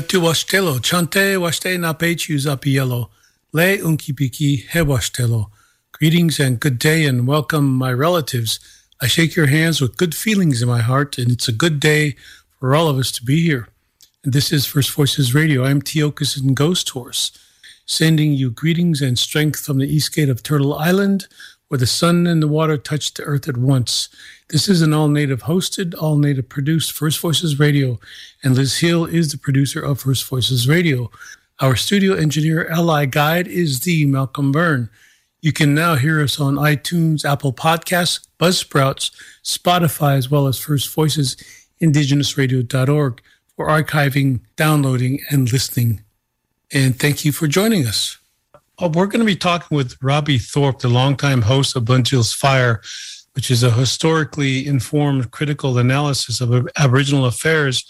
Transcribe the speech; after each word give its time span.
Betu 0.00 0.18
washtelo, 0.22 0.80
chante 0.80 1.36
washte 1.36 1.76
napechu 1.76 2.38
zapielo, 2.38 3.10
le 3.52 3.76
unkipiki 3.76 4.66
he 4.70 4.78
washtelo. 4.78 5.50
Greetings 5.92 6.40
and 6.40 6.58
good 6.58 6.78
day 6.78 7.04
and 7.04 7.26
welcome, 7.26 7.76
my 7.76 7.92
relatives. 7.92 8.60
I 9.02 9.06
shake 9.08 9.36
your 9.36 9.48
hands 9.48 9.78
with 9.78 9.98
good 9.98 10.14
feelings 10.14 10.62
in 10.62 10.68
my 10.68 10.80
heart, 10.80 11.18
and 11.18 11.30
it's 11.30 11.48
a 11.48 11.52
good 11.52 11.78
day 11.80 12.16
for 12.58 12.74
all 12.74 12.88
of 12.88 12.96
us 12.96 13.12
to 13.12 13.22
be 13.22 13.42
here. 13.42 13.68
And 14.24 14.32
this 14.32 14.52
is 14.52 14.64
First 14.64 14.90
Voices 14.92 15.34
Radio. 15.34 15.66
I'm 15.66 15.82
Tiokasin 15.82 16.54
Ghosthorse, 16.54 17.38
sending 17.84 18.32
you 18.32 18.50
greetings 18.50 19.02
and 19.02 19.18
strength 19.18 19.60
from 19.60 19.76
the 19.76 19.94
east 19.94 20.14
gate 20.14 20.30
of 20.30 20.42
Turtle 20.42 20.72
Island, 20.72 21.26
where 21.70 21.78
the 21.78 21.86
sun 21.86 22.26
and 22.26 22.42
the 22.42 22.48
water 22.48 22.76
touch 22.76 23.14
the 23.14 23.22
earth 23.22 23.48
at 23.48 23.56
once. 23.56 24.08
This 24.48 24.68
is 24.68 24.82
an 24.82 24.92
all 24.92 25.06
native 25.06 25.44
hosted, 25.44 25.94
all 25.96 26.18
native 26.18 26.48
produced 26.48 26.90
First 26.90 27.20
Voices 27.20 27.60
Radio, 27.60 28.00
and 28.42 28.56
Liz 28.56 28.78
Hill 28.78 29.04
is 29.04 29.30
the 29.30 29.38
producer 29.38 29.80
of 29.80 30.00
First 30.00 30.28
Voices 30.28 30.66
Radio. 30.66 31.12
Our 31.60 31.76
studio 31.76 32.14
engineer, 32.14 32.68
ally 32.68 33.04
guide, 33.04 33.46
is 33.46 33.80
the 33.80 34.04
Malcolm 34.06 34.50
Byrne. 34.50 34.90
You 35.42 35.52
can 35.52 35.72
now 35.72 35.94
hear 35.94 36.20
us 36.20 36.40
on 36.40 36.56
iTunes, 36.56 37.24
Apple 37.24 37.52
Podcasts, 37.52 38.26
Buzzsprouts, 38.40 39.12
Spotify, 39.44 40.16
as 40.16 40.28
well 40.28 40.48
as 40.48 40.58
First 40.58 40.92
Voices, 40.92 41.36
indigenousradio.org 41.80 43.22
for 43.54 43.68
archiving, 43.68 44.40
downloading, 44.56 45.20
and 45.30 45.52
listening. 45.52 46.02
And 46.72 46.98
thank 46.98 47.24
you 47.24 47.30
for 47.30 47.46
joining 47.46 47.86
us. 47.86 48.19
We're 48.80 49.06
going 49.06 49.20
to 49.20 49.26
be 49.26 49.36
talking 49.36 49.76
with 49.76 49.96
Robbie 50.02 50.38
Thorpe, 50.38 50.80
the 50.80 50.88
longtime 50.88 51.42
host 51.42 51.76
of 51.76 51.84
Bunjil's 51.84 52.32
Fire 52.32 52.80
which 53.34 53.50
is 53.50 53.62
a 53.62 53.70
historically 53.70 54.66
informed 54.66 55.30
critical 55.30 55.78
analysis 55.78 56.40
of 56.40 56.68
Aboriginal 56.76 57.26
affairs 57.26 57.84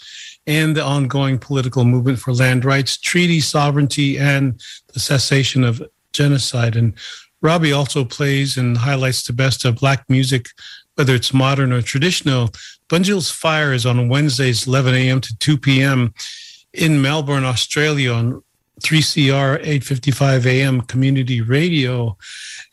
and 0.47 0.75
the 0.75 0.83
ongoing 0.83 1.37
political 1.37 1.83
movement 1.83 2.19
for 2.19 2.33
land 2.33 2.63
rights, 2.63 2.97
treaty 2.97 3.39
sovereignty, 3.39 4.17
and 4.17 4.61
the 4.93 4.99
cessation 4.99 5.63
of 5.63 5.81
genocide. 6.13 6.75
And 6.75 6.93
Robbie 7.41 7.71
also 7.71 8.05
plays 8.05 8.57
and 8.57 8.77
highlights 8.77 9.23
the 9.23 9.33
best 9.33 9.65
of 9.65 9.77
Black 9.77 10.09
music, 10.09 10.47
whether 10.95 11.15
it's 11.15 11.33
modern 11.33 11.71
or 11.73 11.81
traditional. 11.81 12.49
Bunjil's 12.87 13.31
Fire 13.31 13.73
is 13.73 13.85
on 13.85 14.09
Wednesdays, 14.09 14.67
11 14.67 14.93
a.m. 14.93 15.21
to 15.21 15.37
2 15.37 15.57
p.m. 15.57 16.13
in 16.73 17.01
Melbourne, 17.01 17.45
Australia 17.45 18.11
on 18.13 18.43
3CR 18.81 19.55
855 19.55 20.45
AM 20.45 20.81
community 20.81 21.41
radio. 21.41 22.17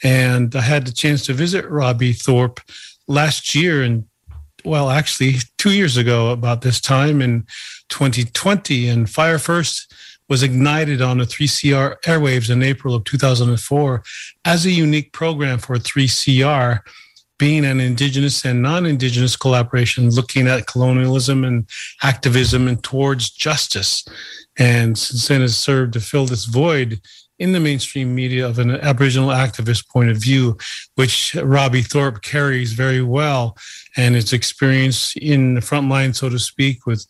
And 0.02 0.54
I 0.54 0.60
had 0.60 0.86
the 0.86 0.92
chance 0.92 1.24
to 1.26 1.32
visit 1.32 1.68
Robbie 1.68 2.12
Thorpe 2.12 2.60
last 3.06 3.54
year 3.54 3.82
and 3.82 4.04
well, 4.64 4.90
actually 4.90 5.36
two 5.56 5.72
years 5.72 5.96
ago 5.96 6.30
about 6.30 6.62
this 6.62 6.80
time 6.80 7.22
in 7.22 7.46
2020. 7.88 8.88
And 8.88 9.08
Fire 9.08 9.38
First 9.38 9.94
was 10.28 10.42
ignited 10.42 11.00
on 11.00 11.18
the 11.18 11.24
3CR 11.24 12.00
airwaves 12.02 12.50
in 12.50 12.62
April 12.62 12.94
of 12.94 13.04
2004 13.04 14.02
as 14.44 14.66
a 14.66 14.70
unique 14.70 15.12
program 15.12 15.58
for 15.58 15.76
3CR 15.76 16.80
being 17.38 17.64
an 17.64 17.80
indigenous 17.80 18.44
and 18.44 18.60
non-indigenous 18.60 19.36
collaboration 19.36 20.10
looking 20.10 20.48
at 20.48 20.66
colonialism 20.66 21.44
and 21.44 21.68
activism 22.02 22.66
and 22.66 22.82
towards 22.82 23.30
justice 23.30 24.04
and 24.58 24.98
since 24.98 25.28
then 25.28 25.40
has 25.40 25.56
served 25.56 25.92
to 25.94 26.00
fill 26.00 26.26
this 26.26 26.44
void 26.44 27.00
in 27.38 27.52
the 27.52 27.60
mainstream 27.60 28.14
media 28.14 28.46
of 28.46 28.58
an 28.58 28.72
Aboriginal 28.72 29.28
activist 29.28 29.88
point 29.88 30.10
of 30.10 30.16
view, 30.16 30.56
which 30.96 31.36
Robbie 31.36 31.82
Thorpe 31.82 32.22
carries 32.22 32.72
very 32.72 33.00
well, 33.00 33.56
and 33.96 34.16
his 34.16 34.32
experience 34.32 35.14
in 35.16 35.54
the 35.54 35.60
front 35.60 35.88
line, 35.88 36.12
so 36.14 36.28
to 36.28 36.38
speak, 36.38 36.86
with 36.86 37.06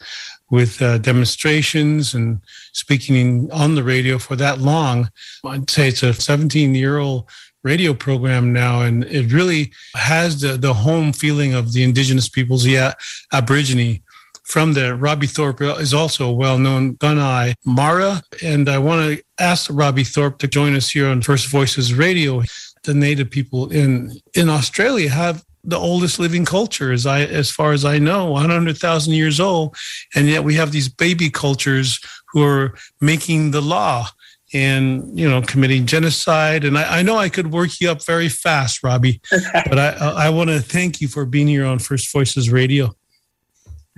with 0.50 0.80
uh, 0.80 0.96
demonstrations 0.98 2.14
and 2.14 2.40
speaking 2.72 3.50
on 3.52 3.74
the 3.74 3.82
radio 3.82 4.18
for 4.18 4.34
that 4.36 4.58
long. 4.58 5.10
I'd 5.44 5.68
say 5.68 5.88
it's 5.88 6.02
a 6.02 6.14
17 6.14 6.74
year 6.74 6.98
old 6.98 7.28
radio 7.62 7.92
program 7.92 8.52
now, 8.52 8.82
and 8.82 9.04
it 9.04 9.32
really 9.32 9.72
has 9.94 10.40
the, 10.40 10.56
the 10.56 10.74
home 10.74 11.12
feeling 11.12 11.54
of 11.54 11.72
the 11.72 11.82
indigenous 11.82 12.28
peoples, 12.28 12.64
yeah, 12.66 12.94
Aborigine 13.32 14.02
from 14.48 14.72
there. 14.72 14.96
Robbie 14.96 15.26
Thorpe 15.26 15.60
is 15.60 15.92
also 15.92 16.28
a 16.28 16.32
well-known 16.32 16.96
Gunai 16.96 17.54
Mara, 17.64 18.22
and 18.42 18.68
I 18.68 18.78
want 18.78 19.18
to 19.18 19.22
ask 19.38 19.70
Robbie 19.72 20.04
Thorpe 20.04 20.38
to 20.38 20.48
join 20.48 20.74
us 20.74 20.90
here 20.90 21.06
on 21.06 21.22
First 21.22 21.48
Voices 21.48 21.92
Radio. 21.94 22.42
The 22.84 22.94
Native 22.94 23.30
people 23.30 23.70
in 23.70 24.12
in 24.34 24.48
Australia 24.48 25.10
have 25.10 25.44
the 25.64 25.76
oldest 25.76 26.18
living 26.18 26.46
culture, 26.46 26.92
as 26.92 27.04
I 27.04 27.24
as 27.24 27.50
far 27.50 27.72
as 27.72 27.84
I 27.84 27.98
know, 27.98 28.30
100,000 28.30 29.12
years 29.12 29.38
old, 29.38 29.76
and 30.14 30.26
yet 30.26 30.44
we 30.44 30.54
have 30.54 30.72
these 30.72 30.88
baby 30.88 31.28
cultures 31.28 32.00
who 32.32 32.42
are 32.42 32.74
making 33.00 33.50
the 33.50 33.60
law 33.60 34.08
and 34.54 35.18
you 35.18 35.28
know 35.28 35.42
committing 35.42 35.84
genocide 35.84 36.64
and 36.64 36.78
I, 36.78 37.00
I, 37.00 37.02
know 37.02 37.18
i 37.18 37.28
could 37.28 37.52
work 37.52 37.80
you 37.80 37.90
up 37.90 38.02
very 38.02 38.30
fast 38.30 38.82
robbie 38.82 39.20
but 39.52 39.78
i 39.78 39.90
i 40.16 40.30
want 40.30 40.48
to 40.48 40.60
thank 40.60 41.02
you 41.02 41.08
for 41.08 41.26
being 41.26 41.48
here 41.48 41.66
on 41.66 41.78
first 41.78 42.10
voices 42.10 42.50
radio 42.50 42.94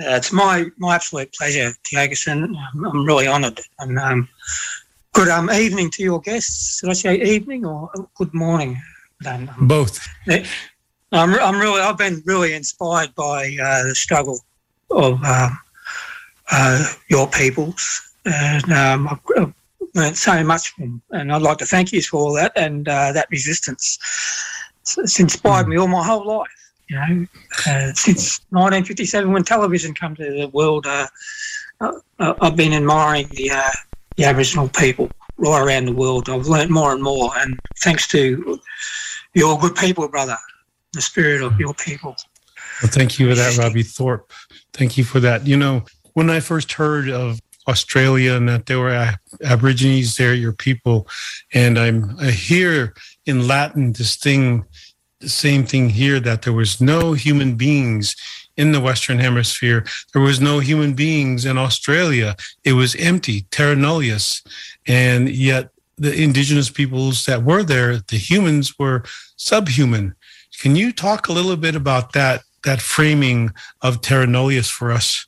uh, 0.00 0.16
it's 0.16 0.32
my, 0.32 0.66
my 0.78 0.94
absolute 0.94 1.32
pleasure, 1.34 1.72
Ferguson. 1.90 2.56
I'm, 2.56 2.84
I'm 2.84 3.04
really 3.04 3.26
honoured. 3.26 3.60
And 3.78 3.98
um, 3.98 4.28
good 5.12 5.28
um, 5.28 5.50
evening 5.50 5.90
to 5.92 6.02
your 6.02 6.20
guests. 6.20 6.80
Did 6.80 6.90
I 6.90 6.94
say 6.94 7.20
evening 7.22 7.66
or 7.66 7.90
good 8.14 8.32
morning? 8.32 8.80
Um, 9.26 9.50
Both. 9.60 10.06
I'm, 11.12 11.34
I'm 11.34 11.60
really, 11.60 11.80
I've 11.80 11.98
been 11.98 12.22
really 12.24 12.54
inspired 12.54 13.14
by 13.14 13.56
uh, 13.62 13.84
the 13.88 13.94
struggle 13.94 14.40
of 14.90 15.20
uh, 15.24 15.50
uh, 16.50 16.92
your 17.08 17.26
peoples, 17.28 18.14
and 18.24 18.72
um, 18.72 19.08
I've, 19.08 19.20
I've 19.36 19.54
learned 19.94 20.16
so 20.16 20.42
much 20.44 20.70
from, 20.70 21.02
and 21.10 21.32
I'd 21.32 21.42
like 21.42 21.58
to 21.58 21.66
thank 21.66 21.92
you 21.92 22.00
for 22.00 22.16
all 22.18 22.32
that 22.34 22.52
and 22.56 22.88
uh, 22.88 23.12
that 23.12 23.28
resistance. 23.30 23.98
It's, 24.82 24.98
it's 24.98 25.20
inspired 25.20 25.66
mm. 25.66 25.70
me 25.70 25.76
all 25.78 25.88
my 25.88 26.04
whole 26.04 26.26
life 26.26 26.59
you 26.90 26.96
know, 26.96 27.26
uh, 27.68 27.92
since 27.94 28.40
1957 28.50 29.32
when 29.32 29.44
television 29.44 29.94
came 29.94 30.16
to 30.16 30.24
the 30.24 30.48
world, 30.48 30.86
uh, 30.86 31.06
uh, 31.80 31.92
uh, 32.18 32.34
I've 32.40 32.56
been 32.56 32.72
admiring 32.72 33.28
the, 33.30 33.52
uh, 33.52 33.70
the 34.16 34.24
Aboriginal 34.24 34.68
people 34.68 35.08
right 35.38 35.62
around 35.62 35.86
the 35.86 35.92
world. 35.92 36.28
I've 36.28 36.48
learnt 36.48 36.70
more 36.70 36.92
and 36.92 37.02
more, 37.02 37.30
and 37.36 37.58
thanks 37.78 38.08
to 38.08 38.58
your 39.34 39.56
good 39.58 39.76
people, 39.76 40.08
brother, 40.08 40.36
the 40.92 41.00
spirit 41.00 41.42
of 41.42 41.58
your 41.60 41.74
people. 41.74 42.16
Well, 42.82 42.90
thank 42.90 43.20
you 43.20 43.28
for 43.28 43.36
that, 43.36 43.56
Robbie 43.56 43.84
Thorpe. 43.84 44.32
Thank 44.72 44.98
you 44.98 45.04
for 45.04 45.20
that. 45.20 45.46
You 45.46 45.56
know, 45.56 45.84
when 46.14 46.28
I 46.28 46.40
first 46.40 46.72
heard 46.72 47.08
of 47.08 47.38
Australia 47.68 48.34
and 48.34 48.48
that 48.48 48.66
there 48.66 48.80
were 48.80 49.14
Aborigines 49.44 50.16
there, 50.16 50.34
your 50.34 50.52
people. 50.52 51.06
And 51.54 51.78
I'm 51.78 52.18
I 52.18 52.30
hear 52.30 52.94
in 53.26 53.46
Latin 53.46 53.92
this 53.92 54.16
thing, 54.16 54.64
the 55.20 55.28
same 55.28 55.64
thing 55.64 55.90
here, 55.90 56.20
that 56.20 56.42
there 56.42 56.52
was 56.52 56.80
no 56.80 57.12
human 57.12 57.54
beings 57.54 58.16
in 58.56 58.72
the 58.72 58.80
Western 58.80 59.18
Hemisphere. 59.18 59.84
There 60.12 60.22
was 60.22 60.40
no 60.40 60.58
human 60.58 60.94
beings 60.94 61.44
in 61.44 61.56
Australia. 61.56 62.36
It 62.64 62.74
was 62.74 62.94
empty, 62.96 63.42
terra 63.50 63.76
nullius. 63.76 64.42
And 64.86 65.28
yet 65.28 65.70
the 65.96 66.14
indigenous 66.14 66.70
peoples 66.70 67.26
that 67.26 67.42
were 67.42 67.62
there, 67.62 67.98
the 67.98 68.16
humans 68.16 68.78
were 68.78 69.04
subhuman. 69.36 70.14
Can 70.58 70.76
you 70.76 70.92
talk 70.92 71.28
a 71.28 71.32
little 71.32 71.56
bit 71.56 71.74
about 71.74 72.12
that 72.12 72.42
that 72.64 72.82
framing 72.82 73.50
of 73.80 74.02
terra 74.02 74.26
nullius 74.26 74.68
for 74.68 74.92
us? 74.92 75.26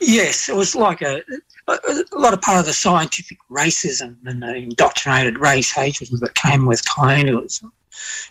Yes, 0.00 0.48
it 0.48 0.54
was 0.54 0.76
like 0.76 1.02
a, 1.02 1.22
a, 1.66 2.04
lot 2.12 2.32
of 2.32 2.40
part 2.40 2.60
of 2.60 2.66
the 2.66 2.72
scientific 2.72 3.38
racism 3.50 4.16
and 4.24 4.42
the 4.42 4.54
indoctrinated 4.54 5.38
race 5.38 5.72
hatred 5.72 6.08
that 6.20 6.34
came 6.34 6.66
with 6.66 6.82
colonialism. 6.94 7.72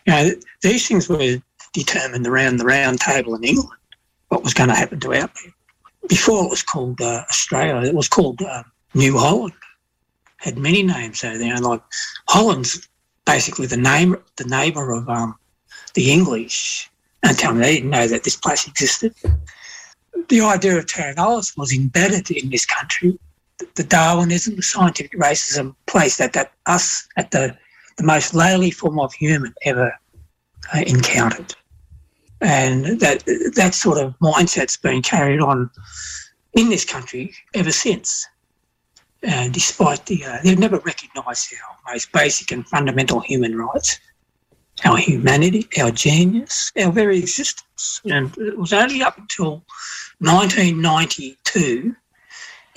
You 0.06 0.14
know, 0.14 0.31
these 0.62 0.88
things 0.88 1.10
were 1.10 1.42
determined 1.74 2.28
around 2.28 2.58
the 2.58 2.66
round 2.66 3.00
table 3.00 3.36
in 3.36 3.44
England, 3.44 3.80
what 4.30 4.44
was 4.44 4.54
going 4.54 4.69
to 4.69 4.75
happen 4.75 5.00
to 5.00 5.14
our 5.14 5.28
people. 5.28 5.54
Before 6.08 6.46
it 6.46 6.50
was 6.50 6.64
called 6.64 7.02
uh, 7.02 7.24
Australia, 7.30 7.88
it 7.88 7.96
was 7.96 8.08
called 8.08 8.42
uh, 8.42 8.64
New 8.94 9.18
Holland. 9.18 9.54
Had 10.38 10.58
many 10.58 10.84
names 10.84 11.24
over 11.24 11.38
there, 11.38 11.58
like 11.58 11.81
Holland's 12.30 12.88
basically 13.25 13.66
the 13.66 13.78
name, 13.78 14.16
the 14.38 14.46
neighbour 14.46 14.92
of 14.94 15.10
um, 15.10 15.36
the 15.96 16.12
English 16.12 16.90
and 17.24 17.38
tell 17.38 17.54
me 17.54 17.62
they 17.62 17.75
didn't 17.75 17.90
know 17.90 18.08
that 18.08 18.24
this 18.24 18.36
place 18.36 18.68
existed. 18.68 19.13
The 20.30 20.42
idea 20.42 20.78
of 20.78 20.88
terra 20.88 21.13
nullius 21.16 21.56
was 21.58 21.74
embedded 21.74 22.31
in 22.31 22.50
this 22.50 22.66
country. 22.66 23.18
The 23.75 23.84
Darwinism, 23.84 24.56
the 24.56 24.62
scientific 24.62 25.13
racism 25.20 25.75
placed 25.88 26.20
that, 26.20 26.34
that 26.34 26.54
us 26.66 27.08
at 27.18 27.31
the, 27.31 27.58
the 27.98 28.04
most 28.04 28.34
lowly 28.34 28.72
form 28.72 29.00
of 29.00 29.14
human 29.14 29.54
ever 29.64 29.94
uh, 30.74 30.84
encountered. 30.86 31.56
And 32.40 33.00
that 33.00 33.24
that 33.56 33.74
sort 33.74 33.98
of 33.98 34.18
mindset's 34.20 34.78
been 34.78 35.02
carried 35.02 35.42
on 35.42 35.72
in 36.54 36.70
this 36.70 36.86
country 36.86 37.34
ever 37.56 37.72
since. 37.72 38.28
And 39.24 39.52
despite 39.52 40.06
the, 40.06 40.24
uh, 40.24 40.38
they've 40.44 40.60
never 40.60 40.78
recognised 40.78 41.52
our 41.54 41.94
most 41.94 42.12
basic 42.12 42.52
and 42.52 42.68
fundamental 42.68 43.20
human 43.20 43.58
rights 43.58 44.00
our 44.86 44.98
humanity, 44.98 45.68
our 45.80 45.92
genius, 45.92 46.72
our 46.80 46.92
very 46.92 47.18
existence. 47.18 48.02
And 48.06 48.36
it 48.38 48.58
was 48.58 48.74
only 48.74 49.02
up 49.02 49.18
until 49.18 49.64
1992 50.20 51.96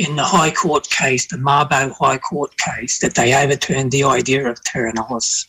in 0.01 0.17
the 0.17 0.25
High 0.25 0.51
Court 0.51 0.89
case, 0.89 1.27
the 1.27 1.37
Mabo 1.37 1.93
High 1.93 2.17
Court 2.17 2.57
case, 2.57 3.01
that 3.01 3.17
they 3.17 3.35
overturned 3.35 3.93
the 3.93 4.05
idea 4.05 4.49
of 4.49 4.65
terra 4.65 4.95
nullius 4.95 5.47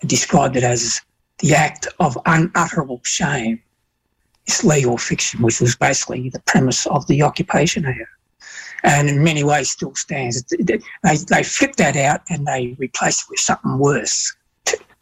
and 0.00 0.08
described 0.08 0.56
it 0.56 0.62
as 0.62 1.00
the 1.38 1.52
act 1.52 1.88
of 1.98 2.16
unutterable 2.26 3.00
shame. 3.02 3.60
This 4.46 4.62
legal 4.62 4.96
fiction, 4.96 5.42
which 5.42 5.60
was 5.60 5.74
basically 5.74 6.30
the 6.30 6.38
premise 6.46 6.86
of 6.86 7.04
the 7.08 7.22
occupation 7.22 7.82
here, 7.82 8.08
and 8.84 9.08
in 9.08 9.24
many 9.24 9.42
ways 9.42 9.70
still 9.70 9.96
stands. 9.96 10.44
They, 10.44 10.78
they 11.02 11.42
flipped 11.42 11.78
that 11.78 11.96
out 11.96 12.20
and 12.30 12.46
they 12.46 12.76
replaced 12.78 13.22
it 13.22 13.30
with 13.30 13.40
something 13.40 13.78
worse 13.78 14.32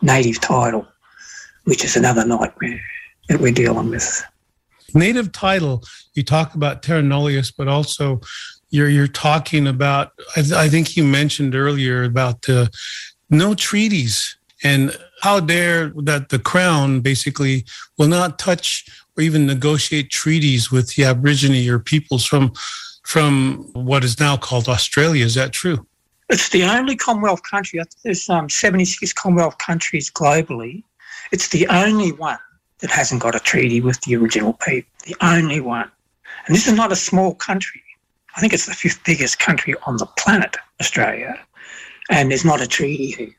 native 0.00 0.40
title, 0.40 0.86
which 1.64 1.84
is 1.84 1.96
another 1.96 2.24
nightmare 2.24 2.80
that 3.28 3.40
we're 3.40 3.52
dealing 3.52 3.90
with. 3.90 4.24
Native 4.94 5.32
title, 5.32 5.82
you 6.14 6.22
talk 6.22 6.54
about 6.54 6.82
terra 6.82 7.02
nullius, 7.02 7.50
but 7.50 7.68
also 7.68 8.20
you're 8.74 8.88
you're 8.88 9.06
talking 9.06 9.68
about. 9.68 10.12
I, 10.36 10.42
th- 10.42 10.52
I 10.52 10.68
think 10.68 10.96
you 10.96 11.04
mentioned 11.04 11.54
earlier 11.54 12.02
about 12.02 12.42
the 12.42 12.68
no 13.30 13.54
treaties 13.54 14.36
and 14.64 14.96
how 15.22 15.38
dare 15.38 15.92
that 16.02 16.30
the 16.30 16.40
crown 16.40 17.00
basically 17.00 17.64
will 17.98 18.08
not 18.08 18.38
touch 18.38 18.84
or 19.16 19.22
even 19.22 19.46
negotiate 19.46 20.10
treaties 20.10 20.72
with 20.72 20.94
the 20.94 21.04
Aborigine 21.04 21.70
or 21.70 21.78
peoples 21.78 22.24
from 22.24 22.52
from 23.04 23.70
what 23.74 24.02
is 24.02 24.18
now 24.18 24.36
called 24.36 24.68
Australia. 24.68 25.24
Is 25.24 25.36
that 25.36 25.52
true? 25.52 25.86
It's 26.28 26.48
the 26.48 26.64
only 26.64 26.96
Commonwealth 26.96 27.42
country, 27.48 27.80
there's 28.02 28.28
um, 28.28 28.48
76 28.48 29.12
Commonwealth 29.12 29.58
countries 29.58 30.10
globally. 30.10 30.82
It's 31.30 31.48
the 31.48 31.68
only 31.68 32.12
one 32.12 32.38
that 32.78 32.90
hasn't 32.90 33.22
got 33.22 33.36
a 33.36 33.40
treaty 33.40 33.80
with 33.80 34.00
the 34.00 34.16
original 34.16 34.54
people. 34.54 34.90
The 35.04 35.16
only 35.20 35.60
one. 35.60 35.90
And 36.46 36.56
this 36.56 36.66
is 36.66 36.72
not 36.72 36.90
a 36.90 36.96
small 36.96 37.34
country. 37.34 37.83
I 38.36 38.40
think 38.40 38.52
it's 38.52 38.66
the 38.66 38.74
fifth 38.74 39.04
biggest 39.04 39.38
country 39.38 39.74
on 39.86 39.96
the 39.96 40.06
planet, 40.06 40.56
Australia. 40.80 41.38
And 42.10 42.30
there's 42.30 42.44
not 42.44 42.60
a 42.60 42.66
treaty 42.66 43.12
here. 43.12 43.34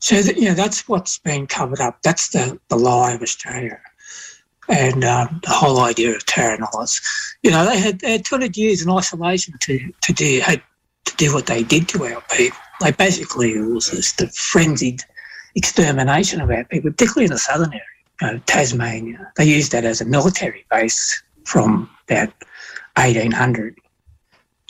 So, 0.00 0.22
that, 0.22 0.36
you 0.36 0.44
know, 0.44 0.54
that's 0.54 0.88
what's 0.88 1.18
been 1.18 1.46
covered 1.46 1.80
up. 1.80 2.02
That's 2.02 2.28
the, 2.28 2.58
the 2.68 2.76
lie 2.76 3.12
of 3.12 3.22
Australia. 3.22 3.80
And 4.68 5.04
um, 5.04 5.40
the 5.42 5.50
whole 5.50 5.80
idea 5.80 6.14
of 6.14 6.26
terra 6.26 6.58
nullius. 6.58 7.00
You 7.42 7.50
know, 7.50 7.64
they 7.64 7.78
had, 7.78 8.00
they 8.00 8.12
had 8.12 8.24
200 8.24 8.56
years 8.56 8.82
in 8.82 8.90
isolation 8.90 9.54
to, 9.60 9.92
to 10.02 10.12
do, 10.12 10.40
had 10.40 10.62
to 11.06 11.16
do 11.16 11.32
what 11.32 11.46
they 11.46 11.62
did 11.62 11.88
to 11.88 12.04
our 12.04 12.20
people. 12.30 12.58
They 12.80 12.92
basically, 12.92 13.52
it 13.52 13.60
was 13.60 13.90
just 13.90 14.20
a 14.20 14.28
frenzied 14.28 15.02
extermination 15.54 16.40
of 16.40 16.50
our 16.50 16.64
people, 16.64 16.90
particularly 16.90 17.24
in 17.24 17.32
the 17.32 17.38
southern 17.38 17.72
area, 17.72 17.82
you 18.20 18.26
know, 18.26 18.38
Tasmania. 18.46 19.32
They 19.36 19.46
used 19.46 19.72
that 19.72 19.84
as 19.84 20.00
a 20.00 20.04
military 20.04 20.64
base 20.70 21.22
from 21.44 21.90
about 22.08 22.32
1800 22.96 23.78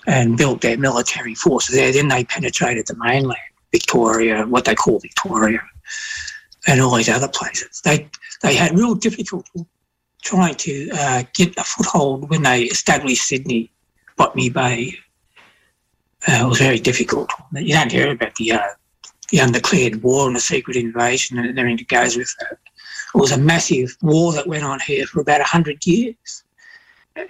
and 0.09 0.37
built 0.37 0.63
their 0.63 0.77
military 0.77 1.35
forces 1.35 1.77
there. 1.77 1.93
Then 1.93 2.09
they 2.09 2.25
penetrated 2.25 2.87
the 2.89 2.97
mainland, 2.97 3.39
Victoria, 3.71 4.45
what 4.47 4.65
they 4.65 4.75
call 4.75 4.99
Victoria, 4.99 5.63
and 6.67 6.81
all 6.81 6.97
these 6.97 7.09
other 7.09 7.29
places. 7.29 7.81
They 7.85 8.09
they 8.43 8.55
had 8.55 8.77
real 8.77 8.95
difficulty 8.95 9.67
trying 10.23 10.57
to 10.57 10.91
uh, 10.93 11.23
get 11.35 11.57
a 11.57 11.63
foothold 11.63 12.29
when 12.29 12.43
they 12.43 12.63
established 12.65 13.29
Sydney, 13.29 13.71
Botany 14.17 14.51
Bay, 14.51 14.99
uh, 16.27 16.41
it 16.43 16.49
was 16.49 16.59
very 16.59 16.81
difficult. 16.81 17.31
You 17.55 17.75
don't 17.75 17.93
hear 17.93 18.11
about 18.11 18.35
the 18.35 18.53
uh, 18.53 18.69
the 19.31 19.39
undeclared 19.39 20.03
war 20.03 20.27
and 20.27 20.35
the 20.35 20.41
secret 20.41 20.77
invasion 20.77 21.39
and 21.39 21.59
everything 21.59 21.77
that 21.77 21.89
goes 21.89 22.17
with 22.17 22.35
that. 22.41 22.59
It 23.15 23.19
was 23.19 23.31
a 23.31 23.39
massive 23.39 23.97
war 24.03 24.33
that 24.33 24.47
went 24.47 24.65
on 24.65 24.81
here 24.81 25.07
for 25.07 25.21
about 25.21 25.41
100 25.41 25.87
years. 25.87 26.45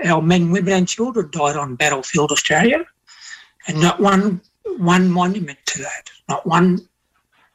Our 0.04 0.22
men, 0.22 0.50
women, 0.50 0.72
and 0.72 0.88
children 0.88 1.30
died 1.30 1.56
on 1.56 1.76
battlefield 1.76 2.32
Australia, 2.32 2.84
and 3.66 3.80
not 3.80 4.00
one 4.00 4.40
one 4.76 5.08
monument 5.10 5.58
to 5.66 5.82
that, 5.82 6.10
not 6.28 6.46
one 6.46 6.86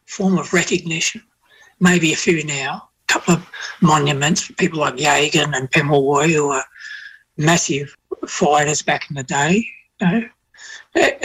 form 0.05 0.37
of 0.37 0.53
recognition. 0.53 1.21
Maybe 1.79 2.13
a 2.13 2.17
few 2.17 2.43
now, 2.43 2.89
a 3.09 3.13
couple 3.13 3.35
of 3.35 3.49
monuments 3.81 4.41
for 4.41 4.53
people 4.53 4.79
like 4.79 4.95
Yagan 4.95 5.55
and 5.55 5.71
Pemulwuy, 5.71 6.33
who 6.33 6.49
were 6.49 6.63
massive 7.37 7.95
fighters 8.27 8.81
back 8.81 9.09
in 9.09 9.15
the 9.15 9.23
day. 9.23 9.65
You 10.01 10.07
know, 10.07 10.29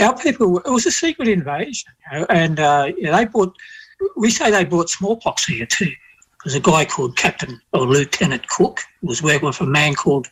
our 0.00 0.18
people, 0.18 0.59
it 0.59 0.71
was 0.71 0.87
a 0.87 0.90
secret 0.90 1.28
invasion, 1.28 1.92
you 2.12 2.18
know, 2.18 2.26
and 2.30 2.61
uh, 2.61 2.92
yeah, 2.97 3.16
they 3.16 3.25
brought, 3.26 3.54
we 4.16 4.30
say 4.30 4.50
they 4.50 4.64
brought 4.64 4.90
smallpox 4.90 5.47
here 5.47 5.66
too. 5.66 5.90
There's 6.44 6.54
a 6.54 6.61
guy 6.61 6.85
called 6.85 7.16
Captain 7.16 7.61
or 7.73 7.87
Lieutenant 7.87 8.49
Cook 8.49 8.80
who 9.00 9.09
was 9.09 9.23
working 9.23 9.47
with 9.47 9.61
a 9.61 9.66
man 9.66 9.94
called 9.94 10.28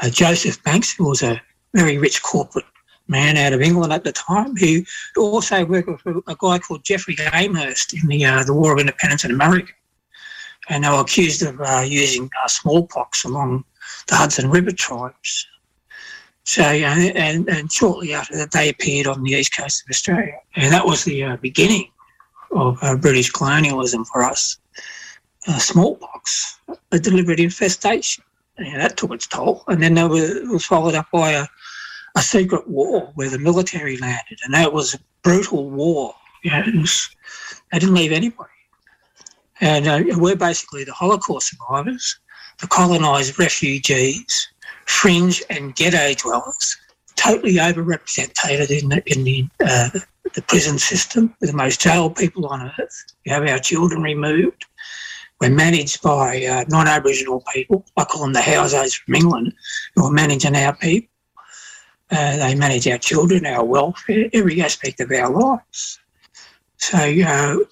uh, 0.00 0.10
Joseph 0.10 0.62
Banks, 0.62 0.92
who 0.92 1.08
was 1.08 1.22
a 1.22 1.40
very 1.74 1.98
rich 1.98 2.22
corporate 2.22 2.64
man 3.08 3.36
out 3.36 3.52
of 3.52 3.60
England 3.60 3.92
at 3.92 4.04
the 4.04 4.12
time, 4.12 4.56
who 4.56 4.82
also 5.16 5.64
worked 5.64 5.88
with 5.88 6.22
a, 6.26 6.36
guy 6.36 6.58
called 6.58 6.84
Jeffery 6.84 7.16
Amherst 7.32 7.92
in 7.94 8.08
the 8.08 8.24
uh, 8.24 8.44
the 8.44 8.54
War 8.54 8.72
of 8.72 8.78
Independence 8.78 9.24
in 9.24 9.30
America. 9.30 9.72
And 10.68 10.84
they 10.84 10.88
were 10.88 11.00
accused 11.00 11.42
of 11.42 11.60
uh, 11.60 11.82
using 11.84 12.30
uh, 12.42 12.48
smallpox 12.48 13.24
among 13.24 13.64
the 14.06 14.14
Hudson 14.14 14.50
River 14.50 14.70
tribes. 14.70 15.46
So, 16.44 16.62
and, 16.62 17.48
and 17.48 17.70
shortly 17.70 18.14
after 18.14 18.36
that, 18.36 18.52
they 18.52 18.68
appeared 18.68 19.06
on 19.06 19.22
the 19.22 19.32
east 19.32 19.56
coast 19.56 19.82
of 19.82 19.90
Australia. 19.90 20.38
And 20.56 20.72
that 20.72 20.86
was 20.86 21.04
the 21.04 21.24
uh, 21.24 21.36
beginning 21.36 21.90
of 22.52 22.78
uh, 22.82 22.96
British 22.96 23.30
colonialism 23.30 24.04
for 24.04 24.22
us. 24.22 24.58
Smallpox, 25.58 26.60
a 26.92 26.98
deliberate 26.98 27.40
infestation. 27.40 28.22
And 28.60 28.80
that 28.80 28.96
took 28.96 29.12
its 29.12 29.26
toll. 29.26 29.64
And 29.68 29.82
then 29.82 29.96
it 29.96 30.08
was 30.48 30.66
followed 30.66 30.94
up 30.94 31.08
by 31.12 31.30
a, 31.30 31.46
a 32.16 32.20
secret 32.20 32.68
war 32.68 33.10
where 33.14 33.30
the 33.30 33.38
military 33.38 33.96
landed. 33.96 34.38
And 34.44 34.54
that 34.54 34.72
was 34.72 34.94
a 34.94 34.98
brutal 35.22 35.70
war. 35.70 36.14
You 36.44 36.50
know, 36.50 36.80
was, 36.80 37.10
they 37.72 37.78
didn't 37.78 37.94
leave 37.94 38.12
anybody. 38.12 38.50
And 39.60 39.86
uh, 39.86 40.02
we're 40.16 40.36
basically 40.36 40.84
the 40.84 40.92
Holocaust 40.92 41.48
survivors, 41.48 42.18
the 42.60 42.66
colonised 42.66 43.38
refugees 43.38 44.48
fringe 44.86 45.42
and 45.50 45.74
ghetto 45.76 46.14
dwellers, 46.14 46.76
totally 47.16 47.54
overrepresented 47.54 48.70
in 48.70 48.88
the, 48.88 49.02
in 49.06 49.24
the, 49.24 49.46
uh, 49.64 49.90
the 50.34 50.42
prison 50.42 50.78
system, 50.78 51.34
with 51.40 51.50
the 51.50 51.56
most 51.56 51.80
jailed 51.80 52.16
people 52.16 52.46
on 52.46 52.72
earth. 52.78 53.04
We 53.24 53.32
have 53.32 53.46
our 53.46 53.58
children 53.58 54.02
removed. 54.02 54.66
We're 55.40 55.50
managed 55.50 56.02
by 56.02 56.44
uh, 56.44 56.64
non-Aboriginal 56.68 57.42
people. 57.52 57.86
I 57.96 58.04
call 58.04 58.22
them 58.22 58.34
the 58.34 58.42
houses 58.42 58.94
from 58.94 59.14
England, 59.14 59.54
who 59.94 60.04
are 60.04 60.12
managing 60.12 60.54
our 60.54 60.76
people. 60.76 61.08
Uh, 62.10 62.36
they 62.36 62.54
manage 62.54 62.86
our 62.88 62.98
children, 62.98 63.46
our 63.46 63.64
welfare, 63.64 64.28
every 64.32 64.60
aspect 64.60 65.00
of 65.00 65.10
our 65.12 65.30
lives. 65.30 65.98
So, 66.76 67.04
you 67.04 67.24
know, 67.24 67.64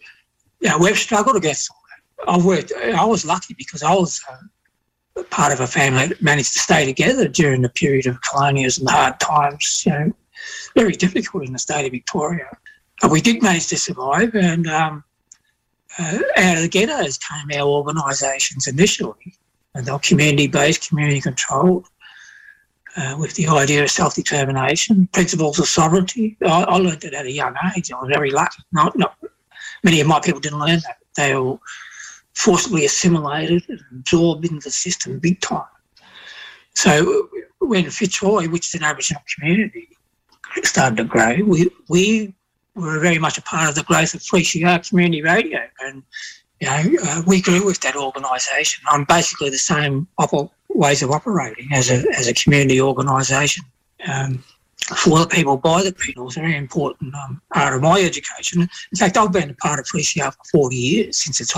we've 0.81 0.97
struggled 0.97 1.37
against 1.37 1.71
all 1.71 1.83
that. 1.91 2.33
I've 2.33 2.45
worked, 2.45 2.73
I 2.73 3.05
was 3.05 3.27
lucky 3.27 3.55
because 3.59 3.83
I 3.83 3.93
was 3.93 4.21
uh, 4.31 5.23
part 5.25 5.53
of 5.53 5.61
a 5.61 5.67
family 5.67 6.07
that 6.07 6.23
managed 6.23 6.53
to 6.55 6.61
stay 6.61 6.87
together 6.87 7.29
during 7.29 7.63
the 7.63 7.69
period 7.69 8.07
of 8.07 8.19
colonialism 8.23 8.87
and 8.87 8.97
hard 8.97 9.21
times, 9.21 9.83
you 9.85 9.93
know, 9.93 10.13
very 10.75 10.93
difficult 10.93 11.45
in 11.45 11.53
the 11.53 11.59
state 11.59 11.85
of 11.85 11.93
Victoria. 11.93 12.47
But 13.03 13.11
we 13.11 13.21
did 13.21 13.43
manage 13.43 13.67
to 13.69 13.77
survive, 13.77 14.35
and 14.35 14.69
um, 14.69 15.05
uh, 15.99 16.19
out 16.37 16.57
of 16.57 16.63
the 16.63 16.69
ghettos 16.69 17.19
came 17.19 17.61
our 17.61 17.69
organisations 17.69 18.67
initially, 18.67 19.35
and 19.75 19.85
they 19.85 19.93
were 19.93 19.99
community-based, 19.99 20.89
community-controlled, 20.89 21.87
uh, 22.97 23.17
with 23.19 23.35
the 23.35 23.47
idea 23.47 23.83
of 23.83 23.91
self-determination, 23.91 25.09
principles 25.13 25.59
of 25.59 25.67
sovereignty. 25.67 26.37
I, 26.45 26.63
I 26.63 26.77
learned 26.77 27.05
it 27.05 27.15
at 27.15 27.27
a 27.27 27.33
young 27.33 27.55
age. 27.77 27.93
I 27.93 28.01
was 28.01 28.11
very 28.13 28.31
lucky. 28.31 28.63
Not, 28.73 28.97
not 28.99 29.17
many 29.85 30.01
of 30.01 30.07
my 30.07 30.21
people 30.21 30.41
didn't 30.41 30.59
learn 30.59 30.81
that. 30.81 30.99
They 31.17 31.35
were 31.37 31.59
forcibly 32.35 32.85
assimilated 32.85 33.65
and 33.69 33.81
absorbed 33.93 34.45
into 34.45 34.65
the 34.65 34.71
system 34.71 35.19
big 35.19 35.41
time. 35.41 35.65
So 36.75 37.29
when 37.59 37.91
Fitzroy, 37.91 38.49
which 38.49 38.69
is 38.69 38.75
an 38.75 38.85
Aboriginal 38.85 39.23
community, 39.35 39.89
started 40.63 40.97
to 40.97 41.05
grow, 41.05 41.37
we, 41.45 41.71
we 41.89 42.35
were 42.79 42.99
very 43.01 43.19
much 43.19 43.39
a 43.39 43.43
part 43.43 43.69
of 43.69 43.75
the 43.75 43.83
growth 43.83 44.15
of 44.15 44.21
3CR 44.21 44.89
community 44.89 45.23
radio. 45.23 45.61
And, 45.81 46.03
you 46.61 46.67
know, 46.67 47.03
uh, 47.05 47.23
we 47.27 47.41
grew 47.41 47.65
with 47.65 47.81
that 47.81 47.97
organisation 47.97 48.85
on 48.91 49.05
basically 49.05 49.51
the 49.51 49.59
same 49.59 50.07
op- 50.19 50.53
ways 50.71 51.03
of 51.03 51.11
operating 51.11 51.69
as 51.73 51.91
a, 51.91 52.05
as 52.17 52.29
a 52.29 52.35
community 52.35 52.81
organisation. 52.81 53.65
Um, 54.07 54.45
for 54.97 55.19
the 55.19 55.27
people, 55.27 55.57
by 55.57 55.83
the 55.83 55.93
people, 55.93 56.29
is 56.29 56.37
a 56.37 56.41
very 56.41 56.57
important 56.57 57.15
um, 57.15 57.43
part 57.53 57.75
of 57.75 57.83
my 57.83 58.01
education. 58.01 58.63
In 58.63 58.99
fact, 58.99 59.19
I've 59.19 59.33
been 59.33 59.51
a 59.51 59.55
part 59.55 59.79
of 59.79 59.87
3CR 59.87 60.33
for 60.33 60.45
40 60.51 60.77
years 60.77 61.19
since 61.19 61.41
its 61.41 61.53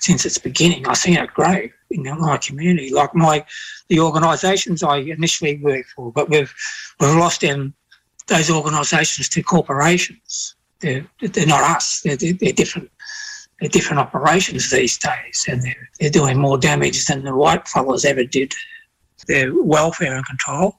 since 0.00 0.24
its 0.24 0.38
beginning. 0.38 0.86
I've 0.86 0.96
seen 0.96 1.16
it 1.16 1.32
grow 1.32 1.60
in 1.90 2.02
my 2.18 2.38
community, 2.38 2.90
like 2.92 3.14
my 3.14 3.44
the 3.88 4.00
organisations 4.00 4.82
I 4.82 4.98
initially 4.98 5.58
worked 5.58 5.90
for, 5.90 6.12
but 6.12 6.28
we've 6.28 6.52
we've 6.98 7.14
lost 7.14 7.42
them 7.42 7.74
those 8.26 8.50
organisations 8.50 9.28
to 9.30 9.42
corporations. 9.42 10.54
They're, 10.80 11.06
they're 11.20 11.46
not 11.46 11.62
us. 11.62 12.00
They're, 12.02 12.16
they're, 12.16 12.52
different. 12.52 12.90
They're 13.60 13.68
different 13.68 14.00
operations 14.00 14.70
these 14.70 14.98
days, 14.98 15.44
and 15.48 15.62
they're, 15.62 15.88
they're 15.98 16.10
doing 16.10 16.38
more 16.38 16.56
damage 16.56 17.04
than 17.06 17.24
the 17.24 17.36
white 17.36 17.68
fellas 17.68 18.04
ever 18.04 18.24
did. 18.24 18.52
Their 19.26 19.52
welfare 19.54 20.16
and 20.16 20.26
control. 20.26 20.78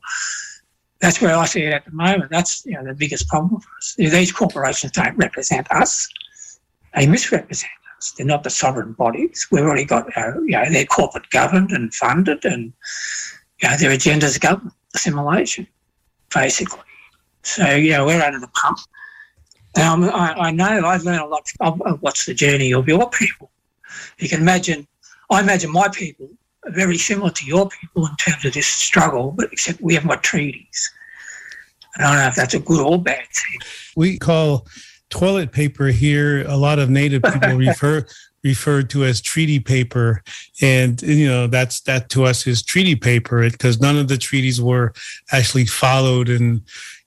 That's 1.00 1.22
where 1.22 1.36
I 1.36 1.46
see 1.46 1.64
it 1.64 1.74
at 1.74 1.86
the 1.86 1.92
moment. 1.92 2.32
That's 2.32 2.66
you 2.66 2.74
know 2.74 2.84
the 2.84 2.94
biggest 2.94 3.28
problem 3.28 3.62
for 3.62 3.70
us. 3.78 3.96
These 3.98 4.32
corporations 4.32 4.92
don't 4.92 5.16
represent 5.18 5.72
us. 5.72 6.10
They 6.96 7.08
misrepresent 7.08 7.72
us. 7.98 8.12
They're 8.12 8.26
not 8.26 8.44
the 8.44 8.50
sovereign 8.50 8.94
bodies. 8.94 9.48
We've 9.52 9.64
already 9.64 9.86
got 9.86 10.06
uh, 10.18 10.40
you 10.42 10.52
know 10.52 10.66
they're 10.72 10.86
corporate 10.86 11.30
governed 11.30 11.72
and 11.72 11.94
funded, 11.94 12.46
and 12.46 12.74
you 13.62 13.70
know 13.70 13.78
their 13.78 13.92
agendas 13.92 14.40
govern 14.40 14.72
assimilation, 14.96 15.68
basically. 16.34 16.82
So, 17.44 17.68
yeah, 17.76 18.06
we're 18.06 18.22
under 18.22 18.40
the 18.40 18.48
pump. 18.48 18.80
Um, 19.82 20.04
I, 20.04 20.34
I, 20.34 20.52
know 20.52 20.86
I've 20.86 21.04
learned 21.04 21.22
a 21.22 21.26
lot 21.26 21.50
of, 21.62 22.02
what's 22.02 22.26
the 22.26 22.34
journey 22.34 22.74
of 22.74 22.88
your 22.88 23.10
people. 23.10 23.50
You 24.20 24.28
can 24.28 24.42
imagine, 24.42 24.88
I 25.30 25.42
imagine 25.42 25.72
my 25.72 25.88
people 25.88 26.30
are 26.66 26.72
very 26.72 26.98
similar 26.98 27.32
to 27.32 27.46
your 27.46 27.70
people 27.70 28.06
in 28.06 28.16
terms 28.18 28.44
of 28.44 28.54
this 28.54 28.68
struggle, 28.68 29.32
but 29.32 29.52
except 29.52 29.82
we 29.82 29.94
haven't 29.94 30.10
got 30.10 30.24
treaties. 30.24 30.92
I 31.98 32.04
don't 32.04 32.16
know 32.16 32.28
if 32.28 32.36
that's 32.36 32.54
a 32.54 32.60
good 32.60 32.82
or 32.82 33.02
bad 33.02 33.26
thing. 33.28 33.60
We 33.96 34.18
call 34.18 34.68
toilet 35.10 35.52
paper 35.52 35.88
here. 35.88 36.46
A 36.48 36.58
lot 36.58 36.80
of 36.80 36.90
Native 36.90 37.24
people 37.24 37.54
refer 37.56 38.06
referred 38.44 38.90
to 38.90 39.06
as 39.06 39.22
treaty 39.22 39.60
paper, 39.60 40.24
and 40.62 41.02
you 41.04 41.28
know 41.28 41.48
that's 41.48 41.82
that 41.82 42.10
to 42.10 42.26
us 42.26 42.48
is 42.48 42.64
treaty 42.64 42.96
paper 42.96 43.48
because 43.50 43.80
none 43.80 43.98
of 43.98 44.08
the 44.08 44.18
treaties 44.18 44.60
were 44.60 44.94
actually 45.32 45.66
followed, 45.66 46.30
and 46.30 46.62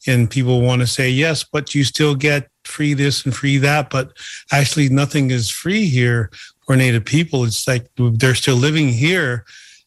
and 0.07 0.31
people 0.31 0.61
want 0.61 0.81
to 0.81 0.87
say 0.87 1.09
yes 1.09 1.45
but 1.45 1.75
you 1.75 1.85
still 1.85 2.15
get 2.15 2.49
free 2.65 2.95
this 2.95 3.25
and 3.25 3.35
free 3.35 3.59
that 3.59 3.91
but 3.91 4.13
actually 4.53 4.89
nothing 4.89 5.31
is 5.31 5.51
free 5.51 5.87
here 5.87 6.31
for 6.67 6.77
native 6.77 7.05
people 7.05 7.45
it's 7.45 7.67
like 7.69 7.87
they're 7.97 8.35
still 8.35 8.57
living 8.57 8.89
here 8.89 9.45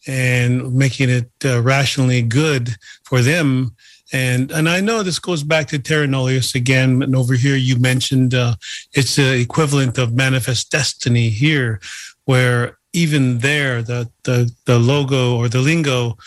and 0.07 0.73
making 0.73 1.09
it 1.09 1.29
uh, 1.43 1.61
rationally 1.61 2.21
good 2.21 2.75
for 3.03 3.21
them 3.21 3.75
and 4.13 4.51
and 4.51 4.69
I 4.69 4.79
know 4.79 5.03
this 5.03 5.19
goes 5.19 5.43
back 5.43 5.67
to 5.67 5.79
terra 5.79 6.07
nullius 6.07 6.55
again. 6.55 7.01
And 7.01 7.15
over 7.15 7.33
here, 7.33 7.55
you 7.55 7.77
mentioned 7.77 8.33
uh, 8.33 8.55
it's 8.93 9.15
the 9.17 9.39
equivalent 9.39 9.97
of 9.97 10.13
manifest 10.13 10.71
destiny 10.71 11.29
here, 11.29 11.81
where 12.25 12.77
even 12.93 13.39
there, 13.39 13.81
the 13.81 14.09
the 14.23 14.51
the 14.65 14.79
logo 14.79 15.35
or 15.35 15.49
the 15.49 15.59
lingo, 15.59 16.17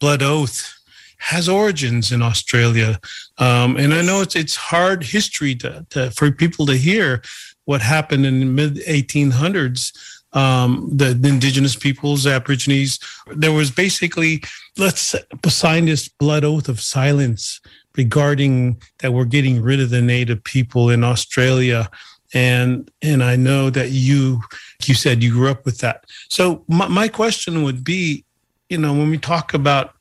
blood 0.00 0.22
oath, 0.22 0.74
has 1.20 1.48
origins 1.48 2.12
in 2.12 2.22
Australia. 2.22 2.98
Um, 3.38 3.76
and 3.76 3.92
I 3.92 4.02
know 4.02 4.22
it's 4.22 4.34
it's 4.34 4.56
hard 4.56 5.04
history 5.04 5.54
to, 5.56 5.86
to, 5.90 6.10
for 6.12 6.32
people 6.32 6.66
to 6.66 6.76
hear 6.76 7.22
what 7.66 7.82
happened 7.82 8.26
in 8.26 8.40
the 8.40 8.46
mid 8.46 8.76
1800s. 8.76 9.96
Um, 10.32 10.88
the, 10.92 11.12
the, 11.12 11.28
indigenous 11.28 11.74
peoples, 11.74 12.24
Aborigines, 12.24 13.00
there 13.34 13.52
was 13.52 13.70
basically 13.70 14.42
let's 14.78 15.16
sign 15.48 15.86
this 15.86 16.08
blood 16.08 16.44
oath 16.44 16.68
of 16.68 16.80
silence 16.80 17.60
regarding 17.96 18.80
that 19.00 19.12
we're 19.12 19.24
getting 19.24 19.60
rid 19.60 19.80
of 19.80 19.90
the 19.90 20.00
native 20.00 20.42
people 20.44 20.88
in 20.88 21.02
Australia. 21.02 21.90
And 22.32 22.90
and 23.02 23.22
I 23.24 23.36
know 23.36 23.70
that 23.70 23.90
you 23.90 24.40
you 24.84 24.94
said 24.94 25.22
you 25.22 25.32
grew 25.32 25.50
up 25.50 25.64
with 25.64 25.78
that. 25.78 26.04
So 26.28 26.64
my, 26.68 26.86
my 26.88 27.08
question 27.08 27.64
would 27.64 27.84
be, 27.84 28.24
you 28.68 28.78
know, 28.78 28.94
when 28.94 29.10
we 29.10 29.18
talk 29.18 29.52
about 29.52 29.94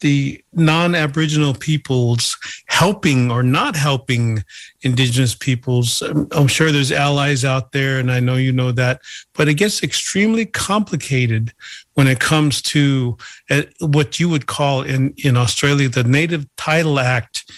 the 0.00 0.42
non-aboriginal 0.52 1.54
peoples 1.54 2.36
helping 2.66 3.30
or 3.30 3.42
not 3.42 3.74
helping 3.74 4.44
indigenous 4.82 5.34
peoples. 5.34 6.02
I'm 6.32 6.46
sure 6.46 6.70
there's 6.70 6.92
allies 6.92 7.44
out 7.44 7.72
there 7.72 7.98
and 7.98 8.12
i 8.12 8.20
know 8.20 8.36
you 8.36 8.52
know 8.52 8.72
that 8.72 9.00
but 9.34 9.48
it 9.48 9.54
gets 9.54 9.82
extremely 9.82 10.46
complicated 10.46 11.52
when 11.94 12.06
it 12.06 12.20
comes 12.20 12.62
to 12.62 13.16
uh, 13.50 13.62
what 13.80 14.20
you 14.20 14.28
would 14.28 14.46
call 14.46 14.82
in 14.82 15.12
in 15.24 15.36
australia 15.36 15.88
the 15.88 16.04
native 16.04 16.46
title 16.56 16.98
act 17.00 17.50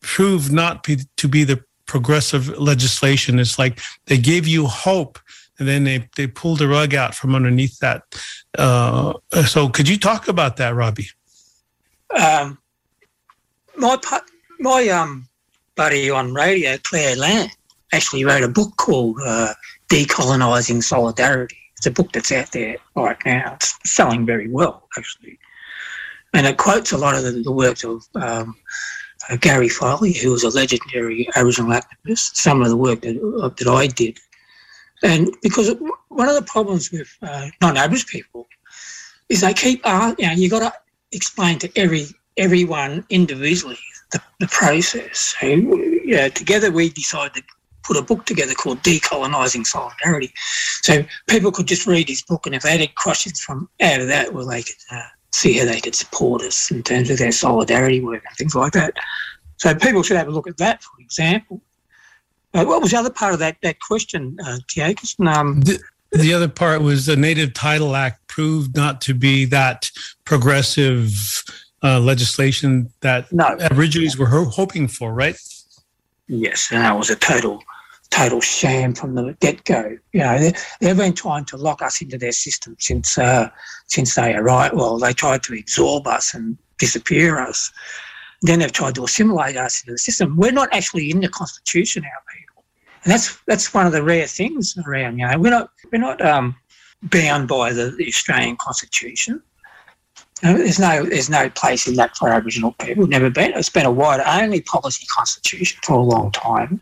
proved 0.00 0.52
not 0.52 0.84
to 1.16 1.28
be 1.28 1.44
the 1.44 1.62
progressive 1.86 2.48
legislation. 2.58 3.38
It's 3.38 3.58
like 3.58 3.80
they 4.06 4.18
gave 4.18 4.46
you 4.46 4.66
hope 4.66 5.18
and 5.58 5.68
then 5.68 5.84
they 5.84 6.08
they 6.16 6.26
pulled 6.26 6.58
the 6.58 6.68
rug 6.68 6.94
out 6.94 7.14
from 7.14 7.34
underneath 7.34 7.78
that. 7.78 8.02
Uh, 8.56 9.14
so 9.46 9.68
could 9.68 9.88
you 9.88 9.98
talk 9.98 10.28
about 10.28 10.56
that 10.56 10.74
robbie 10.74 11.08
um, 12.18 12.58
my 13.76 13.98
my 14.60 14.88
um, 14.88 15.28
buddy 15.76 16.10
on 16.10 16.34
radio, 16.34 16.78
Clare 16.78 17.16
Land, 17.16 17.50
actually 17.92 18.24
wrote 18.24 18.42
a 18.42 18.48
book 18.48 18.76
called 18.76 19.18
uh, 19.24 19.54
Decolonising 19.88 20.82
Solidarity. 20.82 21.56
It's 21.76 21.86
a 21.86 21.90
book 21.90 22.12
that's 22.12 22.32
out 22.32 22.52
there 22.52 22.76
right 22.96 23.16
now. 23.24 23.54
It's 23.54 23.78
selling 23.84 24.24
very 24.24 24.48
well, 24.48 24.88
actually. 24.96 25.38
And 26.32 26.46
it 26.46 26.56
quotes 26.56 26.92
a 26.92 26.98
lot 26.98 27.14
of 27.14 27.22
the, 27.22 27.32
the 27.42 27.52
works 27.52 27.84
of 27.84 28.04
um, 28.14 28.56
uh, 29.30 29.36
Gary 29.36 29.68
Foley, 29.68 30.12
who 30.12 30.32
was 30.32 30.44
a 30.44 30.50
legendary 30.50 31.28
Aboriginal 31.36 31.72
activist, 31.72 32.36
some 32.36 32.62
of 32.62 32.68
the 32.68 32.76
work 32.76 33.02
that, 33.02 33.16
uh, 33.20 33.48
that 33.48 33.68
I 33.68 33.86
did. 33.86 34.18
And 35.02 35.30
because 35.42 35.74
one 36.08 36.28
of 36.28 36.34
the 36.34 36.42
problems 36.42 36.90
with 36.90 37.08
uh, 37.22 37.48
non-Aboriginal 37.60 38.10
people 38.10 38.48
is 39.28 39.42
they 39.42 39.52
keep, 39.52 39.80
uh, 39.84 40.14
you 40.18 40.26
know, 40.26 40.32
you 40.32 40.48
got 40.48 40.60
to 40.60 40.72
explain 41.14 41.58
to 41.60 41.70
every 41.76 42.06
everyone 42.36 43.04
individually 43.10 43.78
the, 44.12 44.20
the 44.40 44.48
process. 44.48 45.34
So, 45.40 45.46
yeah, 46.04 46.28
together 46.28 46.70
we 46.70 46.88
decided 46.88 47.34
to 47.34 47.42
put 47.84 47.96
a 47.96 48.02
book 48.02 48.24
together 48.26 48.54
called 48.54 48.82
Decolonising 48.82 49.66
Solidarity. 49.66 50.32
So 50.82 51.04
people 51.28 51.52
could 51.52 51.66
just 51.66 51.86
read 51.86 52.08
his 52.08 52.22
book, 52.22 52.46
and 52.46 52.54
if 52.54 52.62
they 52.62 52.78
had 52.78 52.94
questions 52.96 53.40
from 53.40 53.68
out 53.80 54.00
of 54.00 54.08
that, 54.08 54.32
well, 54.32 54.46
they 54.46 54.62
could 54.62 54.74
uh, 54.90 55.02
see 55.32 55.58
how 55.58 55.66
they 55.66 55.80
could 55.80 55.94
support 55.94 56.42
us 56.42 56.70
in 56.70 56.82
terms 56.82 57.10
of 57.10 57.18
their 57.18 57.32
solidarity 57.32 58.00
work 58.00 58.22
and 58.26 58.36
things 58.36 58.54
like 58.54 58.72
that. 58.72 58.94
So 59.58 59.74
people 59.74 60.02
should 60.02 60.16
have 60.16 60.28
a 60.28 60.32
look 60.32 60.48
at 60.48 60.56
that, 60.58 60.82
for 60.82 61.00
example. 61.00 61.60
Uh, 62.54 62.64
what 62.64 62.80
was 62.80 62.92
the 62.92 62.98
other 62.98 63.10
part 63.10 63.32
of 63.32 63.40
that 63.40 63.56
that 63.62 63.76
question, 63.80 64.36
uh, 64.46 64.58
Um, 65.26 65.62
the 66.14 66.32
other 66.34 66.48
part 66.48 66.82
was 66.82 67.06
the 67.06 67.16
Native 67.16 67.52
Title 67.54 67.94
Act 67.96 68.26
proved 68.26 68.76
not 68.76 69.00
to 69.02 69.14
be 69.14 69.44
that 69.46 69.90
progressive 70.24 71.44
uh, 71.82 72.00
legislation 72.00 72.90
that 73.00 73.30
no. 73.32 73.56
Aborigines 73.60 74.16
were 74.16 74.26
ho- 74.26 74.46
hoping 74.46 74.88
for, 74.88 75.12
right? 75.12 75.36
Yes, 76.26 76.70
and 76.72 76.82
that 76.82 76.96
was 76.96 77.10
a 77.10 77.16
total, 77.16 77.62
total 78.10 78.40
sham 78.40 78.94
from 78.94 79.14
the 79.14 79.36
get 79.40 79.64
go. 79.64 79.96
You 80.12 80.20
know, 80.20 80.38
they, 80.38 80.52
they've 80.80 80.96
been 80.96 81.12
trying 81.12 81.44
to 81.46 81.56
lock 81.56 81.82
us 81.82 82.00
into 82.00 82.16
their 82.16 82.32
system 82.32 82.76
since 82.78 83.18
uh, 83.18 83.50
since 83.86 84.14
they 84.14 84.34
arrived. 84.34 84.74
Well, 84.74 84.98
they 84.98 85.12
tried 85.12 85.42
to 85.44 85.58
absorb 85.58 86.06
us 86.06 86.32
and 86.32 86.56
disappear 86.78 87.38
us. 87.38 87.70
then 88.44 88.58
they've 88.58 88.72
tried 88.72 88.94
to 88.94 89.04
assimilate 89.04 89.56
us 89.56 89.80
into 89.80 89.92
the 89.92 89.98
system. 89.98 90.36
We're 90.36 90.52
not 90.52 90.68
actually 90.72 91.10
in 91.10 91.20
the 91.20 91.28
constitution, 91.28 92.04
our 92.04 92.22
people, 92.34 92.43
and 93.04 93.12
that's 93.12 93.38
that's 93.46 93.72
one 93.72 93.86
of 93.86 93.92
the 93.92 94.02
rare 94.02 94.26
things 94.26 94.76
around. 94.86 95.18
You 95.18 95.28
know, 95.28 95.38
we're 95.38 95.50
not 95.50 95.70
we're 95.92 95.98
not 95.98 96.20
um, 96.24 96.56
bound 97.02 97.48
by 97.48 97.72
the, 97.72 97.90
the 97.90 98.06
Australian 98.06 98.56
constitution. 98.56 99.42
You 100.42 100.50
know, 100.50 100.58
there's 100.58 100.78
no 100.78 101.04
there's 101.04 101.30
no 101.30 101.48
place 101.50 101.86
in 101.86 101.94
that 101.96 102.16
for 102.16 102.30
Aboriginal 102.30 102.72
people. 102.72 103.06
Never 103.06 103.30
been. 103.30 103.52
It's 103.54 103.68
been 103.68 103.86
a 103.86 103.92
wide 103.92 104.20
only 104.20 104.62
policy 104.62 105.06
constitution 105.14 105.78
for 105.82 105.94
a 105.94 106.02
long 106.02 106.32
time. 106.32 106.80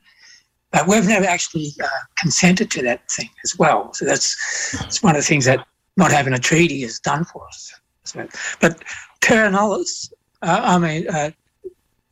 But 0.72 0.88
we've 0.88 1.06
never 1.06 1.26
actually 1.26 1.74
uh, 1.84 1.86
consented 2.18 2.70
to 2.72 2.82
that 2.82 3.08
thing 3.10 3.28
as 3.44 3.58
well. 3.58 3.92
So 3.92 4.06
that's, 4.06 4.72
that's 4.78 5.02
one 5.02 5.14
of 5.14 5.20
the 5.20 5.26
things 5.26 5.44
that 5.44 5.66
not 5.98 6.10
having 6.10 6.32
a 6.32 6.38
treaty 6.38 6.80
has 6.80 6.98
done 6.98 7.24
for 7.24 7.46
us. 7.46 7.72
So, 8.04 8.26
but 8.58 8.82
terra 9.20 9.50
nullius, 9.50 10.10
uh, 10.40 10.60
I 10.62 10.78
mean, 10.78 11.08
uh, 11.08 11.30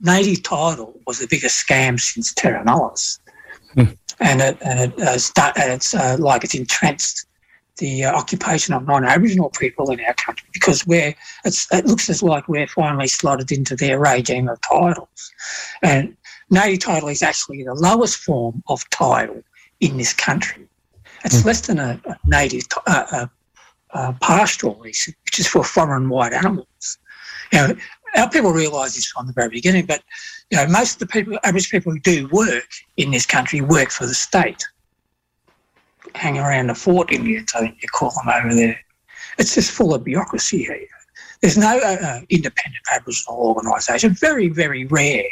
native 0.00 0.43
title 0.43 1.00
was 1.07 1.19
the 1.19 1.26
biggest 1.26 1.67
scam 1.67 1.99
since 1.99 2.35
terra 2.35 2.62
nullius. 2.62 3.19
Hmm. 3.75 3.85
And, 4.21 4.43
it, 4.43 4.59
and, 4.61 4.93
it, 4.93 5.00
uh, 5.00 5.19
start, 5.19 5.57
and 5.57 5.73
it's 5.73 5.95
uh, 5.95 6.17
like 6.19 6.45
it's 6.45 6.55
entrenched 6.55 7.25
the 7.81 8.05
uh, 8.05 8.12
occupation 8.12 8.75
of 8.75 8.87
non-Aboriginal 8.87 9.50
people 9.50 9.91
in 9.91 10.00
our 10.00 10.15
country 10.15 10.47
because 10.53 10.87
we're 10.87 11.15
it 11.45 11.87
looks 11.87 12.09
as 12.11 12.23
like 12.23 12.47
we're 12.47 12.67
finally 12.67 13.09
slotted 13.09 13.50
into 13.50 13.75
their 13.75 13.99
regime 13.99 14.49
of 14.49 14.61
titles, 14.61 15.33
and 15.83 16.15
native 16.50 16.81
title 16.81 17.09
is 17.09 17.23
actually 17.23 17.65
the 17.65 17.75
lowest 17.75 18.19
form 18.19 18.62
of 18.69 18.89
title 18.91 19.43
in 19.81 19.97
this 19.97 20.12
country. 20.12 20.69
It's 21.25 21.43
mm. 21.43 21.47
less 21.47 21.62
than 21.62 21.79
a, 21.79 22.00
a 22.05 22.17
native 22.27 22.65
uh, 22.87 23.07
uh, 23.11 23.27
uh, 23.93 24.12
pastoral 24.21 24.79
lease, 24.81 25.07
which 25.25 25.39
is 25.39 25.47
for 25.47 25.65
foreign 25.65 26.09
white 26.09 26.33
animals. 26.33 26.99
You 27.53 27.59
know, 27.59 27.77
our 28.17 28.31
people 28.31 28.53
realise 28.53 28.95
this 28.95 29.07
from 29.07 29.27
the 29.27 29.33
very 29.33 29.49
beginning, 29.49 29.87
but 29.87 30.03
you 30.50 30.59
know, 30.59 30.66
most 30.66 30.95
of 30.95 30.99
the 31.00 31.07
people, 31.07 31.38
average 31.45 31.71
people 31.71 31.92
who 31.92 32.00
do 32.00 32.28
work 32.33 32.69
in 32.97 33.11
this 33.11 33.26
country 33.26 33.61
work 33.61 33.90
for 33.90 34.07
the 34.07 34.14
state. 34.14 34.64
Hang 36.14 36.38
around 36.38 36.69
the 36.69 36.75
fort 36.75 37.12
Indians, 37.12 37.52
I 37.54 37.61
think 37.61 37.83
you 37.83 37.88
call 37.88 38.11
them 38.11 38.28
over 38.28 38.54
there. 38.54 38.80
It's 39.38 39.54
just 39.54 39.71
full 39.71 39.95
of 39.95 40.02
bureaucracy 40.02 40.64
here. 40.64 40.88
There's 41.40 41.57
no 41.57 41.78
uh, 41.78 41.97
uh 42.02 42.21
independent 42.28 42.85
Aboriginal 42.92 43.38
organisation. 43.38 44.14
Very, 44.14 44.49
very 44.49 44.87
rare 44.87 45.25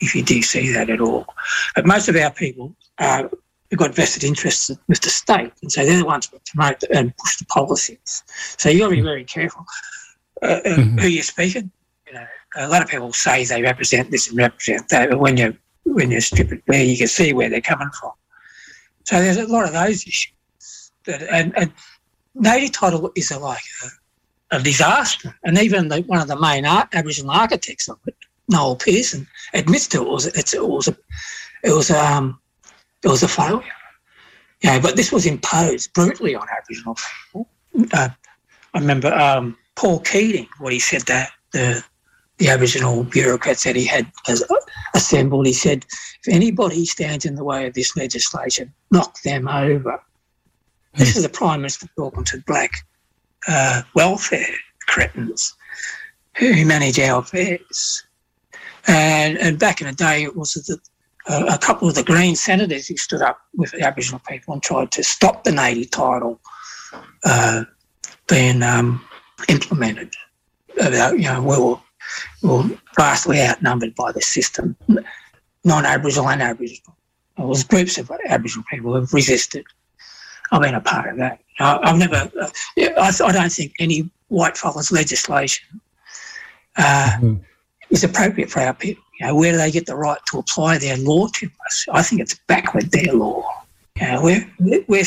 if 0.00 0.14
you 0.14 0.22
do 0.22 0.42
see 0.42 0.72
that 0.72 0.90
at 0.90 1.00
all. 1.00 1.26
But 1.74 1.86
most 1.86 2.08
of 2.08 2.16
our 2.16 2.30
people 2.30 2.74
uh, 2.98 3.28
have 3.70 3.78
got 3.78 3.94
vested 3.94 4.24
interests 4.24 4.70
with 4.88 5.00
the 5.00 5.10
state, 5.10 5.52
and 5.62 5.70
so 5.70 5.84
they're 5.84 5.98
the 5.98 6.04
ones 6.04 6.28
that 6.28 6.44
promote 6.46 6.82
and 6.92 7.16
push 7.16 7.36
the 7.36 7.44
policies. 7.46 8.24
So 8.58 8.68
you've 8.68 8.80
got 8.80 8.88
to 8.88 8.96
be 8.96 9.02
very 9.02 9.24
careful 9.24 9.64
uh, 10.42 10.46
uh, 10.46 10.60
mm-hmm. 10.62 10.98
who 10.98 11.08
you're 11.08 11.22
speaking. 11.22 11.70
You 12.06 12.14
know, 12.14 12.26
a 12.56 12.68
lot 12.68 12.82
of 12.82 12.88
people 12.88 13.12
say 13.12 13.44
they 13.44 13.62
represent 13.62 14.10
this 14.10 14.28
and 14.28 14.36
represent 14.36 14.88
that, 14.88 15.10
but 15.10 15.18
when 15.18 15.36
you 15.36 15.56
when 15.84 16.10
you 16.10 16.20
strip 16.20 16.52
it 16.52 16.64
bare, 16.66 16.84
you 16.84 16.96
can 16.96 17.08
see 17.08 17.32
where 17.32 17.48
they're 17.48 17.60
coming 17.60 17.90
from. 17.98 18.12
So 19.04 19.20
there's 19.20 19.38
a 19.38 19.46
lot 19.46 19.64
of 19.64 19.72
those 19.72 20.06
issues. 20.06 20.32
That, 21.04 21.22
and, 21.22 21.56
and 21.56 21.72
native 22.34 22.72
title 22.72 23.10
is 23.16 23.30
a, 23.30 23.38
like 23.38 23.62
a, 24.52 24.56
a 24.56 24.62
disaster, 24.62 25.34
and 25.44 25.58
even 25.58 25.88
the, 25.88 26.02
one 26.02 26.20
of 26.20 26.28
the 26.28 26.38
main 26.38 26.66
art, 26.66 26.88
Aboriginal 26.92 27.30
architects 27.30 27.88
of 27.88 27.98
it 28.06 28.14
Noel 28.50 28.76
Pearson 28.76 29.26
admits 29.54 29.86
to 29.88 30.02
it 30.02 30.08
was 30.08 30.26
it 30.26 30.60
was 30.60 30.88
a 30.88 30.96
it 31.62 31.70
was 31.70 31.90
um 31.90 32.38
it 33.02 33.08
was 33.08 33.22
a 33.22 33.28
failure. 33.28 33.64
Yeah, 34.62 34.78
but 34.78 34.96
this 34.96 35.10
was 35.10 35.24
imposed 35.24 35.92
brutally 35.94 36.34
on 36.34 36.46
Aboriginal 36.58 36.96
people. 36.96 37.48
Uh, 37.94 38.10
I 38.74 38.78
remember 38.78 39.12
um, 39.14 39.56
Paul 39.74 40.00
Keating, 40.00 40.48
what 40.58 40.72
he 40.72 40.78
said 40.78 41.02
that 41.02 41.30
the 41.52 41.82
the 42.40 42.48
Aboriginal 42.48 43.04
bureaucrats 43.04 43.64
that 43.64 43.76
he 43.76 43.84
had 43.84 44.10
assembled. 44.94 45.46
He 45.46 45.52
said, 45.52 45.84
if 46.24 46.34
anybody 46.34 46.86
stands 46.86 47.26
in 47.26 47.34
the 47.34 47.44
way 47.44 47.66
of 47.66 47.74
this 47.74 47.96
legislation, 47.96 48.72
knock 48.90 49.20
them 49.22 49.46
over. 49.46 50.02
This 50.94 51.16
is 51.16 51.22
the 51.22 51.28
Prime 51.28 51.60
Minister 51.60 51.86
talking 51.96 52.24
to 52.24 52.42
black 52.46 52.72
uh, 53.46 53.82
welfare 53.94 54.54
cretins 54.86 55.54
who 56.38 56.64
manage 56.64 56.98
our 56.98 57.20
affairs. 57.20 58.04
And, 58.86 59.36
and 59.36 59.58
back 59.58 59.82
in 59.82 59.86
the 59.86 59.92
day, 59.92 60.24
it 60.24 60.34
was 60.34 60.54
the, 60.54 60.78
uh, 61.28 61.44
a 61.54 61.58
couple 61.58 61.88
of 61.88 61.94
the 61.94 62.02
Green 62.02 62.36
senators 62.36 62.88
who 62.88 62.96
stood 62.96 63.20
up 63.20 63.38
with 63.54 63.72
the 63.72 63.82
Aboriginal 63.82 64.22
people 64.26 64.54
and 64.54 64.62
tried 64.62 64.90
to 64.92 65.04
stop 65.04 65.44
the 65.44 65.52
native 65.52 65.90
title 65.90 66.40
uh, 67.24 67.64
being 68.28 68.62
um, 68.62 69.04
implemented. 69.48 70.14
About, 70.80 71.18
you 71.18 71.24
know, 71.24 71.42
we 71.42 71.58
were, 71.58 71.76
we 71.76 71.89
were 72.42 72.64
vastly 72.96 73.40
outnumbered 73.40 73.94
by 73.94 74.12
the 74.12 74.20
system, 74.20 74.76
non-Aboriginal 75.64 76.28
and 76.28 76.42
Aboriginal. 76.42 76.96
There 77.36 77.46
was 77.46 77.64
groups 77.64 77.98
of 77.98 78.10
Aboriginal 78.26 78.64
people 78.70 78.92
who 78.92 79.00
have 79.00 79.12
resisted. 79.12 79.64
I've 80.52 80.62
been 80.62 80.74
a 80.74 80.80
part 80.80 81.08
of 81.10 81.16
that. 81.18 81.40
I, 81.60 81.88
have 81.88 81.98
never, 81.98 82.30
uh, 82.40 82.50
I, 82.78 83.12
I, 83.24 83.32
don't 83.32 83.52
think 83.52 83.74
any 83.78 84.10
white 84.28 84.56
fellas 84.56 84.90
legislation 84.90 85.80
uh, 86.76 87.10
mm-hmm 87.16 87.44
is 87.90 88.04
appropriate 88.04 88.50
for 88.50 88.60
our 88.60 88.74
people. 88.74 89.02
You 89.18 89.26
know, 89.26 89.34
where 89.34 89.52
do 89.52 89.58
they 89.58 89.70
get 89.70 89.86
the 89.86 89.96
right 89.96 90.18
to 90.30 90.38
apply 90.38 90.78
their 90.78 90.96
law 90.96 91.26
to 91.34 91.50
us? 91.66 91.86
I 91.92 92.02
think 92.02 92.22
it's 92.22 92.38
backward, 92.46 92.90
their 92.90 93.12
law. 93.12 93.44
You 94.00 94.06
know, 94.06 94.22
we're, 94.22 94.84
we're 94.88 95.04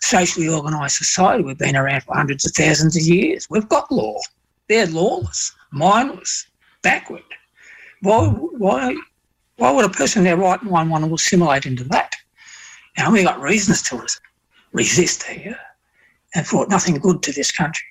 socially 0.00 0.48
organised 0.48 0.98
society. 0.98 1.44
We've 1.44 1.56
been 1.56 1.76
around 1.76 2.02
for 2.02 2.14
hundreds 2.14 2.44
of 2.44 2.52
thousands 2.52 2.96
of 2.96 3.02
years. 3.02 3.48
We've 3.48 3.68
got 3.68 3.90
law. 3.90 4.18
They're 4.68 4.86
lawless, 4.86 5.54
mindless, 5.74 6.46
backward. 6.82 7.22
Why, 8.00 8.26
why, 8.28 8.96
why 9.56 9.70
would 9.70 9.84
a 9.84 9.88
person 9.88 10.20
in 10.20 10.24
their 10.24 10.36
right 10.36 10.62
mind 10.62 10.90
want 10.90 11.04
to 11.04 11.14
assimilate 11.14 11.66
into 11.66 11.84
that? 11.84 12.12
Now, 12.96 13.10
we've 13.10 13.24
got 13.24 13.40
reasons 13.40 13.82
to 13.82 14.06
resist 14.72 15.24
here 15.24 15.58
and 16.34 16.46
brought 16.46 16.68
nothing 16.68 16.96
good 16.96 17.22
to 17.22 17.32
this 17.32 17.50
country 17.50 17.86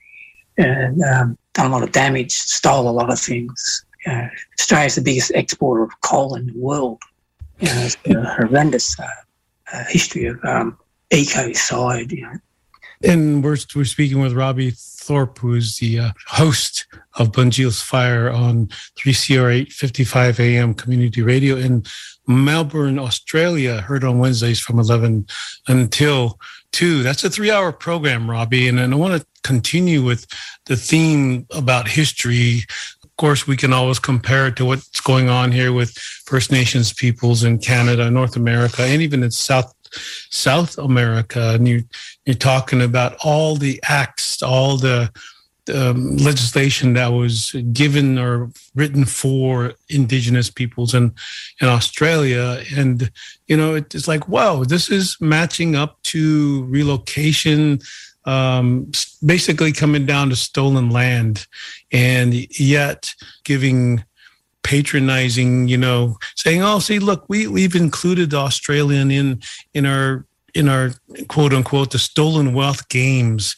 and 0.57 1.01
um, 1.03 1.37
done 1.53 1.67
a 1.67 1.73
lot 1.73 1.83
of 1.83 1.91
damage, 1.91 2.31
stole 2.31 2.89
a 2.89 2.91
lot 2.91 3.11
of 3.11 3.19
things, 3.19 3.85
uh, 4.05 4.27
Australia's 4.59 4.95
the 4.95 5.01
biggest 5.01 5.31
exporter 5.31 5.83
of 5.83 6.01
coal 6.01 6.35
in 6.35 6.47
the 6.47 6.57
world. 6.57 7.01
You 7.59 7.67
know, 7.67 7.81
it's 7.81 7.97
a 8.05 8.35
horrendous 8.35 8.99
uh, 8.99 9.07
uh, 9.71 9.83
history 9.87 10.25
of 10.25 10.43
um, 10.43 10.77
ecocide. 11.11 12.11
You 12.11 12.23
know. 12.23 12.37
And 13.03 13.43
we're, 13.43 13.57
we're 13.75 13.85
speaking 13.85 14.21
with 14.21 14.33
Robbie 14.33 14.71
Thorpe, 14.71 15.37
who's 15.39 15.77
the 15.77 15.99
uh, 15.99 16.11
host 16.27 16.87
of 17.15 17.31
Bunjil's 17.31 17.81
Fire 17.81 18.29
on 18.29 18.67
3CR 18.97 19.53
855 19.53 20.39
AM 20.39 20.73
community 20.73 21.21
radio 21.21 21.57
in 21.57 21.83
Melbourne, 22.27 22.97
Australia, 22.97 23.81
heard 23.81 24.03
on 24.03 24.19
Wednesdays 24.19 24.61
from 24.61 24.79
11 24.79 25.27
until 25.67 26.39
2. 26.71 27.03
That's 27.03 27.23
a 27.23 27.29
three 27.29 27.51
hour 27.51 27.73
program, 27.73 28.29
Robbie. 28.29 28.67
And, 28.67 28.79
and 28.79 28.93
I 28.93 28.97
want 28.97 29.21
to 29.21 29.27
continue 29.43 30.03
with 30.03 30.25
the 30.65 30.77
theme 30.77 31.45
about 31.51 31.87
history 31.87 32.63
of 33.13 33.17
course, 33.17 33.45
we 33.45 33.55
can 33.55 33.73
always 33.73 33.99
compare 33.99 34.47
it 34.47 34.55
to 34.55 34.65
what's 34.65 34.99
going 34.99 35.29
on 35.29 35.51
here 35.51 35.71
with 35.71 35.95
First 36.25 36.51
Nations 36.51 36.91
peoples 36.91 37.43
in 37.43 37.59
Canada, 37.59 38.09
North 38.09 38.35
America, 38.35 38.81
and 38.81 39.03
even 39.03 39.21
in 39.21 39.29
South 39.29 39.71
South 40.29 40.77
America. 40.77 41.53
And 41.55 41.67
you, 41.67 41.83
you're 42.25 42.35
talking 42.35 42.81
about 42.81 43.15
all 43.23 43.55
the 43.55 43.79
acts, 43.83 44.41
all 44.41 44.77
the 44.77 45.11
um, 45.73 46.17
legislation 46.17 46.93
that 46.93 47.07
was 47.07 47.55
given 47.71 48.17
or 48.17 48.51
written 48.75 49.05
for 49.05 49.73
Indigenous 49.89 50.49
peoples 50.49 50.93
in 50.93 51.13
in 51.61 51.67
Australia, 51.69 52.61
and 52.75 53.09
you 53.47 53.55
know 53.55 53.75
it's 53.75 54.07
like 54.07 54.27
wow, 54.27 54.65
this 54.65 54.89
is 54.89 55.15
matching 55.21 55.75
up 55.75 56.01
to 56.03 56.65
relocation 56.65 57.79
um, 58.25 58.91
basically 59.25 59.71
coming 59.71 60.05
down 60.05 60.29
to 60.29 60.35
stolen 60.35 60.89
land 60.89 61.47
and 61.91 62.33
yet 62.59 63.13
giving 63.43 64.03
patronizing 64.63 65.67
you 65.67 65.77
know 65.77 66.17
saying 66.35 66.63
oh 66.63 66.79
see 66.79 66.99
look 66.99 67.25
we 67.27 67.47
we've 67.47 67.75
included 67.75 68.29
the 68.29 68.37
australian 68.37 69.11
in 69.11 69.41
in 69.73 69.85
our 69.85 70.25
in 70.53 70.69
our 70.69 70.91
quote 71.27 71.53
unquote 71.53 71.91
the 71.91 71.99
stolen 71.99 72.53
wealth 72.53 72.87
games. 72.89 73.55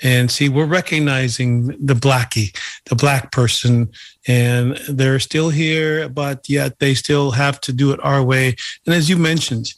And 0.00 0.30
see 0.30 0.48
we're 0.48 0.64
recognizing 0.64 1.66
the 1.84 1.94
blackie 1.94 2.56
the 2.84 2.94
black 2.94 3.32
person 3.32 3.90
and 4.28 4.76
they're 4.88 5.18
still 5.18 5.50
here 5.50 6.08
but 6.08 6.48
yet 6.48 6.78
they 6.78 6.94
still 6.94 7.32
have 7.32 7.60
to 7.62 7.72
do 7.72 7.90
it 7.90 7.98
our 8.04 8.22
way. 8.22 8.54
And 8.86 8.94
as 8.94 9.10
you 9.10 9.16
mentioned 9.16 9.72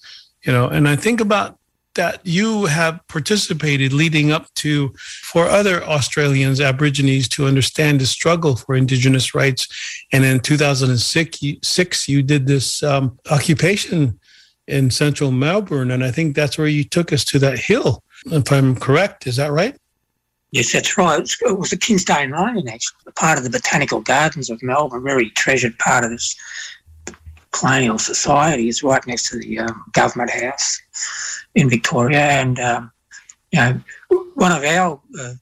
you 0.45 0.53
know 0.53 0.69
and 0.69 0.88
i 0.88 0.97
think 0.97 1.21
about 1.21 1.59
that 1.94 2.20
you 2.24 2.66
have 2.66 3.00
participated 3.09 3.92
leading 3.92 4.31
up 4.31 4.53
to 4.55 4.92
for 5.22 5.46
other 5.46 5.83
Australians, 5.85 6.61
Aborigines 6.61 7.29
to 7.31 7.46
understand 7.46 8.00
the 8.00 8.07
struggle 8.07 8.57
for 8.57 8.74
Indigenous 8.74 9.35
rights. 9.35 9.66
And 10.12 10.24
in 10.24 10.40
2006, 10.40 11.42
you, 11.42 11.57
six, 11.62 12.09
you 12.09 12.22
did 12.22 12.46
this 12.46 12.83
um, 12.83 13.18
occupation 13.31 14.18
in 14.68 14.90
central 14.90 15.33
Melbourne. 15.33 15.90
And 15.90 16.05
I 16.05 16.11
think 16.11 16.37
that's 16.37 16.57
where 16.57 16.68
you 16.68 16.85
took 16.85 17.12
us 17.12 17.24
to 17.26 17.38
that 17.40 17.59
hill, 17.59 18.03
if 18.26 18.50
I'm 18.53 18.76
correct. 18.76 19.26
Is 19.26 19.37
that 19.37 19.53
right? 19.53 19.76
Yes, 20.53 20.72
that's 20.72 20.98
right. 20.98 21.20
It 21.20 21.59
was 21.59 21.70
the 21.70 21.76
Kings 21.76 22.05
Domain, 22.05 22.68
actually, 22.68 23.12
part 23.14 23.38
of 23.38 23.44
the 23.44 23.50
Botanical 23.50 24.00
Gardens 24.00 24.50
of 24.50 24.61
Melbourne, 24.62 25.05
very 25.05 25.31
treasured 25.31 25.79
part 25.79 26.05
of 26.05 26.11
this 26.11 26.35
colonial 27.53 27.99
society. 27.99 28.69
It's 28.69 28.83
right 28.83 29.05
next 29.07 29.29
to 29.31 29.39
the 29.39 29.61
um, 29.61 29.85
government 29.93 30.31
house 30.31 30.81
in 31.55 31.69
Victoria. 31.69 32.21
And, 32.21 32.59
um, 32.59 32.93
you 33.51 33.61
know, 33.61 33.81
one 34.35 34.53
of 34.53 34.65
our 34.65 35.01
uh, 35.21 35.33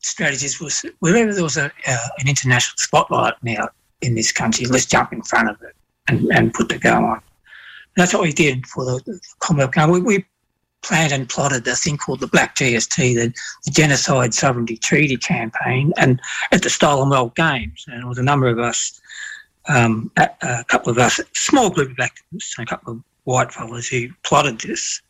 strategies 0.00 0.60
was 0.60 0.84
wherever 1.00 1.34
there 1.34 1.42
was 1.42 1.56
a, 1.56 1.66
uh, 1.86 2.08
an 2.18 2.28
international 2.28 2.76
spotlight 2.78 3.34
now 3.42 3.68
in 4.02 4.14
this 4.14 4.32
country, 4.32 4.66
let's 4.66 4.86
jump 4.86 5.12
in 5.12 5.22
front 5.22 5.50
of 5.50 5.60
it 5.62 5.74
and, 6.08 6.30
and 6.32 6.54
put 6.54 6.68
the 6.68 6.78
go 6.78 6.94
on. 6.94 7.16
And 7.16 8.02
that's 8.02 8.12
what 8.12 8.22
we 8.22 8.32
did 8.32 8.66
for 8.66 8.84
the, 8.84 9.00
the 9.06 9.20
Commonwealth 9.40 9.72
Games. 9.72 9.90
We, 9.90 10.00
we 10.00 10.24
planned 10.82 11.12
and 11.12 11.28
plotted 11.28 11.66
a 11.66 11.74
thing 11.74 11.96
called 11.96 12.20
the 12.20 12.26
Black 12.26 12.54
GST, 12.54 12.96
the, 12.96 13.34
the 13.64 13.70
Genocide 13.70 14.34
Sovereignty 14.34 14.76
Treaty 14.76 15.16
campaign, 15.16 15.92
and 15.96 16.20
at 16.52 16.62
the 16.62 16.70
Stolen 16.70 17.08
Wealth 17.08 17.34
Games. 17.34 17.84
And 17.88 18.00
there 18.00 18.08
was 18.08 18.18
a 18.18 18.22
number 18.22 18.46
of 18.46 18.58
us, 18.58 19.00
um, 19.68 20.10
a, 20.16 20.28
a, 20.42 20.64
couple 20.64 20.90
of 20.90 20.98
us, 20.98 21.20
small 21.32 21.70
group 21.70 21.90
of 21.90 21.96
activists, 21.96 22.56
and 22.58 22.66
a 22.66 22.70
couple 22.70 22.94
of 22.94 23.02
white 23.24 23.52
fellas 23.52 23.88
who 23.88 24.08
plotted 24.22 24.60
this. 24.60 25.02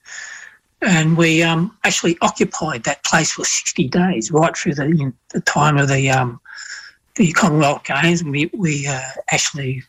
And 0.82 1.16
we 1.16 1.42
um, 1.42 1.76
actually 1.84 2.16
occupied 2.20 2.84
that 2.84 3.04
place 3.04 3.32
for 3.32 3.44
60 3.44 3.88
days, 3.88 4.30
right 4.30 4.56
through 4.56 4.74
the, 4.74 4.86
you 4.86 5.06
know, 5.06 5.12
the 5.30 5.40
time 5.40 5.78
of 5.78 5.88
the 5.88 6.10
um, 6.10 6.40
the 7.16 7.32
Commonwealth 7.32 7.84
Games. 7.84 8.20
And 8.20 8.30
we, 8.30 8.50
we 8.54 8.86
uh, 8.86 9.00
actually, 9.30 9.82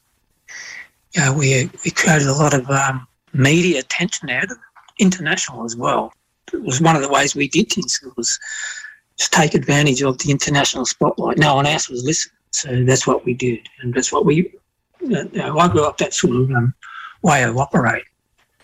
you 1.13 1.21
know, 1.21 1.33
we, 1.33 1.69
we 1.83 1.91
created 1.91 2.27
a 2.27 2.33
lot 2.33 2.53
of 2.53 2.69
um, 2.69 3.05
media 3.33 3.79
attention 3.79 4.29
out 4.29 4.45
of 4.45 4.51
it 4.51 4.57
international 4.99 5.65
as 5.65 5.75
well. 5.75 6.13
It 6.53 6.63
was 6.63 6.81
one 6.81 6.95
of 6.95 7.01
the 7.01 7.09
ways 7.09 7.35
we 7.35 7.47
did 7.47 7.71
things. 7.71 7.99
It 8.03 8.15
was 8.17 8.39
just 9.17 9.33
take 9.33 9.53
advantage 9.53 10.01
of 10.01 10.17
the 10.19 10.31
international 10.31 10.85
spotlight. 10.85 11.37
No 11.37 11.55
one 11.55 11.65
else 11.65 11.89
was 11.89 12.03
listening, 12.03 12.36
so 12.51 12.83
that's 12.83 13.05
what 13.05 13.25
we 13.25 13.33
did, 13.33 13.67
and 13.81 13.93
that's 13.93 14.11
what 14.11 14.25
we. 14.25 14.53
You 15.01 15.29
know, 15.31 15.57
I 15.59 15.67
grew 15.67 15.85
up 15.85 15.97
that 15.97 16.13
sort 16.13 16.35
of 16.35 16.51
um, 16.51 16.73
way 17.21 17.43
of 17.43 17.57
operating. 17.57 18.07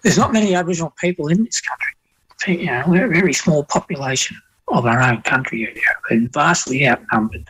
There's 0.02 0.18
not 0.18 0.34
many 0.34 0.56
Aboriginal 0.56 0.94
people 1.00 1.28
in 1.28 1.44
this 1.44 1.62
country. 1.62 2.62
You 2.62 2.66
know, 2.66 2.84
we're 2.88 3.06
a 3.06 3.14
very 3.14 3.34
small 3.34 3.64
population 3.64 4.38
of 4.68 4.86
our 4.86 5.02
own 5.02 5.22
country, 5.22 5.76
and 6.10 6.32
vastly 6.34 6.88
outnumbered. 6.88 7.50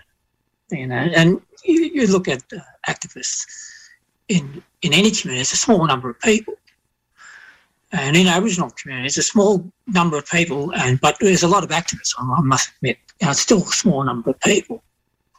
You 0.72 0.88
know, 0.88 0.96
and 0.96 1.42
you, 1.64 1.92
you 1.94 2.08
look 2.08 2.28
at 2.28 2.44
uh, 2.52 2.60
activists 2.88 3.46
in 4.30 4.64
in 4.82 4.94
any 4.94 5.12
community, 5.12 5.42
it's 5.42 5.54
a 5.54 5.58
small 5.58 5.86
number 5.86 6.10
of 6.10 6.20
people. 6.20 6.56
And 7.92 8.18
in 8.18 8.26
Aboriginal 8.28 8.72
communities, 8.72 9.20
a 9.20 9.24
small 9.24 9.72
number 9.86 10.18
of 10.18 10.26
people, 10.26 10.74
and 10.74 11.00
but 11.00 11.18
there's 11.20 11.44
a 11.44 11.48
lot 11.48 11.64
of 11.64 11.70
activists. 11.70 12.14
I 12.18 12.42
must 12.42 12.72
admit, 12.78 12.98
you 13.22 13.26
know, 13.26 13.32
it's 13.32 13.42
still 13.42 13.62
a 13.62 13.66
small 13.66 14.04
number 14.04 14.32
of 14.32 14.40
people. 14.40 14.84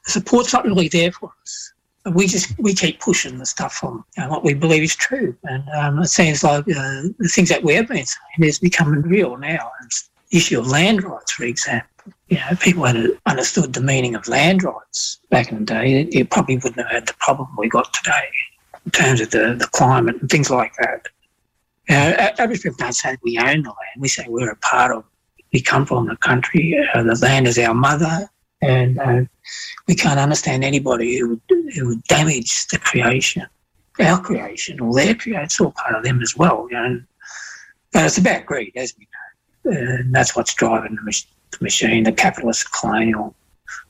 Support's 0.07 0.53
not 0.53 0.65
really 0.65 0.89
there 0.89 1.13
for 1.13 1.33
us. 1.43 1.73
We 2.13 2.27
just 2.27 2.59
we 2.59 2.75
keep 2.75 3.01
pushing 3.01 3.39
the 3.39 3.47
stuff 3.47 3.83
on 3.83 4.05
you 4.17 4.23
know, 4.23 4.29
what 4.29 4.45
we 4.45 4.53
believe 4.53 4.83
is 4.83 4.95
true, 4.95 5.35
and 5.45 5.65
um, 5.71 6.01
it 6.01 6.09
seems 6.09 6.45
like 6.45 6.69
uh, 6.69 7.03
the 7.19 7.31
things 7.33 7.49
that 7.49 7.63
we 7.63 7.75
have 7.75 7.89
been 7.89 8.05
saying 8.05 8.49
is 8.49 8.59
becoming 8.59 9.01
real 9.01 9.39
now. 9.39 9.71
It's 9.85 10.11
the 10.31 10.37
issue 10.37 10.61
of 10.61 10.67
land 10.67 11.03
rights, 11.03 11.33
for 11.33 11.45
example. 11.45 11.89
You 12.29 12.37
know, 12.37 12.57
people 12.61 12.85
had 12.85 13.09
understood 13.25 13.73
the 13.73 13.81
meaning 13.81 14.15
of 14.15 14.29
land 14.29 14.63
rights 14.63 15.19
back 15.31 15.51
in 15.51 15.61
the 15.61 15.65
day. 15.65 16.07
You 16.11 16.27
probably 16.27 16.57
wouldn't 16.57 16.77
have 16.77 16.91
had 16.91 17.09
the 17.09 17.15
problem 17.21 17.49
we 17.57 17.71
got 17.71 17.91
today 17.95 18.29
in 18.85 18.91
terms 18.91 19.23
of 19.23 19.31
the, 19.31 19.57
the 19.59 19.69
climate 19.73 20.21
and 20.21 20.29
things 20.31 20.51
like 20.51 20.75
that. 20.81 21.07
Uh, 21.89 22.47
people 22.47 22.77
don't 22.77 22.93
say 22.93 23.17
we 23.23 23.39
own 23.39 23.63
the 23.63 23.69
land. 23.69 23.99
We 23.99 24.09
say 24.09 24.27
we're 24.29 24.51
a 24.51 24.57
part 24.57 24.93
of. 24.93 25.05
We 25.53 25.61
come 25.63 25.87
from 25.87 26.09
the 26.09 26.17
country. 26.17 26.77
Uh, 26.95 27.05
the 27.05 27.15
land 27.23 27.47
is 27.47 27.59
our 27.59 27.75
mother, 27.75 28.29
and 28.65 28.99
uh, 28.99 29.25
we 29.87 29.95
can't 29.95 30.19
understand 30.19 30.65
anybody 30.65 31.19
who 31.19 31.29
would, 31.31 31.41
who 31.75 31.89
would 31.89 32.03
damage 32.05 32.67
the 32.69 32.79
creation, 32.79 33.47
our 34.01 34.21
creation, 34.21 34.81
or 34.81 34.95
their 34.95 35.15
creation. 35.15 35.45
It's 35.45 35.61
all 35.61 35.73
part 35.73 35.95
of 35.95 36.05
them 36.05 36.21
as 36.23 36.37
well. 36.37 36.67
You 36.71 36.77
know? 36.77 37.03
But 37.93 38.07
it's 38.07 38.19
about 38.19 38.47
greed, 38.47 38.73
as 38.77 38.95
we 38.99 39.07
know, 39.65 39.79
and 39.79 40.15
that's 40.15 40.35
what's 40.35 40.55
driving 40.55 40.97
the, 40.97 41.25
the 41.51 41.59
machine. 41.61 42.05
The 42.05 42.13
capitalist 42.13 42.73
colonial 42.73 43.35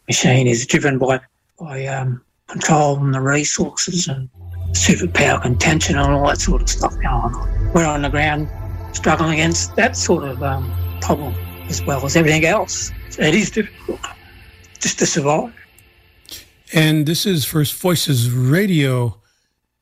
machine 0.08 0.46
is 0.46 0.66
driven 0.66 0.98
by 0.98 1.20
by 1.58 1.86
um, 1.86 2.20
controlling 2.48 3.12
the 3.12 3.20
resources 3.20 4.08
and 4.08 4.28
superpower 4.72 5.40
contention 5.40 5.96
and 5.96 6.12
all 6.12 6.26
that 6.26 6.40
sort 6.40 6.62
of 6.62 6.68
stuff 6.68 6.94
going 6.94 7.06
on. 7.06 7.72
We're 7.72 7.86
on 7.86 8.02
the 8.02 8.08
ground 8.08 8.50
struggling 8.92 9.34
against 9.34 9.76
that 9.76 9.96
sort 9.96 10.24
of 10.24 10.42
um, 10.42 10.70
problem 11.00 11.34
as 11.68 11.82
well 11.84 12.04
as 12.04 12.16
everything 12.16 12.44
else. 12.44 12.90
It 13.18 13.34
is 13.34 13.50
difficult 13.50 14.00
just 14.80 14.98
to 14.98 15.06
survive. 15.06 15.52
And 16.72 17.06
this 17.06 17.26
is 17.26 17.44
First 17.44 17.74
Voices 17.80 18.30
Radio, 18.30 19.20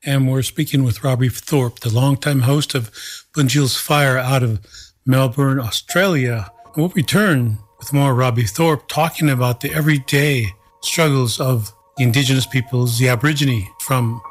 and 0.03 0.29
we're 0.29 0.41
speaking 0.43 0.83
with 0.83 1.03
Robbie 1.03 1.29
Thorpe, 1.29 1.79
the 1.79 1.93
longtime 1.93 2.41
host 2.41 2.75
of 2.75 2.91
Bunjil's 3.33 3.77
Fire 3.77 4.17
out 4.17 4.43
of 4.43 4.59
Melbourne, 5.05 5.59
Australia. 5.59 6.51
And 6.65 6.75
We'll 6.77 6.89
return 6.89 7.57
with 7.79 7.93
more 7.93 8.13
Robbie 8.13 8.45
Thorpe 8.45 8.87
talking 8.87 9.29
about 9.29 9.61
the 9.61 9.73
everyday 9.73 10.47
struggles 10.81 11.39
of 11.39 11.73
the 11.97 12.03
Indigenous 12.03 12.45
peoples, 12.45 12.99
the 12.99 13.09
Aborigine, 13.09 13.67
from 13.81 14.21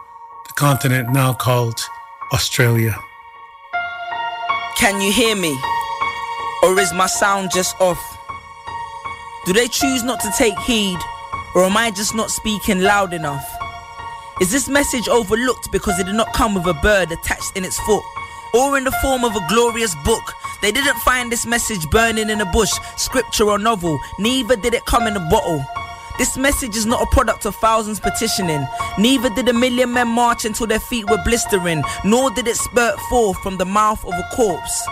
the 0.46 0.53
continent 0.55 1.12
now 1.12 1.33
called 1.33 1.81
Australia. 2.33 2.96
Can 4.77 5.01
you 5.01 5.12
hear 5.12 5.37
me? 5.37 5.57
Or 6.62 6.79
is 6.79 6.92
my 6.92 7.07
sound 7.07 7.51
just 7.53 7.81
off? 7.81 7.98
Do 9.44 9.52
they 9.52 9.66
choose 9.66 10.05
not 10.05 10.20
to 10.20 10.31
take 10.38 10.57
heed? 10.61 10.98
Or 11.57 11.64
am 11.64 11.76
I 11.76 11.90
just 11.90 12.14
not 12.14 12.31
speaking 12.31 12.81
loud 12.81 13.12
enough? 13.12 13.44
Is 14.40 14.52
this 14.52 14.68
message 14.68 15.09
overlooked 15.09 15.72
because 15.72 15.98
it 15.98 16.07
did 16.07 16.14
not 16.14 16.33
come 16.33 16.55
with 16.55 16.64
a 16.66 16.74
bird 16.74 17.11
attached 17.11 17.57
in 17.57 17.64
its 17.64 17.78
foot? 17.81 18.05
Or 18.55 18.78
in 18.78 18.85
the 18.85 18.92
form 19.02 19.24
of 19.24 19.35
a 19.35 19.44
glorious 19.48 19.96
book? 20.05 20.22
They 20.62 20.70
didn't 20.70 20.96
find 20.98 21.33
this 21.33 21.44
message 21.44 21.90
burning 21.90 22.31
in 22.31 22.40
a 22.40 22.46
bush, 22.52 22.70
scripture 22.96 23.50
or 23.50 23.59
novel, 23.59 23.98
neither 24.20 24.55
did 24.55 24.74
it 24.74 24.85
come 24.85 25.09
in 25.09 25.16
a 25.16 25.28
bottle. 25.28 25.64
This 26.18 26.37
message 26.37 26.76
is 26.76 26.87
not 26.87 27.02
a 27.02 27.07
product 27.07 27.44
of 27.44 27.57
thousands 27.57 27.98
petitioning. 27.98 28.64
Neither 28.96 29.28
did 29.31 29.48
a 29.48 29.52
million 29.52 29.92
men 29.92 30.07
march 30.07 30.44
until 30.44 30.68
their 30.68 30.78
feet 30.78 31.11
were 31.11 31.22
blistering, 31.24 31.83
nor 32.05 32.31
did 32.31 32.46
it 32.46 32.57
spurt 32.57 32.96
forth 33.11 33.38
from 33.38 33.57
the 33.57 33.66
mouth 33.66 34.05
of 34.05 34.12
a 34.12 34.37
corpse. 34.37 34.87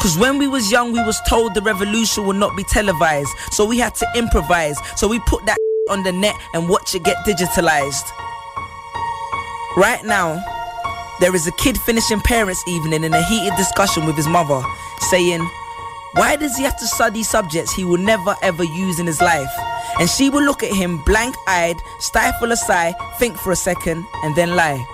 Cause 0.00 0.18
when 0.18 0.38
we 0.38 0.48
was 0.48 0.70
young, 0.70 0.92
we 0.92 1.02
was 1.02 1.20
told 1.28 1.54
the 1.54 1.62
revolution 1.62 2.26
would 2.26 2.36
not 2.36 2.56
be 2.56 2.64
televised, 2.64 3.30
so 3.50 3.64
we 3.64 3.78
had 3.78 3.94
to 3.96 4.06
improvise. 4.14 4.76
So 4.96 5.08
we 5.08 5.18
put 5.20 5.44
that 5.46 5.56
on 5.90 6.02
the 6.02 6.12
net 6.12 6.36
and 6.52 6.68
watch 6.68 6.94
it 6.94 7.04
get 7.04 7.16
digitalized. 7.26 8.10
Right 9.76 10.04
now, 10.04 10.42
there 11.20 11.34
is 11.34 11.46
a 11.46 11.52
kid 11.52 11.78
finishing 11.78 12.20
parents' 12.20 12.62
evening 12.66 13.04
in 13.04 13.14
a 13.14 13.22
heated 13.22 13.56
discussion 13.56 14.04
with 14.04 14.16
his 14.16 14.26
mother, 14.26 14.62
saying, 15.10 15.40
Why 16.14 16.36
does 16.36 16.56
he 16.56 16.64
have 16.64 16.78
to 16.78 16.86
study 16.86 17.22
subjects 17.22 17.72
he 17.72 17.84
will 17.84 17.98
never 17.98 18.34
ever 18.42 18.64
use 18.64 18.98
in 18.98 19.06
his 19.06 19.20
life? 19.20 19.50
And 20.00 20.08
she 20.08 20.28
will 20.28 20.42
look 20.42 20.62
at 20.62 20.72
him 20.72 21.02
blank 21.04 21.34
eyed, 21.46 21.76
stifle 21.98 22.52
a 22.52 22.56
sigh, 22.56 22.94
think 23.18 23.36
for 23.36 23.52
a 23.52 23.56
second, 23.56 24.04
and 24.22 24.34
then 24.36 24.56
lie. 24.56 24.84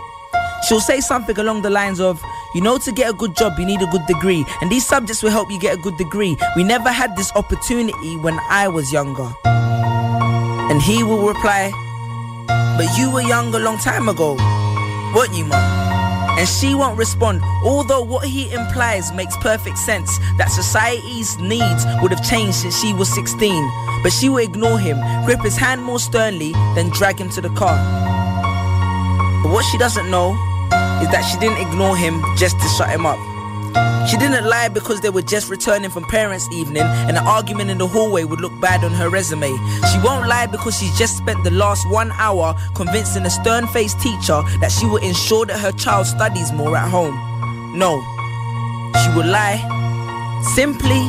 She'll 0.69 0.81
say 0.81 1.01
something 1.01 1.39
along 1.39 1.63
the 1.63 1.71
lines 1.71 2.01
of, 2.01 2.23
You 2.55 2.61
know, 2.61 2.79
to 2.79 2.93
get 2.93 3.09
a 3.09 3.13
good 3.13 3.37
job, 3.37 3.59
you 3.59 3.67
need 3.67 3.83
a 3.83 3.87
good 3.87 4.07
degree, 4.07 4.45
and 4.61 4.71
these 4.71 4.87
subjects 4.87 5.23
will 5.23 5.31
help 5.31 5.51
you 5.51 5.59
get 5.59 5.75
a 5.79 5.81
good 5.81 5.97
degree. 5.97 6.37
We 6.57 6.65
never 6.65 6.91
had 6.91 7.17
this 7.17 7.33
opportunity 7.35 8.17
when 8.17 8.39
I 8.49 8.69
was 8.69 8.93
younger. 8.93 9.33
And 9.45 10.81
he 10.83 11.03
will 11.03 11.27
reply, 11.27 11.73
But 12.77 12.97
you 12.99 13.11
were 13.11 13.23
young 13.23 13.55
a 13.55 13.59
long 13.59 13.79
time 13.79 14.09
ago, 14.09 14.37
weren't 15.15 15.35
you, 15.35 15.45
mum? 15.45 15.81
and 16.41 16.49
she 16.49 16.75
won't 16.75 16.97
respond. 16.97 17.43
Although 17.63 18.03
what 18.03 18.27
he 18.27 18.51
implies 18.53 19.13
makes 19.13 19.37
perfect 19.39 19.77
sense 19.77 20.19
that 20.39 20.49
society's 20.49 21.39
needs 21.39 21.85
would 22.01 22.13
have 22.13 22.25
changed 22.25 22.55
since 22.55 22.81
she 22.81 22.95
was 22.95 23.13
16. 23.13 23.71
But 24.03 24.13
she 24.13 24.31
will 24.31 24.39
ignore 24.39 24.79
him, 24.79 24.97
grip 25.27 25.43
his 25.43 25.57
hand 25.57 25.83
more 25.83 25.99
sternly, 25.99 26.53
then 26.75 26.89
drag 26.91 27.21
him 27.21 27.29
to 27.31 27.43
the 27.43 27.51
car. 27.51 27.77
But 29.43 29.53
what 29.53 29.65
she 29.65 29.79
doesn't 29.79 30.11
know 30.11 30.33
is 31.03 31.09
that 31.11 31.23
she 31.23 31.39
didn't 31.39 31.59
ignore 31.59 31.97
him 31.97 32.23
just 32.37 32.59
to 32.61 32.69
shut 32.77 32.91
him 32.91 33.07
up. 33.07 33.19
She 34.09 34.17
didn't 34.17 34.45
lie 34.47 34.69
because 34.69 35.01
they 35.01 35.11
were 35.11 35.23
just 35.23 35.49
returning 35.49 35.91
from 35.91 36.05
parents' 36.05 36.49
evening 36.53 36.83
and 36.83 37.17
an 37.17 37.25
argument 37.27 37.71
in 37.71 37.79
the 37.79 37.87
hallway 37.87 38.25
would 38.25 38.41
look 38.41 38.59
bad 38.61 38.83
on 38.83 38.93
her 38.93 39.09
resume. 39.09 39.51
She 39.93 39.99
won't 40.03 40.27
lie 40.27 40.47
because 40.47 40.79
she's 40.79 40.97
just 40.99 41.17
spent 41.17 41.45
the 41.45 41.51
last 41.51 41.89
one 41.91 42.11
hour 42.13 42.55
convincing 42.75 43.25
a 43.25 43.31
stern 43.31 43.67
faced 43.69 44.01
teacher 44.01 44.43
that 44.61 44.73
she 44.73 44.87
will 44.87 45.03
ensure 45.03 45.47
that 45.47 45.59
her 45.59 45.73
child 45.73 46.07
studies 46.07 46.51
more 46.53 46.77
at 46.77 46.89
home. 46.89 47.15
No, 47.79 48.01
she 49.05 49.11
will 49.15 49.27
lie 49.31 49.61
simply 50.55 51.01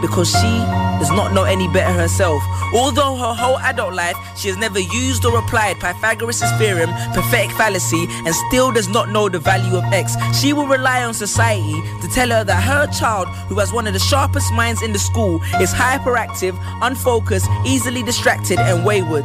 because 0.00 0.30
she 0.30 0.85
does 0.98 1.10
not 1.10 1.32
know 1.32 1.44
any 1.44 1.68
better 1.68 1.92
herself. 1.92 2.42
Although 2.74 3.16
her 3.16 3.34
whole 3.34 3.58
adult 3.58 3.94
life 3.94 4.16
she 4.36 4.48
has 4.48 4.56
never 4.56 4.80
used 4.80 5.24
or 5.24 5.38
applied 5.38 5.78
Pythagoras' 5.80 6.42
theorem, 6.58 6.90
pathetic 7.14 7.50
fallacy, 7.52 8.06
and 8.24 8.34
still 8.48 8.72
does 8.72 8.88
not 8.88 9.10
know 9.10 9.28
the 9.28 9.38
value 9.38 9.76
of 9.76 9.84
x, 9.92 10.16
she 10.38 10.52
will 10.52 10.66
rely 10.66 11.04
on 11.04 11.14
society 11.14 11.80
to 12.00 12.08
tell 12.08 12.28
her 12.30 12.44
that 12.44 12.62
her 12.62 12.86
child, 12.92 13.28
who 13.48 13.58
has 13.58 13.72
one 13.72 13.86
of 13.86 13.92
the 13.92 13.98
sharpest 13.98 14.52
minds 14.52 14.82
in 14.82 14.92
the 14.92 14.98
school, 14.98 15.42
is 15.60 15.72
hyperactive, 15.72 16.56
unfocused, 16.82 17.48
easily 17.64 18.02
distracted, 18.02 18.58
and 18.58 18.84
wayward. 18.84 19.24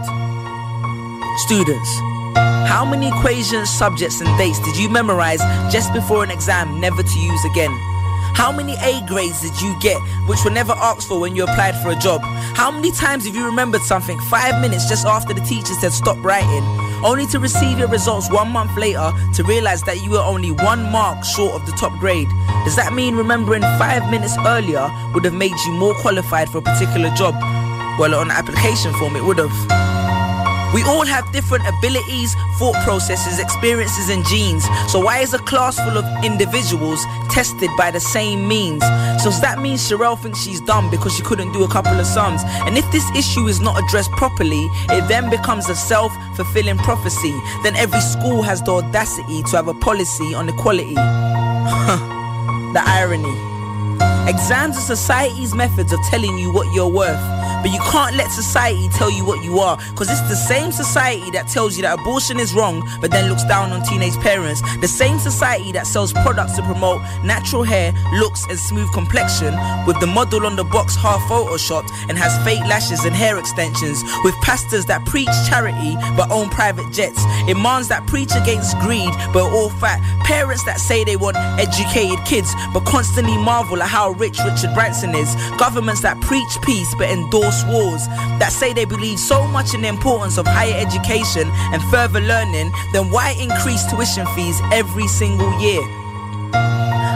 Students, 1.38 1.90
how 2.68 2.86
many 2.86 3.08
equations, 3.08 3.70
subjects, 3.70 4.22
and 4.22 4.38
dates 4.38 4.60
did 4.60 4.78
you 4.78 4.90
memorize 4.90 5.42
just 5.72 5.94
before 5.94 6.24
an 6.24 6.32
exam 6.32 6.80
never 6.80 7.04
to 7.04 7.20
use 7.20 7.46
again? 7.46 7.91
How 8.34 8.52
many 8.52 8.76
A 8.82 9.06
grades 9.08 9.42
did 9.42 9.60
you 9.62 9.78
get 9.80 9.98
which 10.28 10.44
were 10.44 10.52
never 10.52 10.74
asked 10.74 11.08
for 11.08 11.20
when 11.20 11.36
you 11.36 11.44
applied 11.44 11.76
for 11.82 11.92
a 11.92 11.96
job? 11.96 12.22
How 12.56 12.72
many 12.72 12.92
times 12.92 13.26
have 13.26 13.36
you 13.36 13.46
remembered 13.46 13.82
something 13.82 14.20
five 14.22 14.60
minutes 14.62 14.88
just 14.88 15.06
after 15.06 15.34
the 15.34 15.42
teacher 15.42 15.74
said 15.76 15.92
stop 15.92 16.18
writing, 16.24 16.64
only 17.04 17.26
to 17.28 17.40
receive 17.40 17.80
your 17.80 17.88
results 17.88 18.30
one 18.32 18.50
month 18.50 18.78
later 18.78 19.12
to 19.36 19.44
realize 19.44 19.84
that 19.84 20.04
you 20.04 20.12
were 20.12 20.26
only 20.34 20.52
one 20.52 20.92
mark 20.92 21.24
short 21.24 21.54
of 21.60 21.66
the 21.66 21.74
top 21.74 21.98
grade? 22.00 22.28
Does 22.66 22.76
that 22.76 22.94
mean 22.94 23.16
remembering 23.16 23.62
five 23.62 24.10
minutes 24.10 24.36
earlier 24.46 24.90
would 25.14 25.26
have 25.26 25.34
made 25.34 25.58
you 25.66 25.74
more 25.74 25.94
qualified 25.96 26.50
for 26.50 26.60
a 26.60 26.62
particular 26.62 27.10
job? 27.12 27.36
Well, 28.00 28.16
on 28.16 28.30
the 28.30 28.34
application 28.34 28.94
form, 28.94 29.16
it 29.16 29.24
would 29.24 29.38
have. 29.38 29.91
We 30.74 30.84
all 30.84 31.06
have 31.06 31.32
different 31.34 31.68
abilities, 31.68 32.36
thought 32.58 32.76
processes, 32.84 33.40
experiences, 33.40 34.10
and 34.10 34.26
genes. 34.26 34.64
So 34.92 35.00
why 35.00 35.20
is 35.20 35.34
a 35.34 35.40
class 35.40 35.78
full 35.78 35.98
of 35.98 36.06
individuals 36.24 37.04
tested 37.30 37.70
by 37.78 37.92
the 37.92 38.00
same 38.00 38.48
means? 38.48 38.82
So 39.22 39.30
that 39.42 39.60
mean 39.60 39.78
Sherelle 39.78 40.18
thinks 40.18 40.42
she's 40.42 40.62
dumb 40.62 40.90
because 40.90 41.14
she 41.16 41.24
couldn't 41.24 41.52
do 41.52 41.64
a 41.64 41.70
couple 41.70 42.00
of 42.00 42.06
sums? 42.06 42.42
And 42.66 42.78
if 42.78 42.90
this 42.92 43.10
issue 43.16 43.48
is 43.48 43.60
not 43.60 43.78
addressed 43.84 44.12
properly, 44.12 44.70
it 44.90 45.08
then 45.08 45.30
becomes 45.30 45.70
a 45.70 45.76
self-fulfilling 45.76 46.78
prophecy. 46.78 47.34
Then 47.64 47.76
every 47.76 48.02
school 48.02 48.42
has 48.42 48.62
the 48.62 48.72
audacity 48.72 49.44
to 49.44 49.58
have 49.58 49.68
a 49.68 49.74
policy 49.74 50.34
on 50.34 50.48
equality. 50.48 50.96
the 52.74 52.82
irony. 52.86 53.51
Exams 54.28 54.78
are 54.78 54.82
society's 54.82 55.54
methods 55.54 55.92
of 55.92 56.00
telling 56.10 56.38
you 56.38 56.54
what 56.54 56.72
you're 56.74 56.88
worth. 56.88 57.20
But 57.62 57.72
you 57.72 57.80
can't 57.92 58.16
let 58.16 58.32
society 58.32 58.90
tell 58.90 59.12
you 59.12 59.24
what 59.24 59.44
you 59.44 59.60
are, 59.60 59.78
because 59.92 60.10
it's 60.10 60.22
the 60.22 60.36
same 60.36 60.72
society 60.72 61.30
that 61.32 61.48
tells 61.48 61.78
you 61.78 61.84
that 61.84 62.00
abortion 62.00 62.40
is 62.40 62.56
wrong, 62.56 62.82
but 63.02 63.12
then 63.12 63.30
looks 63.30 63.44
down 63.44 63.72
on 63.72 63.84
teenage 63.84 64.18
parents. 64.18 64.62
The 64.80 64.88
same 64.88 65.20
society 65.20 65.72
that 65.74 65.86
sells 65.86 66.12
products 66.12 66.56
to 66.56 66.64
promote 66.64 67.02
natural 67.24 67.62
hair, 67.62 67.94
looks, 68.14 68.46
and 68.48 68.58
smooth 68.58 68.92
complexion, 68.94 69.56
with 69.86 70.00
the 70.00 70.08
model 70.08 70.48
on 70.48 70.56
the 70.56 70.64
box 70.64 70.96
half 70.96 71.22
photoshopped 71.30 71.90
and 72.10 72.18
has 72.18 72.36
fake 72.44 72.62
lashes 72.62 73.06
and 73.06 73.16
hair 73.16 73.38
extensions, 73.38 74.04
with 74.24 74.34
pastors 74.42 74.86
that 74.88 75.06
preach 75.06 75.30
charity 75.48 75.96
but 76.18 76.32
own 76.32 76.50
private 76.50 76.92
jets, 76.92 77.24
imams 77.48 77.90
that 77.90 78.08
preach 78.08 78.32
against 78.36 78.78
greed 78.80 79.12
but 79.34 79.44
all 79.44 79.70
fat, 79.70 80.02
parents 80.24 80.64
that 80.64 80.80
say 80.80 81.04
they 81.04 81.16
want 81.16 81.38
educated 81.60 82.18
kids 82.26 82.52
but 82.74 82.86
constantly 82.86 83.38
marvel 83.38 83.84
at 83.84 83.90
how 83.90 84.11
rich 84.14 84.38
Richard 84.46 84.74
Branson 84.74 85.16
is, 85.16 85.36
governments 85.58 86.02
that 86.02 86.20
preach 86.22 86.58
peace 86.64 86.94
but 86.98 87.10
endorse 87.10 87.64
wars 87.66 88.08
that 88.40 88.52
say 88.52 88.74
they 88.74 88.86
believe 88.86 89.20
so 89.20 89.48
much 89.48 89.74
in 89.74 89.82
the 89.82 89.88
importance 89.88 90.38
of 90.38 90.46
higher 90.48 90.76
education 90.76 91.50
and 91.74 91.82
further 91.92 92.22
learning, 92.22 92.72
then 92.94 93.10
why 93.12 93.32
increase 93.40 93.86
tuition 93.90 94.26
fees 94.36 94.60
every 94.72 95.08
single 95.08 95.52
year? 95.62 95.82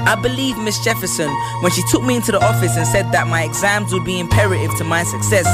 I 0.08 0.16
believe 0.22 0.58
Miss 0.60 0.84
Jefferson 0.84 1.30
when 1.62 1.72
she 1.72 1.82
took 1.90 2.04
me 2.04 2.16
into 2.16 2.32
the 2.32 2.44
office 2.44 2.78
and 2.78 2.86
said 2.86 3.12
that 3.12 3.28
my 3.28 3.44
exams 3.44 3.92
would 3.92 4.06
be 4.06 4.20
imperative 4.20 4.76
to 4.78 4.84
my 4.84 5.04
success. 5.04 5.48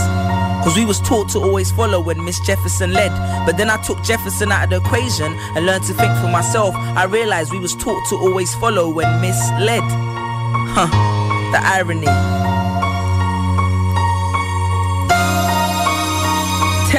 Cause 0.63 0.75
we 0.75 0.85
was 0.85 0.99
taught 0.99 1.29
to 1.29 1.39
always 1.39 1.71
follow 1.71 1.99
when 1.99 2.23
Miss 2.23 2.39
Jefferson 2.41 2.93
led. 2.93 3.09
But 3.47 3.57
then 3.57 3.69
I 3.69 3.81
took 3.81 4.03
Jefferson 4.03 4.51
out 4.51 4.65
of 4.65 4.69
the 4.69 4.75
equation 4.75 5.33
and 5.55 5.65
learned 5.65 5.85
to 5.85 5.93
think 5.93 6.13
for 6.19 6.27
myself. 6.27 6.75
I 6.75 7.05
realized 7.05 7.51
we 7.51 7.59
was 7.59 7.75
taught 7.75 8.07
to 8.09 8.15
always 8.15 8.53
follow 8.55 8.87
when 8.89 9.21
Miss 9.21 9.39
led. 9.59 10.10
Huh, 10.53 10.87
the 11.51 11.59
irony. 11.63 12.60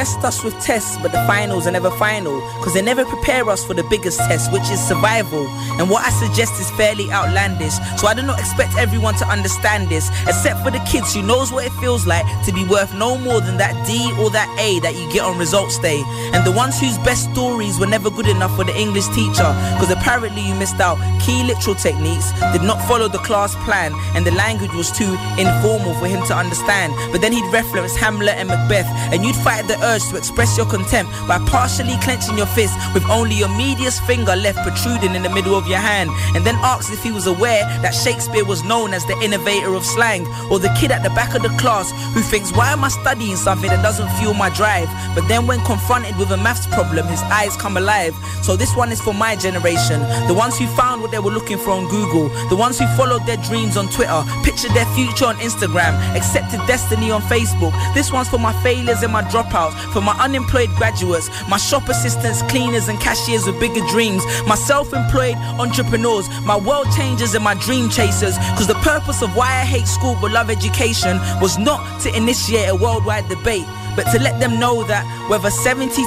Test 0.02 0.24
us 0.24 0.42
with 0.42 0.58
tests, 0.58 0.98
but 1.00 1.12
the 1.12 1.24
finals 1.28 1.64
are 1.64 1.70
never 1.70 1.90
final. 1.92 2.40
Cause 2.62 2.74
they 2.74 2.82
never 2.82 3.04
prepare 3.04 3.48
us 3.48 3.64
for 3.64 3.72
the 3.72 3.84
biggest 3.84 4.18
test, 4.18 4.50
which 4.52 4.68
is 4.74 4.80
survival. 4.82 5.46
And 5.78 5.88
what 5.88 6.02
I 6.04 6.10
suggest 6.10 6.58
is 6.60 6.68
fairly 6.72 7.08
outlandish. 7.12 7.74
So 7.98 8.08
I 8.08 8.14
do 8.14 8.22
not 8.22 8.40
expect 8.40 8.76
everyone 8.76 9.14
to 9.22 9.26
understand 9.28 9.88
this, 9.88 10.10
except 10.26 10.58
for 10.64 10.72
the 10.72 10.82
kids 10.90 11.14
who 11.14 11.22
knows 11.22 11.52
what 11.52 11.64
it 11.64 11.74
feels 11.74 12.04
like 12.04 12.26
to 12.46 12.52
be 12.52 12.64
worth 12.66 12.92
no 12.94 13.16
more 13.16 13.40
than 13.40 13.58
that 13.58 13.74
D 13.86 13.94
or 14.18 14.28
that 14.30 14.50
A 14.58 14.80
that 14.80 14.96
you 14.96 15.06
get 15.12 15.22
on 15.22 15.38
results 15.38 15.78
day. 15.78 16.02
And 16.34 16.44
the 16.44 16.50
ones 16.50 16.80
whose 16.80 16.98
best 17.06 17.30
stories 17.30 17.78
were 17.78 17.86
never 17.86 18.10
good 18.10 18.26
enough 18.26 18.56
for 18.56 18.64
the 18.64 18.76
English 18.76 19.06
teacher, 19.14 19.50
because 19.78 19.92
apparently 19.92 20.42
you 20.42 20.54
missed 20.56 20.80
out 20.80 20.98
key 21.22 21.44
literal 21.44 21.76
techniques, 21.76 22.32
did 22.50 22.62
not 22.62 22.82
follow 22.88 23.06
the 23.06 23.22
class 23.22 23.54
plan, 23.62 23.94
and 24.16 24.26
the 24.26 24.34
language 24.34 24.74
was 24.74 24.90
too 24.90 25.14
informal 25.38 25.94
for 25.94 26.08
him 26.08 26.26
to 26.26 26.34
understand. 26.34 26.90
But 27.12 27.20
then 27.20 27.30
he'd 27.30 27.52
reference 27.52 27.94
Hamlet 27.94 28.34
and 28.34 28.48
Macbeth, 28.48 28.90
and 29.14 29.22
you'd 29.24 29.36
fight 29.36 29.68
the 29.68 29.78
urge 29.92 30.09
to 30.09 30.16
express 30.16 30.57
your 30.57 30.66
contempt 30.66 31.12
by 31.28 31.38
partially 31.46 31.96
clenching 32.00 32.37
your 32.38 32.46
fist 32.46 32.74
with 32.94 33.05
only 33.11 33.37
your 33.37 33.52
medius 33.57 34.00
finger 34.00 34.35
left 34.35 34.59
protruding 34.64 35.14
in 35.14 35.22
the 35.22 35.28
middle 35.28 35.55
of 35.55 35.66
your 35.66 35.78
hand, 35.78 36.11
and 36.35 36.44
then 36.46 36.57
asks 36.62 36.90
if 36.92 37.02
he 37.02 37.12
was 37.12 37.26
aware 37.26 37.64
that 37.83 37.94
Shakespeare 37.94 38.44
was 38.44 38.64
known 38.64 38.94
as 38.94 39.05
the 39.05 39.18
innovator 39.20 39.74
of 39.74 39.85
slang, 39.85 40.26
or 40.50 40.59
the 40.59 40.72
kid 40.81 40.90
at 40.90 41.02
the 41.02 41.11
back 41.11 41.35
of 41.35 41.42
the 41.42 41.52
class 41.61 41.92
who 42.14 42.20
thinks, 42.20 42.52
Why 42.52 42.72
am 42.72 42.85
I 42.85 42.88
studying 42.88 43.37
something 43.37 43.68
that 43.68 43.83
doesn't 43.83 44.09
fuel 44.18 44.35
my 44.35 44.48
drive? 44.50 44.88
But 45.14 45.28
then, 45.28 45.46
when 45.46 45.61
confronted 45.64 46.16
with 46.16 46.31
a 46.31 46.37
maths 46.37 46.66
problem, 46.66 47.07
his 47.07 47.22
eyes 47.22 47.57
come 47.57 47.76
alive. 47.76 48.14
So, 48.42 48.57
this 48.57 48.74
one 48.74 48.92
is 48.92 49.00
for 49.00 49.12
my 49.12 49.37
generation 49.37 50.00
the 50.26 50.35
ones 50.35 50.59
who 50.59 50.66
found 50.68 51.02
what 51.02 51.11
they 51.11 51.18
were 51.18 51.31
looking 51.31 51.59
for 51.59 51.70
on 51.70 51.88
Google, 51.88 52.28
the 52.48 52.57
ones 52.57 52.78
who 52.78 52.87
followed 52.96 53.26
their 53.26 53.37
dreams 53.48 53.76
on 53.76 53.88
Twitter, 53.88 54.24
pictured 54.42 54.72
their 54.72 54.87
future 54.94 55.26
on 55.26 55.37
Instagram, 55.37 55.92
accepted 56.16 56.61
destiny 56.66 57.11
on 57.11 57.20
Facebook. 57.22 57.72
This 57.94 58.11
one's 58.11 58.28
for 58.28 58.38
my 58.38 58.52
failures 58.62 59.02
and 59.02 59.12
my 59.12 59.22
dropouts 59.22 59.74
for 59.92 60.00
my 60.00 60.12
unemployed 60.18 60.70
graduates, 60.76 61.28
my 61.48 61.56
shop 61.56 61.88
assistants, 61.88 62.42
cleaners, 62.42 62.88
and 62.88 63.00
cashiers 63.00 63.46
with 63.46 63.58
bigger 63.58 63.84
dreams, 63.88 64.22
my 64.46 64.54
self 64.54 64.92
employed 64.92 65.36
entrepreneurs, 65.58 66.28
my 66.44 66.56
world 66.56 66.86
changers, 66.96 67.34
and 67.34 67.44
my 67.44 67.54
dream 67.54 67.88
chasers. 67.90 68.36
Because 68.52 68.66
the 68.66 68.80
purpose 68.82 69.22
of 69.22 69.34
why 69.36 69.48
I 69.48 69.64
hate 69.64 69.86
school 69.86 70.16
but 70.20 70.32
love 70.32 70.50
education 70.50 71.18
was 71.40 71.58
not 71.58 71.80
to 72.02 72.16
initiate 72.16 72.68
a 72.68 72.74
worldwide 72.74 73.28
debate, 73.28 73.66
but 73.96 74.04
to 74.12 74.18
let 74.18 74.40
them 74.40 74.58
know 74.58 74.84
that 74.84 75.04
whether 75.28 75.50
72 75.50 75.98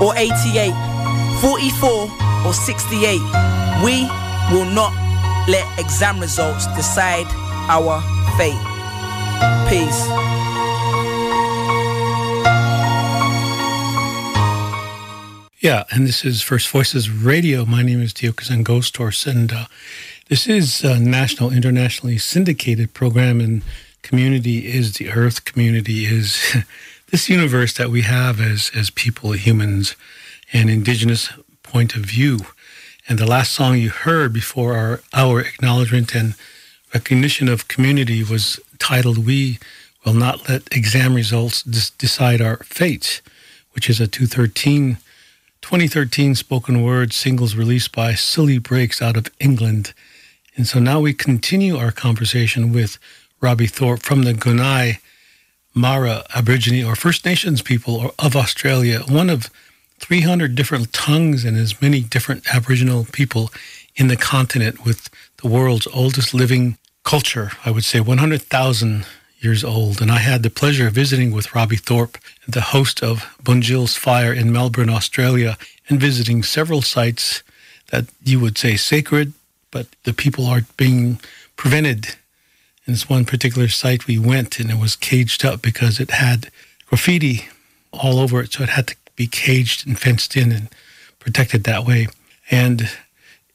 or 0.00 0.16
88, 0.16 0.72
44 1.40 2.10
or 2.46 2.52
68, 2.52 3.20
we 3.84 4.06
will 4.50 4.66
not 4.66 4.92
let 5.48 5.66
exam 5.78 6.20
results 6.20 6.66
decide 6.76 7.26
our 7.68 8.00
fate. 8.36 8.58
Peace. 9.68 10.41
Yeah, 15.62 15.84
and 15.92 16.08
this 16.08 16.24
is 16.24 16.42
First 16.42 16.68
Voices 16.70 17.08
Radio. 17.08 17.64
My 17.64 17.84
name 17.84 18.02
is 18.02 18.12
Tiokasin 18.12 18.64
Ghosthorse, 18.64 19.28
and 19.28 19.52
uh, 19.52 19.66
this 20.28 20.48
is 20.48 20.82
a 20.82 20.98
national, 20.98 21.52
internationally 21.52 22.18
syndicated 22.18 22.94
program, 22.94 23.40
and 23.40 23.62
community 24.02 24.66
is 24.66 24.94
the 24.94 25.10
earth. 25.10 25.44
Community 25.44 26.04
is 26.04 26.56
this 27.12 27.28
universe 27.28 27.74
that 27.74 27.90
we 27.90 28.02
have 28.02 28.40
as, 28.40 28.72
as 28.74 28.90
people, 28.90 29.30
humans, 29.34 29.94
and 30.52 30.68
indigenous 30.68 31.30
point 31.62 31.94
of 31.94 32.02
view. 32.02 32.40
And 33.08 33.20
the 33.20 33.30
last 33.30 33.52
song 33.52 33.78
you 33.78 33.90
heard 33.90 34.32
before 34.32 34.74
our, 34.74 35.00
our 35.14 35.38
acknowledgement 35.38 36.12
and 36.12 36.34
recognition 36.92 37.46
of 37.46 37.68
community 37.68 38.24
was 38.24 38.58
titled 38.80 39.24
We 39.24 39.60
Will 40.04 40.14
Not 40.14 40.48
Let 40.48 40.76
Exam 40.76 41.14
Results 41.14 41.62
Decide 41.62 42.40
Our 42.40 42.56
Fates, 42.64 43.22
which 43.74 43.88
is 43.88 44.00
a 44.00 44.08
213 44.08 44.98
2013 45.62 46.34
spoken 46.34 46.82
word 46.82 47.12
singles 47.12 47.54
released 47.54 47.92
by 47.92 48.14
Suli 48.14 48.58
Breaks 48.58 49.00
out 49.00 49.16
of 49.16 49.30
England. 49.38 49.94
And 50.56 50.66
so 50.66 50.78
now 50.78 51.00
we 51.00 51.14
continue 51.14 51.76
our 51.76 51.92
conversation 51.92 52.72
with 52.72 52.98
Robbie 53.40 53.68
Thorpe 53.68 54.02
from 54.02 54.24
the 54.24 54.34
Gunai 54.34 54.98
Mara 55.72 56.24
Aborigine 56.34 56.84
or 56.84 56.94
First 56.94 57.24
Nations 57.24 57.62
people 57.62 58.12
of 58.18 58.36
Australia, 58.36 59.00
one 59.08 59.30
of 59.30 59.50
300 60.00 60.54
different 60.54 60.92
tongues 60.92 61.44
and 61.44 61.56
as 61.56 61.80
many 61.80 62.00
different 62.00 62.52
Aboriginal 62.52 63.06
people 63.12 63.50
in 63.94 64.08
the 64.08 64.16
continent 64.16 64.84
with 64.84 65.08
the 65.42 65.48
world's 65.48 65.86
oldest 65.94 66.34
living 66.34 66.76
culture. 67.04 67.52
I 67.64 67.70
would 67.70 67.84
say 67.84 68.00
100,000 68.00 69.06
years 69.42 69.64
old, 69.64 70.00
and 70.00 70.10
I 70.10 70.18
had 70.18 70.42
the 70.42 70.50
pleasure 70.50 70.86
of 70.86 70.94
visiting 70.94 71.32
with 71.32 71.54
Robbie 71.54 71.76
Thorpe, 71.76 72.18
the 72.46 72.60
host 72.60 73.02
of 73.02 73.24
Bunjil's 73.42 73.96
Fire 73.96 74.32
in 74.32 74.52
Melbourne, 74.52 74.90
Australia, 74.90 75.56
and 75.88 76.00
visiting 76.00 76.42
several 76.42 76.82
sites 76.82 77.42
that 77.90 78.06
you 78.22 78.40
would 78.40 78.56
say 78.56 78.76
sacred, 78.76 79.32
but 79.70 79.86
the 80.04 80.12
people 80.12 80.46
are 80.46 80.62
being 80.76 81.20
prevented 81.56 82.14
In 82.86 82.94
this 82.94 83.08
one 83.08 83.24
particular 83.24 83.68
site, 83.68 84.06
we 84.06 84.18
went 84.18 84.58
and 84.58 84.70
it 84.70 84.78
was 84.78 84.96
caged 84.96 85.44
up 85.44 85.62
because 85.62 86.00
it 86.00 86.10
had 86.10 86.50
graffiti 86.86 87.46
all 87.92 88.18
over 88.18 88.40
it. 88.42 88.52
So 88.52 88.62
it 88.64 88.70
had 88.70 88.88
to 88.88 88.96
be 89.14 89.26
caged 89.26 89.86
and 89.86 89.98
fenced 89.98 90.36
in 90.36 90.50
and 90.52 90.68
protected 91.20 91.64
that 91.64 91.86
way. 91.86 92.08
And 92.50 92.90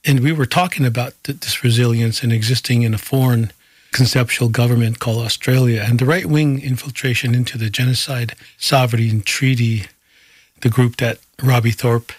and 0.05 0.21
we 0.21 0.31
were 0.31 0.45
talking 0.45 0.85
about 0.85 1.13
this 1.23 1.63
resilience 1.63 2.23
and 2.23 2.31
existing 2.31 2.83
in 2.83 2.93
a 2.93 2.97
foreign 2.97 3.51
conceptual 3.97 4.47
government 4.47 4.99
called 4.99 5.25
Australia 5.25 5.83
and 5.83 5.97
the 5.97 6.05
right 6.05 6.27
wing 6.27 6.61
infiltration 6.61 7.33
into 7.33 7.57
the 7.57 7.67
Genocide 7.67 8.35
Sovereignty 8.59 9.21
Treaty, 9.21 9.87
the 10.61 10.69
group 10.69 10.97
that 10.97 11.17
Robbie 11.41 11.71
Thorpe 11.71 12.11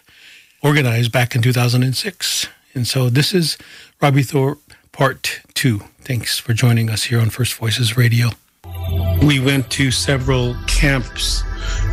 organized 0.61 1.13
back 1.13 1.37
in 1.37 1.41
2006. 1.41 2.49
And 2.75 2.85
so 2.85 3.09
this 3.09 3.33
is 3.33 3.57
Robbie 4.03 4.25
Thorpe 4.25 4.61
part 4.91 5.41
two. 5.55 5.83
Thanks 6.01 6.41
for 6.41 6.53
joining 6.53 6.91
us 6.91 7.05
here 7.05 7.21
on 7.21 7.31
First 7.31 7.55
Voices 7.55 7.97
Radio. 7.97 8.31
We 9.23 9.39
went 9.39 9.71
to 9.71 9.93
several 9.93 10.57
camps 10.67 11.45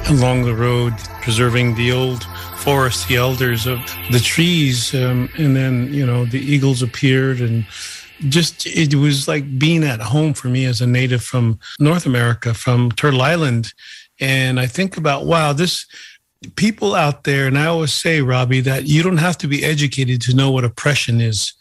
along 0.09 0.45
the 0.45 0.55
road, 0.55 0.93
preserving 1.21 1.75
the 1.75 1.91
old 1.91 2.23
forest, 2.57 3.07
the 3.07 3.17
elders 3.17 3.67
of 3.67 3.77
the 4.09 4.19
trees. 4.19 4.95
Um, 4.95 5.29
and 5.37 5.55
then, 5.55 5.93
you 5.93 6.07
know, 6.07 6.25
the 6.25 6.39
eagles 6.39 6.81
appeared 6.81 7.39
and 7.39 7.67
just 8.29 8.65
it 8.65 8.95
was 8.95 9.27
like 9.27 9.59
being 9.59 9.83
at 9.83 10.01
home 10.01 10.33
for 10.33 10.47
me 10.47 10.65
as 10.65 10.81
a 10.81 10.87
native 10.87 11.23
from 11.23 11.59
North 11.79 12.05
America, 12.05 12.53
from 12.53 12.91
Turtle 12.91 13.21
Island. 13.21 13.73
And 14.19 14.59
I 14.59 14.67
think 14.67 14.97
about, 14.97 15.25
wow, 15.25 15.53
this 15.53 15.85
people 16.55 16.95
out 16.95 17.23
there, 17.23 17.47
and 17.47 17.57
I 17.57 17.65
always 17.65 17.93
say, 17.93 18.21
Robbie, 18.21 18.61
that 18.61 18.85
you 18.85 19.03
don't 19.03 19.17
have 19.17 19.37
to 19.39 19.47
be 19.47 19.63
educated 19.63 20.21
to 20.21 20.35
know 20.35 20.51
what 20.51 20.63
oppression 20.63 21.19
is 21.21 21.53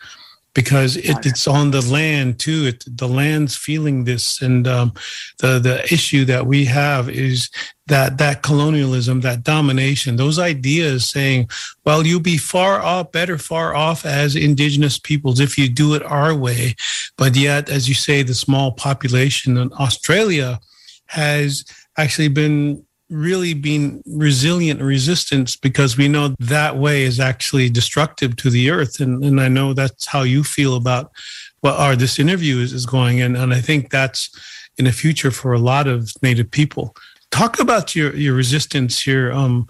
because 0.54 0.96
it, 0.96 1.26
it's 1.26 1.46
on 1.48 1.72
the 1.72 1.82
land 1.82 2.38
too. 2.38 2.66
It, 2.66 2.84
the 2.86 3.08
land's 3.08 3.56
feeling 3.56 4.04
this, 4.04 4.40
and 4.40 4.66
um, 4.66 4.92
the 5.40 5.58
the 5.58 5.84
issue 5.92 6.24
that 6.26 6.46
we 6.46 6.64
have 6.66 7.10
is 7.10 7.50
that 7.86 8.18
that 8.18 8.42
colonialism, 8.42 9.20
that 9.20 9.42
domination, 9.42 10.16
those 10.16 10.38
ideas 10.38 11.08
saying, 11.08 11.48
"Well, 11.84 12.06
you'll 12.06 12.20
be 12.20 12.38
far 12.38 12.80
off, 12.80 13.12
better 13.12 13.36
far 13.36 13.74
off 13.74 14.06
as 14.06 14.36
indigenous 14.36 14.98
peoples 14.98 15.40
if 15.40 15.58
you 15.58 15.68
do 15.68 15.94
it 15.94 16.02
our 16.04 16.34
way," 16.34 16.76
but 17.18 17.36
yet, 17.36 17.68
as 17.68 17.88
you 17.88 17.94
say, 17.94 18.22
the 18.22 18.34
small 18.34 18.72
population 18.72 19.56
in 19.58 19.72
Australia 19.74 20.60
has 21.06 21.64
actually 21.96 22.28
been 22.28 22.84
really 23.14 23.54
being 23.54 24.02
resilient 24.06 24.80
resistance 24.80 25.56
because 25.56 25.96
we 25.96 26.08
know 26.08 26.34
that 26.40 26.76
way 26.76 27.04
is 27.04 27.20
actually 27.20 27.70
destructive 27.70 28.36
to 28.36 28.50
the 28.50 28.70
earth. 28.70 29.00
And, 29.00 29.24
and 29.24 29.40
I 29.40 29.48
know 29.48 29.72
that's 29.72 30.06
how 30.06 30.22
you 30.22 30.42
feel 30.42 30.74
about 30.74 31.12
what 31.60 31.78
our 31.78 31.96
this 31.96 32.18
interview 32.18 32.58
is, 32.58 32.72
is 32.72 32.86
going. 32.86 33.20
And, 33.20 33.36
and 33.36 33.54
I 33.54 33.60
think 33.60 33.90
that's 33.90 34.30
in 34.76 34.84
the 34.86 34.92
future 34.92 35.30
for 35.30 35.52
a 35.52 35.58
lot 35.58 35.86
of 35.86 36.12
Native 36.22 36.50
people. 36.50 36.96
Talk 37.30 37.60
about 37.60 37.94
your, 37.94 38.14
your 38.14 38.34
resistance 38.34 39.00
here 39.00 39.32
um, 39.32 39.66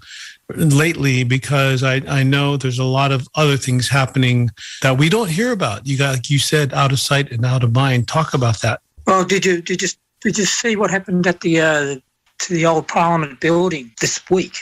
lately 0.48 1.24
because 1.24 1.82
I, 1.82 1.96
I 2.08 2.22
know 2.22 2.56
there's 2.56 2.78
a 2.78 2.84
lot 2.84 3.12
of 3.12 3.26
other 3.34 3.56
things 3.56 3.88
happening 3.88 4.50
that 4.82 4.98
we 4.98 5.08
don't 5.08 5.30
hear 5.30 5.52
about. 5.52 5.86
You 5.86 5.98
got, 5.98 6.14
like 6.14 6.30
you 6.30 6.38
said, 6.38 6.72
out 6.72 6.92
of 6.92 7.00
sight 7.00 7.30
and 7.30 7.44
out 7.44 7.62
of 7.62 7.74
mind. 7.74 8.08
Talk 8.08 8.34
about 8.34 8.60
that. 8.62 8.80
Well, 9.06 9.24
did 9.24 9.44
you 9.44 9.60
did 9.60 9.82
you 9.82 9.88
did 10.20 10.38
you 10.38 10.44
see 10.46 10.76
what 10.76 10.90
happened 10.90 11.26
at 11.26 11.40
the 11.40 11.60
uh, 11.60 11.96
to 12.38 12.54
the 12.54 12.66
old 12.66 12.88
Parliament 12.88 13.40
building 13.40 13.92
this 14.00 14.20
week, 14.30 14.56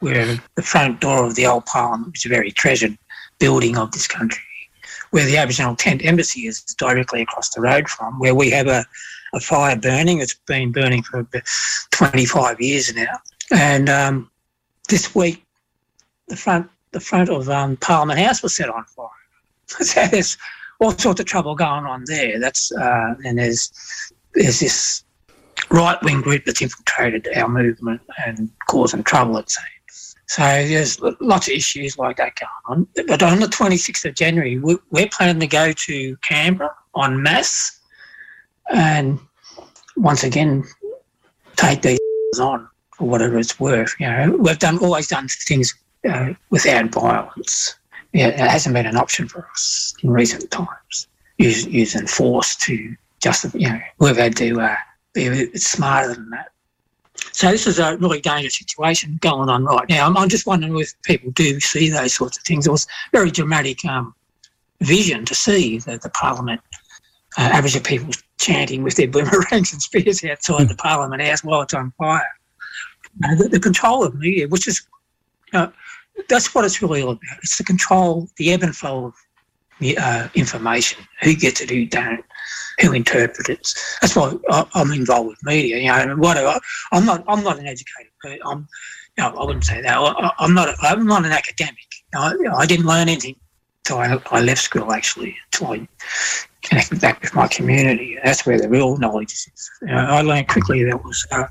where 0.00 0.38
the 0.54 0.62
front 0.62 1.00
door 1.00 1.26
of 1.26 1.34
the 1.34 1.46
old 1.46 1.66
Parliament, 1.66 2.08
which 2.08 2.24
is 2.24 2.30
a 2.30 2.34
very 2.34 2.50
treasured 2.50 2.96
building 3.38 3.76
of 3.76 3.92
this 3.92 4.06
country, 4.06 4.42
where 5.10 5.24
the 5.24 5.36
Aboriginal 5.36 5.76
Tent 5.76 6.04
Embassy 6.04 6.46
is 6.46 6.62
directly 6.78 7.22
across 7.22 7.50
the 7.50 7.60
road 7.60 7.88
from, 7.88 8.18
where 8.18 8.34
we 8.34 8.50
have 8.50 8.66
a, 8.66 8.84
a 9.34 9.40
fire 9.40 9.76
burning. 9.76 10.20
It's 10.20 10.34
been 10.34 10.72
burning 10.72 11.02
for 11.02 11.26
25 11.90 12.60
years 12.60 12.94
now. 12.94 13.18
And 13.50 13.88
um, 13.88 14.30
this 14.88 15.14
week, 15.14 15.44
the 16.28 16.36
front 16.36 16.68
the 16.92 17.00
front 17.00 17.28
of 17.28 17.48
um, 17.50 17.76
Parliament 17.76 18.18
House 18.18 18.42
was 18.42 18.56
set 18.56 18.68
on 18.68 18.84
fire. 18.84 19.08
so 19.66 20.06
there's 20.06 20.38
all 20.80 20.92
sorts 20.92 21.20
of 21.20 21.26
trouble 21.26 21.54
going 21.54 21.84
on 21.84 22.04
there. 22.06 22.38
That's 22.38 22.72
uh, 22.72 23.14
and 23.24 23.38
there's 23.38 23.72
there's 24.34 24.60
this 24.60 25.04
right 25.70 26.02
wing 26.02 26.20
group 26.20 26.44
that's 26.44 26.62
infiltrated 26.62 27.28
our 27.36 27.48
movement 27.48 28.00
and 28.26 28.50
causing 28.68 29.02
trouble, 29.02 29.38
it 29.38 29.50
seems. 29.50 30.16
So 30.26 30.42
there's 30.42 31.00
lots 31.20 31.48
of 31.48 31.54
issues 31.54 31.96
like 31.96 32.18
that 32.18 32.34
going 32.36 32.86
on. 32.96 33.06
But 33.06 33.22
on 33.22 33.40
the 33.40 33.46
26th 33.46 34.04
of 34.04 34.14
January, 34.14 34.58
we're 34.58 35.08
planning 35.10 35.40
to 35.40 35.46
go 35.46 35.72
to 35.72 36.16
Canberra 36.18 36.74
en 37.02 37.22
masse 37.22 37.80
and 38.70 39.18
once 39.96 40.24
again 40.24 40.64
take 41.56 41.82
these 41.82 41.98
on 42.40 42.68
for 42.94 43.08
whatever 43.08 43.38
it's 43.38 43.58
worth. 43.58 43.94
You 43.98 44.08
know, 44.08 44.36
we've 44.38 44.58
done 44.58 44.78
always 44.78 45.08
done 45.08 45.28
things 45.28 45.74
uh, 46.08 46.34
without 46.50 46.90
violence. 46.90 47.76
Yeah, 48.12 48.28
it 48.28 48.38
hasn't 48.38 48.74
been 48.74 48.86
an 48.86 48.96
option 48.96 49.28
for 49.28 49.46
us 49.52 49.94
in 50.02 50.10
recent 50.10 50.50
times. 50.50 51.08
Use, 51.38 51.66
using 51.66 52.06
force 52.06 52.56
to 52.56 52.96
justify, 53.20 53.58
you 53.58 53.68
know, 53.68 53.80
we've 53.98 54.16
had 54.16 54.36
to 54.36 54.60
uh, 54.60 54.76
it's 55.26 55.66
smarter 55.66 56.14
than 56.14 56.30
that. 56.30 56.48
So 57.32 57.50
this 57.50 57.66
is 57.66 57.78
a 57.78 57.96
really 57.98 58.20
dangerous 58.20 58.56
situation 58.56 59.18
going 59.20 59.48
on 59.48 59.64
right 59.64 59.88
now. 59.88 60.06
I'm, 60.06 60.16
I'm, 60.16 60.28
just 60.28 60.46
wondering 60.46 60.78
if 60.78 60.92
people 61.02 61.30
do 61.32 61.60
see 61.60 61.90
those 61.90 62.14
sorts 62.14 62.38
of 62.38 62.44
things. 62.44 62.66
It 62.66 62.70
was 62.70 62.86
very 63.12 63.30
dramatic 63.30 63.84
um, 63.84 64.14
vision 64.80 65.24
to 65.24 65.34
see 65.34 65.78
the, 65.78 65.98
the 65.98 66.10
Parliament, 66.10 66.60
uh, 67.36 67.50
Aboriginal 67.52 67.84
people 67.84 68.12
chanting 68.38 68.82
with 68.82 68.96
their 68.96 69.08
boomerangs 69.08 69.72
and 69.72 69.82
spears 69.82 70.24
outside 70.24 70.68
the 70.68 70.76
Parliament 70.76 71.22
House 71.22 71.44
while 71.44 71.62
it's 71.62 71.74
on 71.74 71.92
fire. 71.98 72.22
Uh, 73.24 73.34
the, 73.34 73.48
the, 73.48 73.60
control 73.60 74.04
of 74.04 74.14
media, 74.14 74.46
which 74.48 74.68
is, 74.68 74.86
uh, 75.52 75.68
that's 76.28 76.54
what 76.54 76.64
it's 76.64 76.80
really 76.82 77.02
all 77.02 77.10
about. 77.10 77.38
It's 77.42 77.58
the 77.58 77.64
control, 77.64 78.28
the 78.36 78.52
ebb 78.52 78.62
and 78.62 78.76
flow 78.76 79.06
of 79.06 79.14
uh, 79.96 80.28
information, 80.34 81.04
who 81.22 81.34
gets 81.34 81.60
it, 81.60 81.70
who 81.70 81.86
don't 81.86 82.24
who 82.80 82.92
interpret 82.92 83.48
it. 83.48 83.74
That's 84.00 84.16
why 84.16 84.34
I'm 84.74 84.92
involved 84.92 85.28
with 85.28 85.38
media. 85.44 85.78
You 85.78 86.06
know, 86.06 86.16
whatever. 86.16 86.58
I'm 86.92 87.04
not. 87.04 87.24
I'm 87.28 87.42
not 87.42 87.58
an 87.58 87.66
educated 87.66 88.12
person. 88.20 88.40
I'm. 88.46 88.68
I 89.20 89.44
wouldn't 89.44 89.64
say 89.64 89.82
that. 89.82 89.96
I, 89.96 90.44
am 90.44 90.54
not. 90.54 90.74
I'm 90.82 91.06
not 91.06 91.24
an 91.24 91.32
academic. 91.32 91.76
I, 92.14 92.34
I 92.56 92.66
didn't 92.66 92.86
learn 92.86 93.08
anything 93.08 93.36
until 93.80 93.98
I, 93.98 94.20
I 94.30 94.40
left 94.40 94.62
school. 94.62 94.92
Actually, 94.92 95.36
until 95.46 95.68
I 95.68 95.88
connected 96.62 97.00
back 97.00 97.20
with 97.20 97.34
my 97.34 97.48
community. 97.48 98.18
That's 98.22 98.46
where 98.46 98.60
the 98.60 98.68
real 98.68 98.96
knowledge 98.98 99.32
is. 99.32 99.70
You 99.82 99.88
know, 99.88 99.96
I 99.96 100.22
learned 100.22 100.48
quickly 100.48 100.84
that 100.84 101.04
was. 101.04 101.26
Uh, 101.30 101.46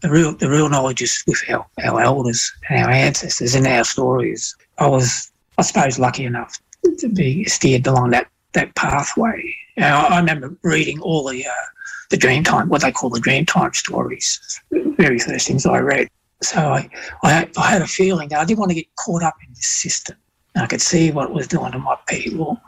the 0.00 0.10
real, 0.10 0.34
the 0.34 0.48
real 0.48 0.68
knowledge 0.68 1.02
is 1.02 1.22
with 1.26 1.42
our, 1.50 1.66
our 1.84 2.00
elders 2.00 2.50
and 2.68 2.82
our 2.82 2.90
ancestors 2.90 3.54
and 3.54 3.66
our 3.66 3.84
stories. 3.84 4.56
I 4.78 4.86
was, 4.86 5.30
I 5.58 5.62
suppose, 5.62 5.98
lucky 5.98 6.24
enough 6.24 6.58
to 6.98 7.08
be 7.08 7.44
steered 7.44 7.86
along 7.86 8.10
that, 8.10 8.28
that 8.54 8.74
pathway 8.74 9.54
I, 9.82 10.06
I 10.14 10.18
remember 10.18 10.56
reading 10.62 11.00
all 11.00 11.28
the 11.28 11.46
uh, 11.46 11.66
the 12.10 12.16
Dreamtime, 12.16 12.68
what 12.68 12.82
they 12.82 12.92
call 12.92 13.08
the 13.10 13.20
Dreamtime 13.20 13.74
stories, 13.74 14.60
very 14.72 15.18
first 15.18 15.46
things 15.46 15.64
I 15.64 15.78
read. 15.78 16.08
So 16.42 16.58
I, 16.58 16.90
I, 17.22 17.48
I 17.56 17.70
had 17.70 17.82
a 17.82 17.86
feeling 17.86 18.30
that 18.30 18.40
I 18.40 18.44
didn't 18.44 18.58
want 18.58 18.70
to 18.70 18.74
get 18.74 18.94
caught 18.96 19.22
up 19.22 19.36
in 19.46 19.52
this 19.54 19.66
system. 19.66 20.16
And 20.54 20.64
I 20.64 20.66
could 20.66 20.82
see 20.82 21.12
what 21.12 21.28
it 21.28 21.34
was 21.34 21.46
doing 21.46 21.70
to 21.72 21.78
my 21.78 21.96
people. 22.08 22.60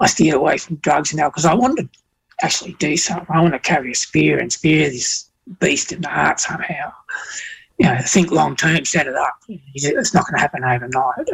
I 0.00 0.06
steered 0.06 0.36
away 0.36 0.58
from 0.58 0.76
drugs 0.76 1.14
now 1.14 1.28
because 1.28 1.46
I 1.46 1.54
wanted 1.54 1.90
to 1.92 1.98
actually 2.42 2.74
do 2.74 2.96
something. 2.96 3.34
I 3.34 3.40
want 3.40 3.54
to 3.54 3.58
carry 3.58 3.92
a 3.92 3.94
spear 3.94 4.38
and 4.38 4.52
spear 4.52 4.90
this 4.90 5.30
beast 5.60 5.92
in 5.92 6.02
the 6.02 6.08
heart 6.08 6.38
somehow. 6.38 6.92
You 7.78 7.86
know, 7.86 7.98
think 8.02 8.30
long 8.30 8.54
term, 8.54 8.84
set 8.84 9.06
it 9.06 9.14
up. 9.14 9.34
It's 9.48 10.12
not 10.12 10.26
going 10.26 10.34
to 10.34 10.40
happen 10.40 10.64
overnight. 10.64 11.26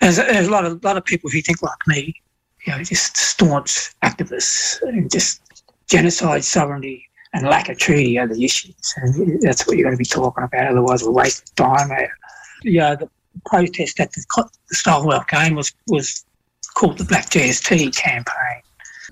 There's, 0.00 0.16
there's 0.16 0.46
a 0.46 0.50
lot 0.50 0.64
of 0.64 0.82
lot 0.82 0.96
of 0.96 1.04
people 1.04 1.28
who 1.28 1.42
think 1.42 1.60
like 1.62 1.86
me 1.86 2.14
you 2.64 2.72
know, 2.72 2.82
just 2.82 3.16
staunch 3.16 3.92
activists 4.02 4.80
and 4.82 5.10
just 5.10 5.40
genocide, 5.88 6.44
sovereignty, 6.44 7.08
and 7.34 7.46
lack 7.46 7.68
of 7.68 7.78
treaty 7.78 8.18
are 8.18 8.26
the 8.26 8.44
issues. 8.44 8.94
And 8.96 9.40
that's 9.42 9.66
what 9.66 9.76
you're 9.76 9.84
going 9.84 9.96
to 9.96 9.98
be 9.98 10.04
talking 10.04 10.44
about. 10.44 10.68
Otherwise, 10.68 11.02
we'll 11.02 11.14
waste 11.14 11.54
time. 11.56 11.90
Yeah, 12.62 12.94
the 12.94 13.08
protest 13.46 13.98
at 14.00 14.12
the, 14.12 14.24
the 14.68 14.74
Stolen 14.74 15.08
Wealth 15.08 15.28
game 15.28 15.54
was, 15.54 15.72
was 15.88 16.24
called 16.74 16.98
the 16.98 17.04
Black 17.04 17.30
GST 17.30 17.96
campaign. 17.96 18.62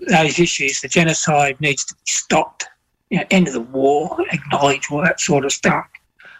Those 0.08 0.38
issues, 0.38 0.80
the 0.80 0.88
genocide 0.88 1.60
needs 1.60 1.84
to 1.86 1.94
be 1.94 2.00
stopped. 2.06 2.66
You 3.10 3.18
know, 3.18 3.24
end 3.30 3.48
of 3.48 3.54
the 3.54 3.60
war, 3.60 4.16
acknowledge 4.30 4.86
all 4.90 5.02
that 5.02 5.20
sort 5.20 5.44
of 5.44 5.52
stuff, 5.52 5.86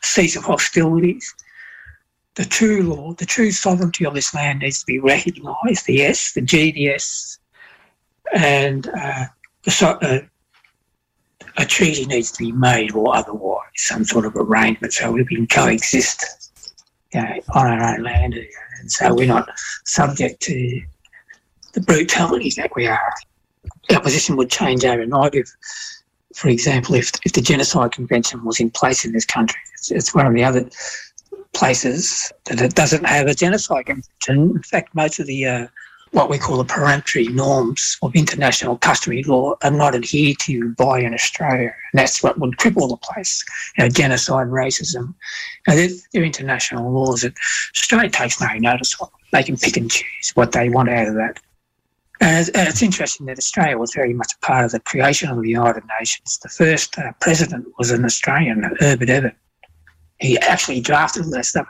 cease 0.03 0.37
of 0.37 0.45
hostilities 0.45 1.35
the 2.41 2.47
true 2.47 2.83
law, 2.83 3.13
the 3.13 3.27
true 3.27 3.51
sovereignty 3.51 4.07
of 4.07 4.15
this 4.15 4.33
land 4.33 4.61
needs 4.61 4.81
to 4.81 4.87
be 4.87 4.99
recognised. 4.99 5.85
The 5.85 6.01
S, 6.01 6.33
the 6.33 6.41
GDS, 6.41 7.37
and 8.33 8.89
uh, 8.89 9.27
the, 9.65 9.99
uh, 10.01 10.21
a 11.59 11.67
treaty 11.67 12.07
needs 12.07 12.33
to 12.33 12.39
be 12.39 12.53
made, 12.53 12.95
or 12.95 13.15
otherwise 13.15 13.61
some 13.75 14.07
sort 14.07 14.25
of 14.25 14.35
arrangement 14.37 14.95
so 14.95 15.13
we 15.13 15.23
can 15.27 15.47
coexist 15.49 16.51
you 17.13 17.21
know, 17.21 17.41
on 17.55 17.67
our 17.67 17.95
own 17.95 18.05
land, 18.05 18.33
and 18.33 18.91
so 18.91 19.15
we're 19.15 19.27
not 19.27 19.47
subject 19.85 20.41
to 20.41 20.81
the 21.75 21.83
brutalities 21.83 22.55
that 22.55 22.75
we 22.75 22.87
are. 22.87 23.13
our 23.93 24.01
position 24.01 24.35
would 24.37 24.51
change 24.51 24.83
overnight 24.87 25.35
if, 25.35 25.51
for 26.35 26.49
example, 26.49 26.95
if, 26.95 27.13
if 27.27 27.35
the 27.35 27.43
Genocide 27.43 27.93
Convention 27.93 28.43
was 28.47 28.61
in 28.61 28.71
place 28.71 29.05
in 29.05 29.13
this 29.13 29.27
country. 29.27 29.61
It's, 29.75 29.91
it's 29.91 30.15
one 30.15 30.27
of 30.27 30.33
the 30.33 30.43
other 30.43 30.71
places 31.53 32.33
that 32.45 32.61
it 32.61 32.75
doesn't 32.75 33.05
have 33.05 33.27
a 33.27 33.35
genocide 33.35 33.87
convention. 33.87 34.57
In 34.57 34.63
fact, 34.63 34.95
most 34.95 35.19
of 35.19 35.27
the 35.27 35.47
uh, 35.47 35.67
what 36.13 36.29
we 36.29 36.39
call 36.39 36.57
the 36.57 36.65
peremptory 36.65 37.29
norms 37.29 37.97
of 38.03 38.15
international 38.15 38.77
customary 38.79 39.23
law 39.25 39.55
are 39.63 39.71
not 39.71 39.95
adhered 39.95 40.39
to 40.41 40.75
by 40.75 41.01
in 41.01 41.15
Australia. 41.15 41.73
And 41.93 41.99
that's 42.01 42.23
what 42.23 42.39
would 42.39 42.57
cripple 42.57 42.89
the 42.89 42.97
place. 42.97 43.45
You 43.79 43.85
know, 43.85 43.91
genocide, 43.91 44.49
racism. 44.49 45.15
You 45.69 45.75
they're, 45.75 45.89
they're, 46.13 46.25
international 46.25 46.91
laws 46.91 47.23
that 47.23 47.35
Australia 47.77 48.11
takes 48.11 48.41
no 48.41 48.49
notice 48.55 49.01
of. 49.01 49.11
They 49.33 49.45
can 49.45 49.57
pick 49.57 49.77
and 49.77 49.91
choose 49.91 50.33
what 50.35 50.53
they 50.53 50.69
want 50.69 50.89
out 50.89 51.09
of 51.09 51.15
that. 51.15 51.39
And 52.21 52.51
it's 52.55 52.83
interesting 52.83 53.27
that 53.27 53.39
Australia 53.39 53.79
was 53.79 53.95
very 53.95 54.13
much 54.13 54.35
a 54.35 54.47
part 54.47 54.67
of 54.67 54.73
the 54.73 54.81
creation 54.81 55.31
of 55.31 55.41
the 55.41 55.49
United 55.49 55.85
Nations. 55.99 56.39
The 56.43 56.51
first 56.51 56.99
uh, 56.99 57.13
president 57.21 57.67
was 57.79 57.91
an 57.91 58.05
Australian, 58.05 58.63
Herbert 58.79 59.09
Evatt. 59.09 59.35
He 60.21 60.39
actually 60.39 60.81
drafted 60.81 61.25
all 61.25 61.31
that 61.31 61.47
stuff. 61.47 61.69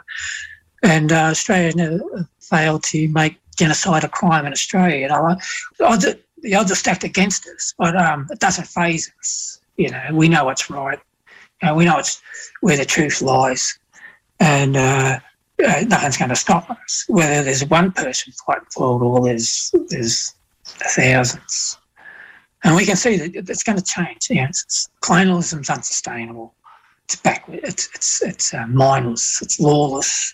And 0.83 1.13
uh, 1.13 1.31
Australia 1.31 2.01
failed 2.41 2.83
to 2.85 3.09
make 3.09 3.39
genocide 3.57 4.05
a 4.05 4.09
crime 4.09 4.47
in 4.47 4.53
Australia. 4.53 4.97
You 4.99 5.09
know, 5.09 5.37
the 6.43 6.55
odds 6.55 6.73
are 6.73 6.75
stacked 6.75 7.05
against 7.05 7.47
us, 7.49 7.75
but 7.79 7.97
um, 7.97 8.27
it 8.31 8.39
doesn't 8.39 8.67
phase 8.67 9.11
us. 9.21 9.61
You 9.77 9.91
know, 9.91 10.03
we 10.13 10.29
know 10.29 10.45
what's 10.45 10.71
right. 10.71 10.99
Know, 11.63 11.75
we 11.75 11.85
know 11.85 11.99
it's 11.99 12.23
where 12.63 12.77
the 12.77 12.85
truth 12.85 13.21
lies, 13.21 13.79
and 14.41 14.77
uh, 14.77 15.21
uh, 15.67 15.85
nothing's 15.87 16.17
going 16.17 16.31
to 16.31 16.37
stop 16.37 16.71
us. 16.71 17.05
Whether 17.09 17.45
there's 17.45 17.65
one 17.67 17.93
person 17.93 18.33
fighting 18.47 18.65
for 18.71 18.97
it 18.97 19.05
or 19.05 19.21
there's 19.23 19.75
there's 19.89 20.35
thousands, 20.65 21.77
and 22.65 22.75
we 22.75 22.87
can 22.87 22.97
see 22.97 23.17
that 23.17 23.51
it's 23.51 23.63
going 23.63 23.77
to 23.77 23.85
change. 23.85 24.31
You 24.31 24.37
know, 24.37 24.49
colonialism's 25.03 25.69
unsustainable. 25.69 26.55
It's 27.11 27.21
backward. 27.21 27.59
It's 27.65 27.89
it's 27.93 28.23
it's 28.23 28.55
uh, 28.55 28.69
mindless. 28.69 29.43
It's 29.43 29.59
lawless. 29.59 30.33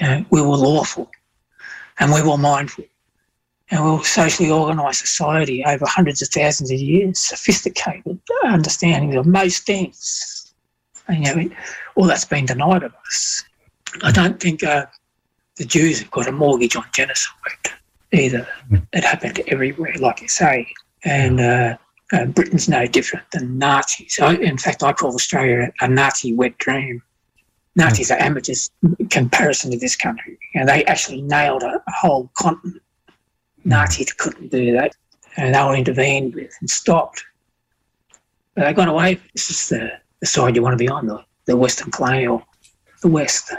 You 0.00 0.06
know, 0.06 0.24
we 0.30 0.40
were 0.40 0.56
lawful 0.56 1.10
and 1.98 2.12
we 2.12 2.22
were 2.22 2.38
mindful. 2.38 2.84
And 3.72 3.84
we 3.84 3.90
were 3.90 4.04
socially 4.04 4.52
organised 4.52 5.00
society 5.00 5.64
over 5.64 5.84
hundreds 5.88 6.22
of 6.22 6.28
thousands 6.28 6.70
of 6.70 6.78
years, 6.78 7.18
sophisticated 7.18 8.20
understanding 8.44 9.16
of 9.16 9.26
most 9.26 9.66
things. 9.66 10.54
And, 11.08 11.26
you 11.26 11.34
know, 11.34 11.50
all 11.96 12.04
that's 12.06 12.24
been 12.24 12.46
denied 12.46 12.84
of 12.84 12.94
us. 12.94 13.44
I 14.04 14.12
don't 14.12 14.38
think 14.38 14.62
uh, 14.62 14.86
the 15.56 15.64
Jews 15.64 15.98
have 15.98 16.12
got 16.12 16.28
a 16.28 16.32
mortgage 16.32 16.76
on 16.76 16.84
genocide 16.92 17.34
either. 18.12 18.46
It 18.92 19.02
happened 19.02 19.40
everywhere, 19.48 19.94
like 19.98 20.22
you 20.22 20.28
say. 20.28 20.68
And 21.04 21.40
uh, 21.40 21.78
uh, 22.12 22.26
Britain's 22.26 22.68
no 22.68 22.86
different 22.86 23.24
than 23.30 23.58
Nazis. 23.58 24.18
I, 24.20 24.34
in 24.34 24.58
fact, 24.58 24.82
I 24.82 24.92
call 24.92 25.14
Australia 25.14 25.72
a 25.80 25.88
Nazi 25.88 26.32
wet 26.32 26.58
dream. 26.58 27.02
Nazis 27.76 28.10
are 28.10 28.18
amateurs 28.18 28.70
in 28.98 29.08
comparison 29.08 29.70
to 29.70 29.78
this 29.78 29.96
country. 29.96 30.38
And 30.54 30.68
they 30.68 30.84
actually 30.84 31.22
nailed 31.22 31.62
a, 31.62 31.76
a 31.76 31.92
whole 31.92 32.30
continent. 32.36 32.82
Nazis 33.64 34.12
couldn't 34.12 34.50
do 34.50 34.72
that. 34.72 34.96
And 35.36 35.54
they 35.54 35.62
were 35.62 35.76
intervened 35.76 36.34
with 36.34 36.52
and 36.60 36.68
stopped. 36.68 37.24
But 38.54 38.64
they 38.64 38.72
got 38.72 38.88
away. 38.88 39.20
This 39.34 39.50
is 39.50 39.68
the, 39.68 39.92
the 40.18 40.26
side 40.26 40.56
you 40.56 40.62
want 40.62 40.72
to 40.72 40.84
be 40.84 40.88
on, 40.88 41.06
the, 41.06 41.24
the 41.44 41.56
Western 41.56 41.92
colonial, 41.92 42.42
the 43.02 43.08
West. 43.08 43.52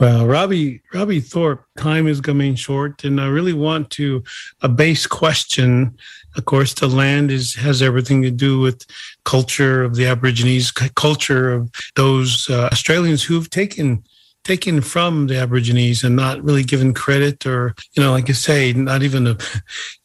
Well, 0.00 0.26
Robbie, 0.26 0.80
Robbie 0.94 1.20
Thorpe, 1.20 1.62
time 1.76 2.08
is 2.08 2.22
coming 2.22 2.54
short, 2.54 3.04
and 3.04 3.20
I 3.20 3.26
really 3.26 3.52
want 3.52 3.90
to 3.90 4.24
a 4.62 4.68
base 4.68 5.06
question. 5.06 5.94
Of 6.36 6.46
course, 6.46 6.72
the 6.72 6.88
land 6.88 7.30
is 7.30 7.54
has 7.56 7.82
everything 7.82 8.22
to 8.22 8.30
do 8.30 8.60
with 8.60 8.86
culture 9.26 9.84
of 9.84 9.96
the 9.96 10.06
Aborigines, 10.06 10.70
culture 10.70 11.52
of 11.52 11.70
those 11.96 12.48
uh, 12.48 12.70
Australians 12.72 13.22
who've 13.22 13.50
taken 13.50 14.02
taken 14.44 14.80
from 14.80 15.26
the 15.26 15.36
Aborigines 15.36 16.02
and 16.02 16.16
not 16.16 16.42
really 16.42 16.62
given 16.64 16.94
credit, 16.94 17.46
or 17.46 17.74
you 17.94 18.02
know, 18.02 18.12
like 18.12 18.28
you 18.28 18.34
say, 18.34 18.72
not 18.72 19.02
even 19.02 19.26
a, 19.26 19.36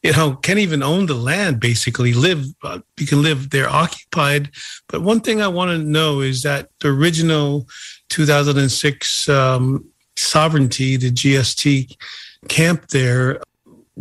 you 0.03 0.11
know, 0.13 0.35
can't 0.35 0.59
even 0.59 0.83
own 0.83 1.05
the 1.05 1.15
land. 1.15 1.59
Basically, 1.59 2.13
live 2.13 2.45
uh, 2.63 2.79
you 2.99 3.07
can 3.07 3.21
live 3.21 3.49
there 3.49 3.69
occupied. 3.69 4.51
But 4.87 5.01
one 5.01 5.21
thing 5.21 5.41
I 5.41 5.47
want 5.47 5.71
to 5.71 5.77
know 5.77 6.21
is 6.21 6.43
that 6.43 6.69
the 6.79 6.89
original 6.89 7.67
2006 8.09 9.29
um, 9.29 9.85
sovereignty, 10.15 10.97
the 10.97 11.11
GST 11.11 11.95
camp 12.47 12.87
there. 12.87 13.41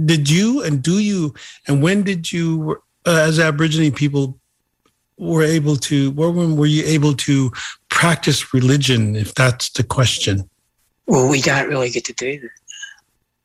Did 0.05 0.28
you 0.28 0.62
and 0.62 0.82
do 0.82 0.99
you 0.99 1.35
and 1.68 1.80
when 1.80 2.03
did 2.03 2.32
you, 2.32 2.82
uh, 3.07 3.26
as 3.28 3.39
Aborigine 3.39 3.95
people, 3.95 4.41
were 5.19 5.43
able 5.43 5.77
to? 5.77 6.11
When 6.11 6.57
were 6.57 6.67
you 6.67 6.85
able 6.85 7.15
to 7.15 7.51
practice 7.89 8.53
religion? 8.55 9.17
If 9.17 9.35
that's 9.35 9.71
the 9.71 9.85
question. 9.85 10.49
Well, 11.07 11.29
we 11.29 11.41
don't 11.41 11.69
really 11.69 11.91
get 11.91 12.05
to 12.07 12.12
do 12.12 12.41
that. 12.41 12.51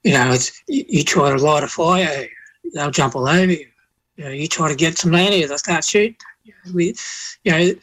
You 0.04 0.14
know, 0.14 0.32
it's 0.32 0.52
you, 0.68 1.04
try 1.04 1.30
to 1.30 1.38
light 1.38 1.64
a 1.64 1.68
fire, 1.68 2.28
they'll 2.74 2.92
jump 2.92 3.16
all 3.16 3.28
over 3.28 3.52
you. 3.52 3.68
You 4.16 4.24
know, 4.26 4.32
you 4.32 4.48
try 4.48 4.70
to 4.70 4.76
get 4.76 4.98
some 4.98 5.12
land 5.12 5.34
here, 5.34 5.48
they'll 5.48 5.58
start 5.58 5.84
shooting. 5.84 6.16
We, 6.74 6.96
you 7.44 7.52
know, 7.52 7.74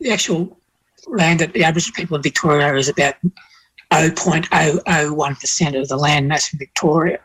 the 0.00 0.10
actual 0.10 0.58
land 1.06 1.40
that 1.40 1.52
the 1.52 1.64
Aboriginal 1.64 1.94
people 1.94 2.16
in 2.16 2.22
Victoria 2.22 2.74
is 2.74 2.88
about 2.88 3.16
0.001% 3.92 5.80
of 5.80 5.88
the 5.88 5.96
land 5.96 6.28
mass 6.28 6.52
in 6.52 6.58
Victoria. 6.58 7.20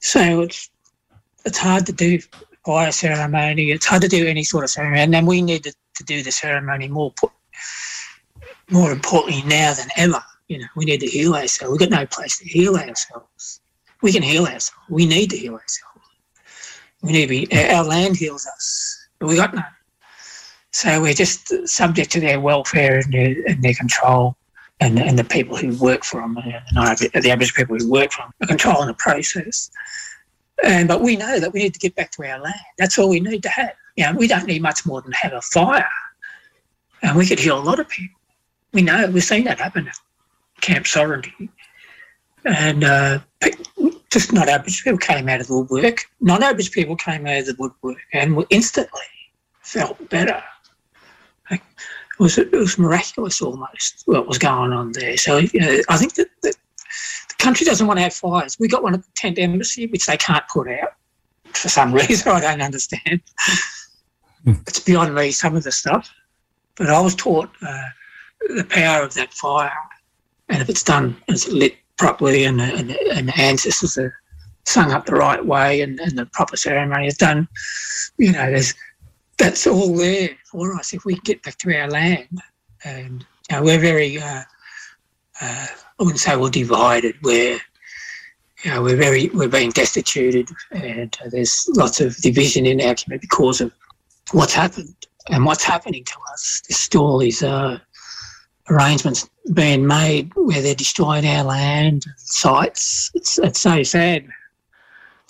So 0.00 0.42
it's 0.42 0.70
it's 1.44 1.58
hard 1.58 1.86
to 1.86 1.92
do 1.92 2.20
fire 2.64 2.92
ceremony. 2.92 3.70
It's 3.70 3.86
hard 3.86 4.02
to 4.02 4.08
do 4.08 4.26
any 4.26 4.44
sort 4.44 4.64
of 4.64 4.70
ceremony, 4.70 5.00
and 5.00 5.14
then 5.14 5.26
we 5.26 5.42
need 5.42 5.64
to, 5.64 5.74
do 6.04 6.20
the 6.20 6.32
ceremony 6.32 6.88
more 6.88 7.12
more 8.70 8.90
importantly 8.90 9.40
now 9.46 9.72
than 9.72 9.86
ever. 9.96 10.20
You 10.48 10.58
know, 10.58 10.66
we 10.74 10.84
need 10.84 10.98
to 11.00 11.06
heal 11.06 11.34
ourselves. 11.34 11.70
We've 11.70 11.78
got 11.88 11.96
no 11.96 12.06
place 12.06 12.38
to 12.38 12.44
heal 12.44 12.74
ourselves. 12.76 13.60
We 14.02 14.10
can 14.10 14.22
heal 14.22 14.42
ourselves. 14.42 14.72
We 14.88 15.06
need 15.06 15.30
to 15.30 15.36
heal 15.36 15.52
ourselves. 15.52 16.08
We 17.02 17.12
need 17.12 17.22
to 17.22 17.28
be. 17.28 17.70
Our 17.72 17.84
land 17.84 18.16
heals 18.16 18.46
us, 18.46 19.06
but 19.20 19.28
we 19.28 19.36
got 19.36 19.54
none. 19.54 19.64
So 20.72 21.00
we're 21.02 21.14
just 21.14 21.68
subject 21.68 22.10
to 22.12 22.20
their 22.20 22.40
welfare 22.40 22.98
and 22.98 23.12
their, 23.12 23.36
and 23.46 23.62
their 23.62 23.74
control 23.74 24.36
and, 24.82 24.98
and 24.98 25.18
the 25.18 25.24
people 25.24 25.56
who 25.56 25.76
work 25.76 26.02
for 26.02 26.20
them, 26.20 26.36
not 26.72 27.00
uh, 27.00 27.20
the 27.20 27.30
average 27.30 27.54
people 27.54 27.76
who 27.78 27.90
work 27.90 28.10
for 28.10 28.22
them, 28.22 28.32
are 28.42 28.46
controlling 28.46 28.88
the 28.88 28.94
process. 28.94 29.70
And, 30.64 30.88
but 30.88 31.00
we 31.00 31.16
know 31.16 31.40
that 31.40 31.52
we 31.52 31.60
need 31.60 31.74
to 31.74 31.80
get 31.80 31.94
back 31.94 32.10
to 32.12 32.22
our 32.24 32.40
land. 32.40 32.54
That's 32.78 32.98
all 32.98 33.08
we 33.08 33.20
need 33.20 33.42
to 33.42 33.48
have. 33.48 33.72
You 33.96 34.06
know, 34.06 34.12
we 34.14 34.28
don't 34.28 34.46
need 34.46 34.62
much 34.62 34.86
more 34.86 35.02
than 35.02 35.12
have 35.12 35.32
a 35.32 35.40
fire. 35.40 35.84
And 37.02 37.16
we 37.16 37.26
could 37.26 37.38
heal 37.38 37.58
a 37.58 37.60
lot 37.60 37.80
of 37.80 37.88
people. 37.88 38.18
We 38.72 38.82
know, 38.82 39.10
we've 39.10 39.24
seen 39.24 39.44
that 39.44 39.58
happen 39.58 39.88
at 39.88 39.96
Camp 40.60 40.86
Sovereignty. 40.86 41.50
And 42.44 42.84
uh, 42.84 43.20
just 44.10 44.32
not 44.32 44.48
average 44.48 44.82
people 44.82 44.98
came 44.98 45.28
out 45.28 45.40
of 45.40 45.48
the 45.48 45.58
woodwork. 45.58 46.04
Non 46.20 46.42
average 46.42 46.72
people 46.72 46.96
came 46.96 47.26
out 47.26 47.38
of 47.38 47.46
the 47.46 47.56
woodwork 47.58 47.98
and 48.12 48.36
were 48.36 48.46
instantly 48.50 49.00
felt 49.60 50.08
better 50.10 50.42
it 52.12 52.18
was 52.18 52.38
it 52.38 52.52
was 52.52 52.78
miraculous 52.78 53.42
almost 53.42 54.02
what 54.06 54.26
was 54.26 54.38
going 54.38 54.72
on 54.72 54.92
there. 54.92 55.16
So 55.16 55.38
you 55.38 55.60
know, 55.60 55.80
I 55.88 55.96
think 55.96 56.14
that, 56.14 56.28
that 56.42 56.56
country 57.42 57.64
doesn't 57.64 57.86
want 57.86 57.98
to 57.98 58.02
have 58.02 58.14
fires. 58.14 58.56
We 58.58 58.68
got 58.68 58.82
one 58.82 58.94
at 58.94 59.02
the 59.02 59.10
tent 59.14 59.38
embassy, 59.38 59.86
which 59.86 60.06
they 60.06 60.16
can't 60.16 60.44
put 60.48 60.68
out 60.68 60.94
for 61.52 61.68
some 61.68 61.92
reason. 62.00 62.32
I 62.32 62.40
don't 62.40 62.62
understand. 62.62 63.20
Hmm. 64.44 64.54
it's 64.66 64.80
beyond 64.80 65.14
me 65.14 65.30
some 65.30 65.54
of 65.54 65.62
the 65.62 65.72
stuff, 65.72 66.10
but 66.76 66.90
I 66.90 67.00
was 67.00 67.14
taught 67.14 67.50
uh, 67.62 67.88
the 68.48 68.64
power 68.64 69.04
of 69.04 69.14
that 69.14 69.32
fire, 69.32 69.72
and 70.48 70.60
if 70.60 70.68
it's 70.68 70.82
done, 70.82 71.16
it's 71.28 71.48
lit 71.48 71.76
properly, 71.96 72.44
and 72.44 72.60
and, 72.60 72.90
and 72.90 73.28
the 73.28 73.40
ancestors 73.40 73.96
are 73.98 74.12
sung 74.64 74.90
up 74.90 75.06
the 75.06 75.14
right 75.14 75.44
way, 75.44 75.80
and, 75.82 76.00
and 76.00 76.18
the 76.18 76.26
proper 76.26 76.56
ceremony 76.56 77.06
is 77.06 77.16
done. 77.16 77.46
You 78.18 78.32
know, 78.32 78.50
there's 78.50 78.74
that's 79.38 79.66
all 79.66 79.96
there 79.96 80.30
for 80.44 80.74
us 80.76 80.92
if 80.92 81.04
we 81.04 81.16
get 81.16 81.42
back 81.42 81.58
to 81.58 81.76
our 81.76 81.88
land. 81.88 82.40
And 82.84 83.24
you 83.50 83.56
know, 83.56 83.62
we're 83.62 83.80
very, 83.80 84.18
uh, 84.18 84.24
uh, 84.24 84.42
I 85.42 85.68
wouldn't 85.98 86.20
say 86.20 86.36
we're 86.36 86.50
divided. 86.50 87.16
We're, 87.22 87.60
you 88.64 88.70
know, 88.70 88.82
we're 88.82 88.96
very, 88.96 89.28
we're 89.30 89.48
being 89.48 89.70
destituted, 89.70 90.48
and 90.70 91.16
uh, 91.24 91.28
there's 91.30 91.68
lots 91.76 92.00
of 92.00 92.16
division 92.18 92.64
in 92.66 92.80
our 92.80 92.94
community 92.94 93.26
because 93.28 93.60
of 93.60 93.72
what's 94.30 94.54
happened 94.54 94.94
and 95.28 95.44
what's 95.44 95.64
happening 95.64 96.04
to 96.04 96.14
us. 96.32 96.62
There's 96.68 96.78
still 96.78 97.02
all 97.02 97.18
these 97.18 97.42
uh, 97.42 97.78
arrangements 98.70 99.28
being 99.52 99.86
made 99.86 100.32
where 100.34 100.62
they're 100.62 100.74
destroying 100.74 101.26
our 101.26 101.44
land, 101.44 102.06
sites. 102.16 103.10
It's, 103.14 103.38
it's 103.38 103.60
so 103.60 103.82
sad. 103.82 104.28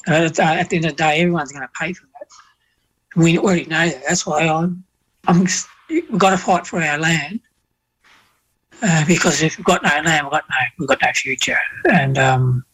Uh, 0.09 0.29
at 0.29 0.35
the 0.35 0.77
end 0.77 0.85
of 0.85 0.91
the 0.93 0.97
day, 0.97 1.21
everyone's 1.21 1.53
going 1.53 1.63
to 1.67 1.73
pay 1.81 1.93
for 1.93 2.07
that. 2.07 2.29
we 3.17 3.39
already 3.39 3.65
know 3.67 3.89
that. 3.89 4.03
That's 4.07 4.27
why 4.27 4.47
I'm, 4.47 4.85
I'm 5.27 5.47
we've 5.89 6.19
got 6.19 6.31
to 6.31 6.39
fight 6.39 6.67
for 6.67 6.83
our 6.83 6.99
land. 6.99 7.41
Uh, 8.83 9.05
because 9.07 9.43
if 9.43 9.57
we've 9.57 9.65
got 9.65 9.83
no 9.83 9.91
land, 10.05 10.27
we've 10.27 10.33
got 10.33 10.45
no, 10.51 10.57
we've 10.79 10.89
got 10.89 10.99
no 11.03 11.13
future. 11.15 11.59
And 11.91 12.19
um, 12.19 12.65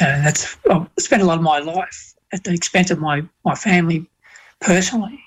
you 0.00 0.06
know, 0.06 0.22
that's 0.22 0.56
I've 0.70 0.88
spent 0.98 1.22
a 1.22 1.26
lot 1.26 1.36
of 1.36 1.42
my 1.42 1.58
life 1.58 2.14
at 2.32 2.44
the 2.44 2.52
expense 2.52 2.90
of 2.90 2.98
my, 2.98 3.22
my 3.44 3.54
family 3.54 4.06
personally. 4.60 5.20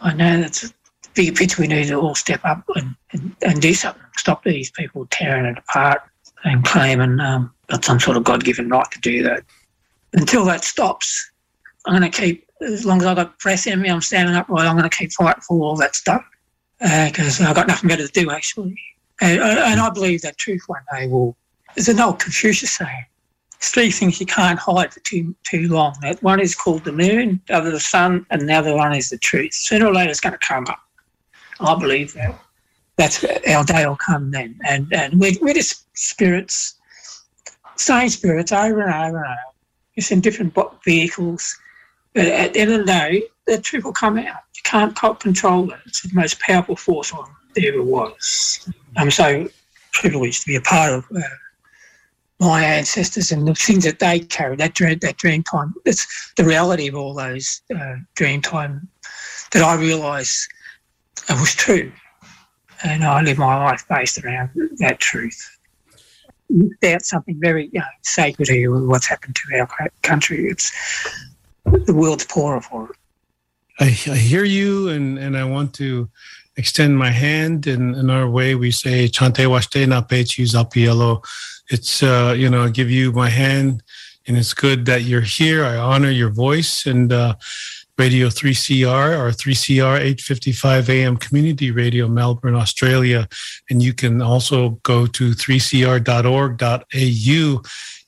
I 0.00 0.12
know 0.12 0.40
that's 0.40 0.64
a 0.64 0.70
bigger 1.14 1.32
picture 1.32 1.62
we 1.62 1.68
need 1.68 1.88
to 1.88 1.94
all 1.94 2.14
step 2.14 2.40
up 2.44 2.64
and, 2.74 2.94
and, 3.12 3.36
and 3.42 3.62
do 3.62 3.72
something, 3.74 4.02
stop 4.16 4.44
these 4.44 4.70
people 4.70 5.06
tearing 5.10 5.46
it 5.46 5.58
apart 5.58 6.02
and 6.44 6.64
claiming 6.64 7.20
um, 7.20 7.52
got 7.68 7.84
some 7.84 8.00
sort 8.00 8.16
of 8.16 8.24
God 8.24 8.44
given 8.44 8.68
right 8.68 8.90
to 8.90 9.00
do 9.00 9.22
that. 9.22 9.42
Until 10.12 10.44
that 10.46 10.64
stops, 10.64 11.30
I'm 11.86 11.98
going 11.98 12.10
to 12.10 12.20
keep, 12.20 12.46
as 12.60 12.84
long 12.84 13.00
as 13.00 13.06
I've 13.06 13.16
got 13.16 13.38
breath 13.38 13.66
in 13.66 13.80
me, 13.80 13.88
I'm 13.88 14.00
standing 14.00 14.34
upright, 14.34 14.66
I'm 14.66 14.76
going 14.76 14.88
to 14.88 14.96
keep 14.96 15.12
fighting 15.12 15.42
for 15.42 15.62
all 15.62 15.76
that 15.76 15.94
stuff 15.94 16.24
because 16.78 17.40
uh, 17.40 17.44
I've 17.44 17.54
got 17.54 17.68
nothing 17.68 17.88
better 17.88 18.06
to 18.06 18.12
do 18.12 18.30
actually. 18.30 18.76
And, 19.20 19.40
and, 19.40 19.80
I 19.80 19.90
believe 19.90 20.22
that 20.22 20.38
truth 20.38 20.62
one 20.66 20.82
day 20.92 21.06
will. 21.06 21.36
There's 21.74 21.88
an 21.88 22.00
old 22.00 22.18
Confucius 22.18 22.76
saying: 22.76 23.04
three 23.60 23.90
things 23.90 24.18
you 24.18 24.26
can't 24.26 24.58
hide 24.58 24.92
for 24.92 25.00
too 25.00 25.34
too 25.44 25.68
long. 25.68 25.94
That 26.00 26.22
one 26.22 26.40
is 26.40 26.54
called 26.54 26.84
the 26.84 26.92
moon, 26.92 27.40
the 27.46 27.54
other 27.54 27.70
the 27.70 27.80
sun, 27.80 28.26
and 28.30 28.48
the 28.48 28.54
other 28.54 28.74
one 28.74 28.94
is 28.94 29.10
the 29.10 29.18
truth. 29.18 29.52
Sooner 29.52 29.86
or 29.86 29.94
later, 29.94 30.10
it's 30.10 30.20
going 30.20 30.32
to 30.32 30.46
come 30.46 30.66
up. 30.68 30.80
I 31.60 31.78
believe 31.78 32.14
that. 32.14 32.38
That's 32.96 33.24
our 33.48 33.64
day 33.64 33.86
will 33.86 33.96
come 33.96 34.30
then, 34.30 34.58
and 34.66 34.92
and 34.92 35.20
we're, 35.20 35.32
we're 35.40 35.54
just 35.54 35.86
spirits, 35.96 36.74
same 37.76 38.08
spirits 38.08 38.52
over 38.52 38.80
and 38.80 38.92
over 38.92 39.18
and 39.18 39.26
over. 39.26 39.36
It's 39.96 40.10
in 40.10 40.20
different 40.20 40.56
vehicles. 40.84 41.56
But 42.14 42.26
at 42.26 42.54
the 42.54 42.60
end 42.60 42.72
of 42.72 42.80
the 42.80 42.86
day, 42.86 43.22
the 43.46 43.60
truth 43.60 43.84
will 43.84 43.92
come 43.92 44.18
out. 44.18 44.40
You 44.54 44.62
can't 44.64 44.96
control 45.20 45.70
it. 45.70 45.78
It's 45.86 46.02
the 46.02 46.10
most 46.12 46.40
powerful 46.40 46.76
force 46.76 47.12
on 47.12 47.30
there 47.54 47.72
ever 47.72 47.82
was. 47.82 48.68
I'm 48.96 49.10
so 49.10 49.48
privileged 49.92 50.42
to 50.42 50.46
be 50.48 50.56
a 50.56 50.60
part 50.60 50.92
of 50.92 51.04
uh, 51.14 51.20
my 52.40 52.62
ancestors 52.62 53.30
and 53.32 53.46
the 53.46 53.54
things 53.54 53.84
that 53.84 53.98
they 53.98 54.20
carried, 54.20 54.58
that 54.60 54.74
dream, 54.74 54.98
that 55.00 55.16
dream 55.18 55.42
time. 55.42 55.74
It's 55.84 56.32
the 56.36 56.44
reality 56.44 56.88
of 56.88 56.94
all 56.94 57.14
those 57.14 57.62
uh, 57.74 57.96
dream 58.14 58.40
time 58.40 58.88
that 59.52 59.62
I 59.62 59.74
realise 59.74 60.48
was 61.28 61.54
true. 61.54 61.92
And 62.82 63.04
I 63.04 63.20
live 63.20 63.36
my 63.36 63.56
life 63.64 63.84
based 63.88 64.24
around 64.24 64.50
that 64.78 64.98
truth. 65.00 65.58
Without 66.48 67.02
something 67.02 67.38
very 67.38 67.68
you 67.72 67.80
know, 67.80 67.86
sacred 68.02 68.48
here 68.48 68.74
what's 68.86 69.06
happened 69.06 69.36
to 69.36 69.58
our 69.58 69.90
country, 70.02 70.46
it's 70.46 70.72
the 71.64 71.94
world's 71.94 72.24
poorer 72.24 72.60
for 72.60 72.90
it. 72.90 72.96
I, 73.78 74.12
I 74.12 74.16
hear 74.16 74.44
you, 74.44 74.88
and, 74.88 75.18
and 75.18 75.36
I 75.36 75.44
want 75.44 75.74
to 75.74 76.08
extend 76.56 76.98
my 76.98 77.10
hand. 77.10 77.66
In, 77.66 77.94
in 77.94 78.10
our 78.10 78.28
way, 78.28 78.54
we 78.54 78.70
say 78.70 79.08
"Chante 79.08 79.46
washte 79.46 79.86
na 79.86 80.02
pechu 80.02 80.44
zapielo." 80.46 81.24
It's 81.70 82.02
uh, 82.02 82.34
you 82.36 82.48
know, 82.50 82.64
I 82.64 82.70
give 82.70 82.90
you 82.90 83.12
my 83.12 83.28
hand, 83.28 83.82
and 84.26 84.36
it's 84.36 84.54
good 84.54 84.86
that 84.86 85.02
you're 85.02 85.20
here. 85.20 85.64
I 85.64 85.76
honor 85.76 86.10
your 86.10 86.30
voice 86.30 86.86
and 86.86 87.12
uh, 87.12 87.34
Radio 88.00 88.28
3CR 88.28 89.18
or 89.18 89.30
3CR 89.30 89.96
855 89.96 90.88
AM 90.88 91.16
Community 91.18 91.70
Radio, 91.70 92.08
Melbourne, 92.08 92.56
Australia, 92.56 93.28
and 93.68 93.82
you 93.82 93.92
can 93.92 94.22
also 94.22 94.70
go 94.84 95.06
to 95.06 95.32
3cr.org.au 95.32 96.02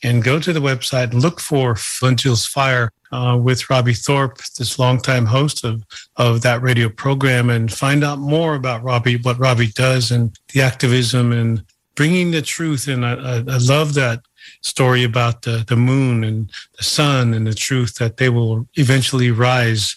and 0.03 0.25
go 0.25 0.41
to 0.41 0.53
the 0.53 0.61
website 0.61 1.13
and 1.13 1.23
look 1.23 1.41
for 1.41 1.77
Flint 1.77 2.23
Fire 2.23 2.91
uh, 3.13 3.39
with 3.41 3.69
Robbie 3.69 3.95
Thorpe, 3.95 4.39
this 4.59 4.79
longtime 4.79 5.27
host 5.27 5.65
of, 5.65 5.85
of 6.17 6.43
that 6.43 6.63
radio 6.63 6.89
program, 6.89 7.51
and 7.51 7.73
find 7.73 8.03
out 8.03 8.19
more 8.19 8.55
about 8.55 8.83
Robbie, 8.83 9.19
what 9.19 9.39
Robbie 9.39 9.69
does, 9.69 10.11
and 10.11 10.37
the 10.53 10.63
activism 10.63 11.33
and 11.33 11.65
bringing 11.95 12.31
the 12.31 12.43
truth. 12.43 12.89
And 12.89 13.05
I, 13.05 13.13
I, 13.13 13.35
I 13.37 13.59
love 13.59 13.95
that 13.95 14.21
story 14.63 15.05
about 15.05 15.43
the, 15.43 15.65
the 15.69 15.77
moon 15.77 16.25
and 16.25 16.51
the 16.79 16.85
sun 16.85 17.35
and 17.35 17.47
the 17.47 17.55
truth 17.55 17.97
that 17.97 18.17
they 18.17 18.29
will 18.29 18.67
eventually 18.75 19.31
rise. 19.31 19.97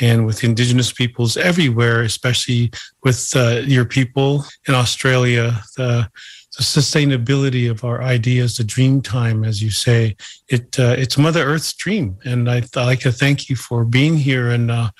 And 0.00 0.24
with 0.24 0.42
Indigenous 0.42 0.92
peoples 0.92 1.36
everywhere, 1.36 2.02
especially 2.02 2.72
with 3.02 3.30
uh, 3.36 3.60
your 3.64 3.84
people 3.84 4.44
in 4.66 4.74
Australia, 4.74 5.62
the 5.76 6.08
the 6.56 6.62
sustainability 6.62 7.70
of 7.70 7.82
our 7.82 8.02
ideas, 8.02 8.56
the 8.56 8.64
dream 8.64 9.00
time, 9.00 9.42
as 9.42 9.62
you 9.62 9.70
say, 9.70 10.16
it 10.48 10.78
uh, 10.78 10.94
it's 10.98 11.16
Mother 11.16 11.44
Earth's 11.44 11.72
dream. 11.72 12.18
And 12.24 12.50
I, 12.50 12.56
would 12.60 12.76
like 12.76 13.00
to 13.00 13.12
thank 13.12 13.48
you 13.48 13.56
for 13.56 13.84
being 13.84 14.16
here. 14.16 14.50
And 14.50 14.70
uh, 14.70 14.90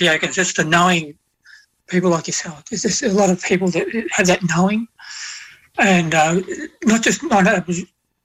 yeah, 0.00 0.16
just 0.16 0.56
the 0.56 0.64
knowing 0.64 1.14
people 1.88 2.10
like 2.10 2.26
yourself. 2.26 2.64
There's 2.64 2.82
just 2.82 3.02
a 3.02 3.10
lot 3.10 3.30
of 3.30 3.42
people 3.42 3.68
that 3.68 4.08
have 4.12 4.26
that 4.26 4.40
knowing, 4.56 4.88
and 5.78 6.14
uh, 6.14 6.40
not 6.84 7.02
just 7.02 7.22
not 7.22 7.44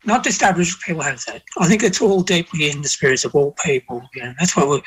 not 0.05 0.23
just 0.23 0.41
Aboriginal 0.41 0.79
people 0.85 1.01
have 1.01 1.23
that. 1.25 1.43
I 1.57 1.67
think 1.67 1.83
it's 1.83 2.01
all 2.01 2.21
deeply 2.21 2.71
in 2.71 2.81
the 2.81 2.88
spirits 2.88 3.25
of 3.25 3.35
all 3.35 3.51
people. 3.63 4.01
You 4.15 4.23
know, 4.23 4.33
that's 4.39 4.55
what 4.55 4.69
we 4.69 4.81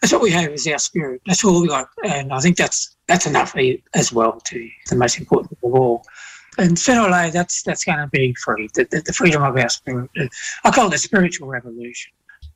that's 0.00 0.12
what 0.12 0.22
we 0.22 0.30
have 0.30 0.52
is 0.52 0.66
our 0.68 0.78
spirit. 0.78 1.22
That's 1.26 1.44
all 1.44 1.60
we 1.60 1.68
got, 1.68 1.88
and 2.04 2.32
I 2.32 2.38
think 2.38 2.56
that's 2.56 2.96
that's 3.08 3.26
enough 3.26 3.56
as 3.94 4.12
well. 4.12 4.40
To 4.40 4.70
the 4.88 4.96
most 4.96 5.18
important 5.18 5.58
of 5.62 5.74
all 5.74 6.04
and 6.58 6.88
later, 6.88 7.30
that's 7.30 7.62
that's 7.62 7.84
going 7.84 7.98
to 7.98 8.06
be 8.08 8.34
free. 8.34 8.68
The, 8.74 8.84
the, 8.90 9.02
the, 9.02 9.12
freedom 9.12 9.42
of 9.42 9.56
our 9.56 9.68
spirit. 9.68 10.10
Uh, 10.18 10.26
I 10.64 10.70
call 10.70 10.88
it 10.88 10.94
a 10.94 10.98
spiritual 10.98 11.48
revolution. 11.48 12.12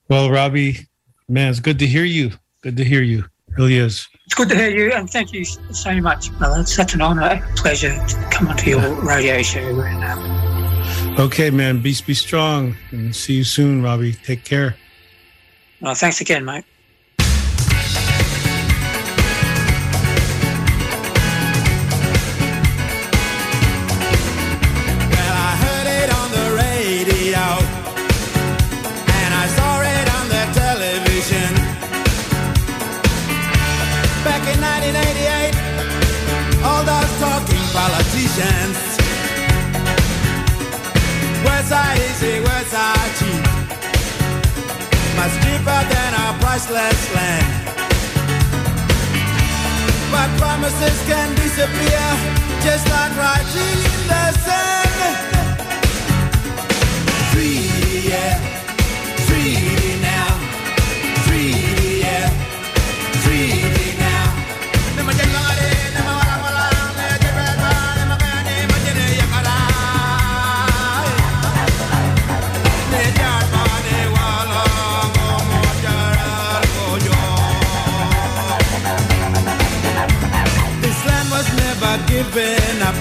Well, 0.08 0.30
Robbie, 0.30 0.88
man, 1.28 1.50
it's 1.50 1.60
good 1.60 1.78
to 1.80 1.86
hear 1.86 2.04
you. 2.04 2.32
Good 2.62 2.76
to 2.76 2.84
hear 2.84 3.02
you. 3.02 3.20
It 3.48 3.56
really 3.56 3.76
is. 3.76 4.08
It's 4.26 4.34
good 4.34 4.48
to 4.48 4.54
hear 4.54 4.70
you, 4.70 4.92
and 4.92 5.10
thank 5.10 5.32
you 5.32 5.44
so 5.44 6.00
much, 6.00 6.32
brother. 6.38 6.60
It's 6.60 6.74
such 6.74 6.94
an 6.94 7.02
honour, 7.02 7.46
pleasure 7.56 7.94
to 7.94 8.28
come 8.30 8.48
onto 8.48 8.70
your 8.70 8.94
radio 9.04 9.42
show 9.42 9.72
right 9.72 9.98
now. 9.98 10.18
Um, 10.18 11.20
okay, 11.20 11.50
man. 11.50 11.82
Be 11.82 11.94
be 12.06 12.14
strong, 12.14 12.76
and 12.90 13.14
see 13.14 13.34
you 13.34 13.44
soon, 13.44 13.82
Robbie. 13.82 14.12
Take 14.12 14.44
care. 14.44 14.76
Well, 15.80 15.94
thanks 15.94 16.20
again, 16.20 16.44
mate. 16.44 16.64
Priceless 46.70 47.14
land. 47.14 47.46
Promises 50.38 51.02
can 51.06 51.34
disappear, 51.36 52.02
just 52.62 52.88
like 52.88 53.12
writing 53.16 53.78
in 53.92 54.00
the 54.08 54.29
giving 82.22 82.82
up. 82.82 82.94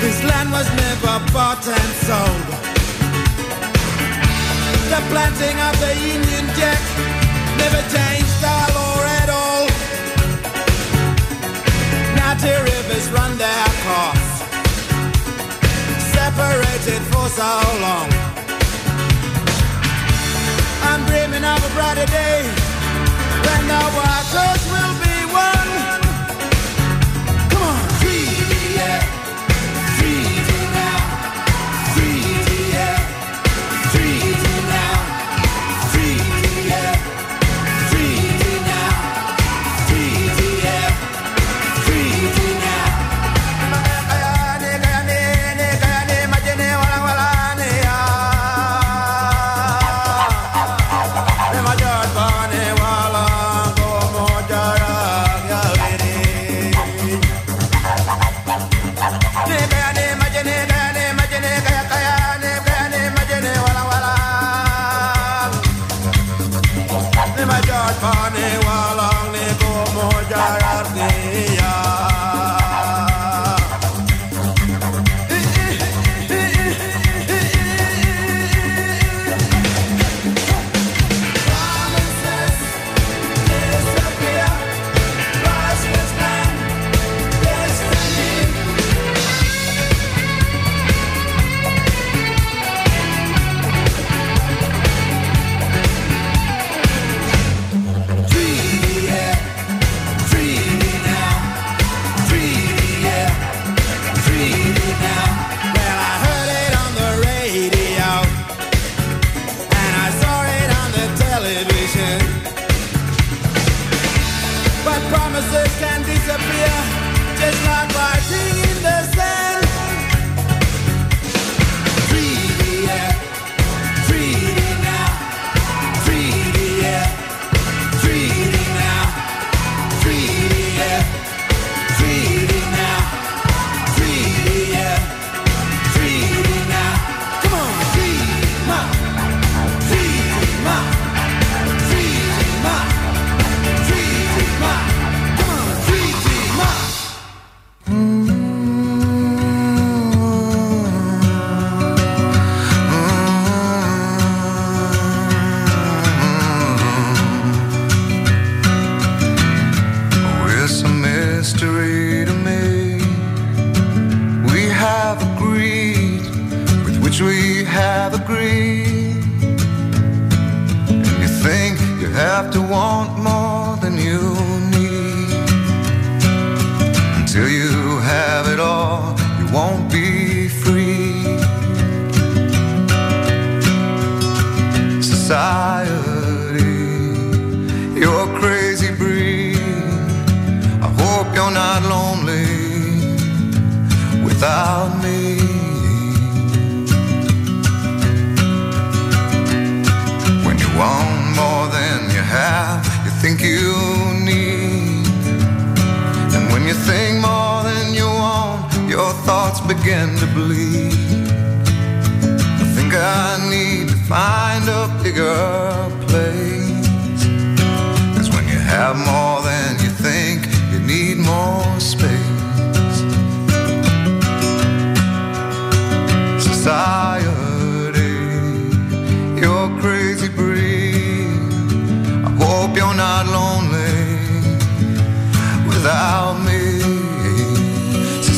This 0.00 0.18
land 0.24 0.50
was 0.50 0.68
never 0.84 1.14
bought 1.32 1.64
and 1.78 1.92
sold. 2.06 2.46
The 4.92 5.00
planting 5.10 5.58
of 5.68 5.74
the 5.84 5.92
Union 6.14 6.46
Jack 6.58 6.82
never 7.60 7.82
changed 7.94 8.40
our 8.54 8.68
law 8.76 8.98
at 9.20 9.28
all. 9.40 9.66
Now 12.16 12.32
the 12.44 12.54
rivers 12.70 13.06
run 13.16 13.32
their 13.36 13.68
course, 13.84 14.30
separated 16.16 17.02
for 17.12 17.28
so 17.28 17.50
long. 17.84 18.23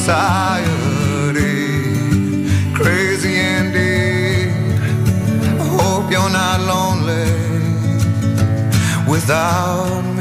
society. 0.06 1.34
Crazy 2.74 3.34
and 3.34 3.72
deep. 3.72 4.50
I 5.60 5.66
hope 5.78 6.12
you're 6.12 6.30
not 6.30 6.60
lonely 6.60 7.26
without 9.10 10.02
me. 10.14 10.15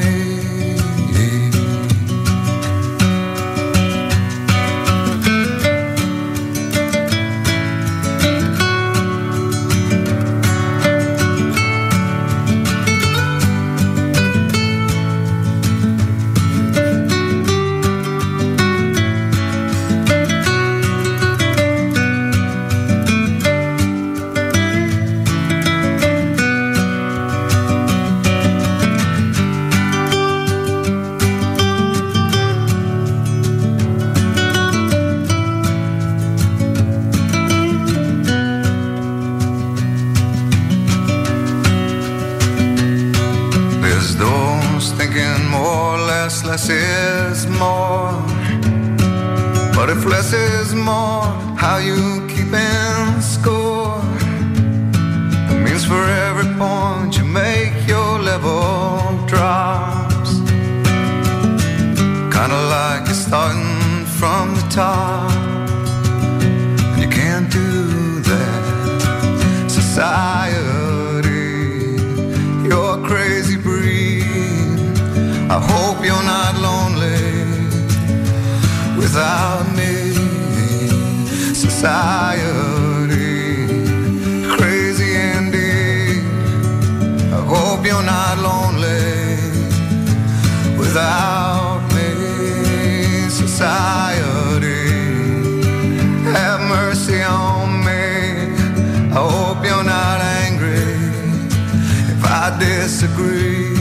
disagree. 102.86 103.74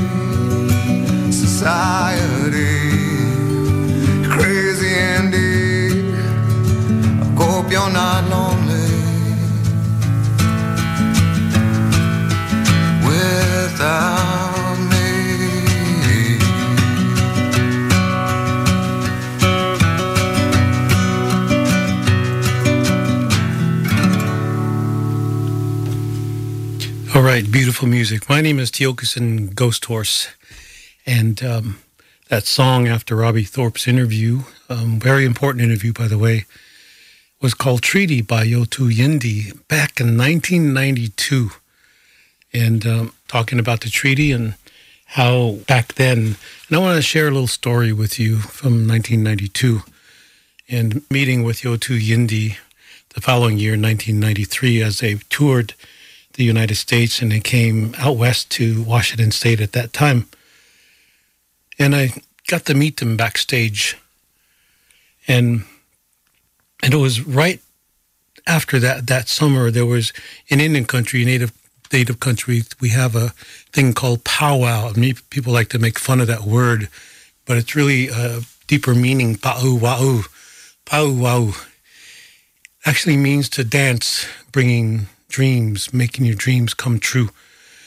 Society 1.30 2.03
beautiful 27.42 27.88
music. 27.88 28.28
My 28.28 28.40
name 28.40 28.60
is 28.60 28.70
Tiokasin 28.70 29.54
Ghosthorse, 29.54 30.28
and 31.04 31.42
um, 31.42 31.80
that 32.28 32.44
song 32.44 32.86
after 32.86 33.16
Robbie 33.16 33.42
Thorpe's 33.42 33.88
interview, 33.88 34.42
um, 34.68 35.00
very 35.00 35.24
important 35.24 35.64
interview, 35.64 35.92
by 35.92 36.06
the 36.06 36.16
way, 36.16 36.44
was 37.42 37.52
called 37.52 37.82
Treaty 37.82 38.22
by 38.22 38.46
Yothu 38.46 38.88
Yindi 38.92 39.52
back 39.66 40.00
in 40.00 40.16
1992. 40.16 41.50
And 42.52 42.86
um, 42.86 43.12
talking 43.26 43.58
about 43.58 43.80
the 43.80 43.90
treaty 43.90 44.30
and 44.30 44.54
how 45.06 45.58
back 45.66 45.94
then, 45.94 46.36
and 46.68 46.76
I 46.76 46.78
want 46.78 46.96
to 46.96 47.02
share 47.02 47.26
a 47.26 47.32
little 47.32 47.48
story 47.48 47.92
with 47.92 48.20
you 48.20 48.36
from 48.38 48.86
1992 48.86 49.80
and 50.68 51.02
meeting 51.10 51.42
with 51.42 51.62
Yothu 51.62 52.00
Yindi 52.00 52.58
the 53.14 53.20
following 53.20 53.58
year, 53.58 53.72
1993, 53.72 54.82
as 54.82 55.00
they 55.00 55.14
toured 55.30 55.74
the 56.34 56.44
United 56.44 56.76
States 56.76 57.22
and 57.22 57.32
they 57.32 57.40
came 57.40 57.94
out 57.98 58.16
west 58.16 58.50
to 58.50 58.82
Washington 58.82 59.30
State 59.30 59.60
at 59.60 59.72
that 59.72 59.92
time. 59.92 60.28
And 61.78 61.94
I 61.94 62.10
got 62.48 62.66
to 62.66 62.74
meet 62.74 62.98
them 62.98 63.16
backstage. 63.16 63.96
And 65.26 65.64
and 66.82 66.92
it 66.92 66.98
was 66.98 67.22
right 67.22 67.60
after 68.46 68.78
that 68.78 69.06
that 69.06 69.28
summer 69.28 69.70
there 69.70 69.86
was 69.86 70.12
in 70.48 70.60
Indian 70.60 70.84
country, 70.84 71.24
native 71.24 71.52
native 71.92 72.20
country, 72.20 72.62
we 72.80 72.90
have 72.90 73.14
a 73.14 73.28
thing 73.72 73.92
called 73.92 74.24
powwow. 74.24 74.88
I 74.88 74.98
mean, 74.98 75.14
people 75.30 75.52
like 75.52 75.68
to 75.70 75.78
make 75.78 75.98
fun 75.98 76.20
of 76.20 76.26
that 76.26 76.42
word, 76.42 76.88
but 77.46 77.56
it's 77.56 77.76
really 77.76 78.08
a 78.08 78.40
deeper 78.66 78.94
meaning. 78.94 79.36
Pa'u 79.36 79.78
wa'u. 79.78 80.24
Pa'u 80.84 81.16
wa'u 81.16 81.54
actually 82.84 83.16
means 83.16 83.48
to 83.50 83.64
dance, 83.64 84.26
bringing 84.52 85.06
dreams, 85.34 85.92
making 85.92 86.24
your 86.24 86.36
dreams 86.36 86.74
come 86.74 86.98
true. 86.98 87.30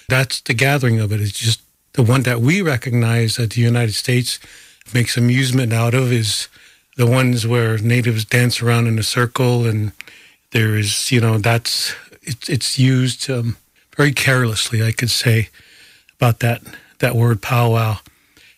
That's 0.10 0.42
the 0.42 0.54
gathering 0.54 1.00
of 1.00 1.12
it. 1.12 1.22
It's 1.22 1.40
just 1.40 1.62
the 1.94 2.04
one 2.04 2.24
that 2.24 2.42
we 2.42 2.62
recognize 2.62 3.38
that 3.38 3.52
the 3.52 3.62
United 3.62 3.94
States 3.94 4.40
makes 4.94 5.18
amusement 5.18 5.72
out 5.74 5.94
of 5.94 6.12
is 6.12 6.50
the 6.98 7.08
ones 7.08 7.46
where 7.46 7.78
natives 7.78 8.26
dance 8.26 8.62
around 8.62 8.88
in 8.88 9.00
a 9.00 9.04
circle 9.04 9.66
and 9.66 9.92
there 10.52 10.76
is, 10.76 11.12
you 11.12 11.22
know, 11.22 11.38
that's 11.38 11.96
it's 12.22 12.50
it's 12.50 12.80
used 12.80 13.30
um, 13.30 13.58
very 13.96 14.12
carelessly, 14.12 14.84
I 14.84 14.92
could 14.92 15.12
say, 15.12 15.50
about 16.20 16.40
that 16.40 16.62
that 17.00 17.16
word 17.16 17.42
powwow, 17.42 18.00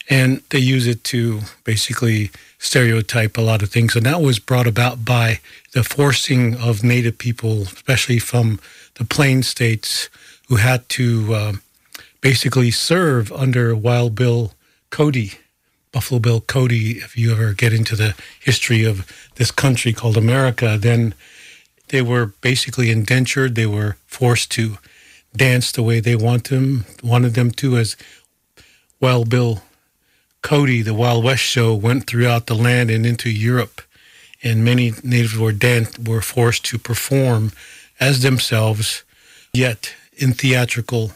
and 0.09 0.41
they 0.49 0.59
use 0.59 0.87
it 0.87 1.03
to 1.05 1.41
basically 1.63 2.31
stereotype 2.57 3.37
a 3.37 3.41
lot 3.41 3.61
of 3.61 3.69
things, 3.69 3.95
and 3.95 4.05
that 4.05 4.21
was 4.21 4.39
brought 4.39 4.67
about 4.67 5.05
by 5.05 5.39
the 5.73 5.83
forcing 5.83 6.55
of 6.55 6.83
Native 6.83 7.17
people, 7.17 7.61
especially 7.61 8.19
from 8.19 8.59
the 8.95 9.05
Plain 9.05 9.43
states, 9.43 10.09
who 10.47 10.55
had 10.55 10.89
to 10.89 11.33
uh, 11.33 11.53
basically 12.21 12.71
serve 12.71 13.31
under 13.31 13.75
Wild 13.75 14.15
Bill 14.15 14.53
Cody, 14.89 15.33
Buffalo 15.91 16.19
Bill 16.19 16.41
Cody. 16.41 16.97
If 16.97 17.15
you 17.15 17.31
ever 17.31 17.53
get 17.53 17.71
into 17.71 17.95
the 17.95 18.15
history 18.39 18.83
of 18.83 19.05
this 19.35 19.51
country 19.51 19.93
called 19.93 20.17
America, 20.17 20.77
then 20.79 21.13
they 21.89 22.01
were 22.01 22.33
basically 22.41 22.89
indentured. 22.89 23.55
They 23.55 23.67
were 23.67 23.97
forced 24.07 24.51
to 24.51 24.79
dance 25.35 25.71
the 25.71 25.83
way 25.83 25.99
they 25.99 26.15
want 26.15 26.49
them, 26.49 26.85
wanted 27.03 27.35
them 27.35 27.51
to, 27.51 27.77
as 27.77 27.95
Wild 28.99 29.29
Bill 29.29 29.61
Cody, 30.41 30.81
the 30.81 30.93
Wild 30.93 31.23
West 31.23 31.43
show, 31.43 31.73
went 31.73 32.07
throughout 32.07 32.47
the 32.47 32.55
land 32.55 32.89
and 32.89 33.05
into 33.05 33.29
Europe, 33.29 33.81
and 34.41 34.63
many 34.63 34.93
natives 35.03 35.37
were 35.37 35.51
dan- 35.51 35.87
were 36.05 36.21
forced 36.21 36.65
to 36.65 36.77
perform 36.77 37.51
as 37.99 38.21
themselves, 38.21 39.03
yet 39.53 39.93
in 40.15 40.33
theatrical, 40.33 41.11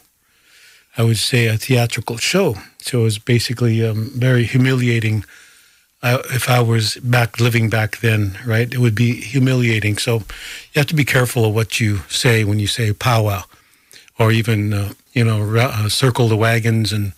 I 0.97 1.03
would 1.03 1.17
say 1.17 1.47
a 1.47 1.57
theatrical 1.57 2.17
show. 2.17 2.55
So 2.80 3.01
it 3.01 3.03
was 3.03 3.19
basically 3.19 3.86
um, 3.86 4.11
very 4.15 4.43
humiliating. 4.43 5.24
Uh, 6.01 6.21
if 6.32 6.49
I 6.49 6.59
was 6.59 6.95
back 6.97 7.39
living 7.39 7.69
back 7.69 7.99
then, 7.99 8.38
right, 8.45 8.71
it 8.71 8.80
would 8.80 8.95
be 8.95 9.21
humiliating. 9.21 9.97
So 9.97 10.15
you 10.17 10.76
have 10.76 10.88
to 10.88 10.95
be 10.95 11.05
careful 11.05 11.45
of 11.45 11.55
what 11.55 11.80
you 11.80 11.99
say 12.09 12.43
when 12.43 12.59
you 12.59 12.67
say 12.67 12.91
powwow, 12.91 13.43
or 14.19 14.32
even 14.34 14.74
uh, 14.74 14.93
you 15.13 15.24
know 15.24 15.55
uh, 15.55 15.88
circle 15.88 16.28
the 16.28 16.36
wagons 16.36 16.91
and 16.91 17.13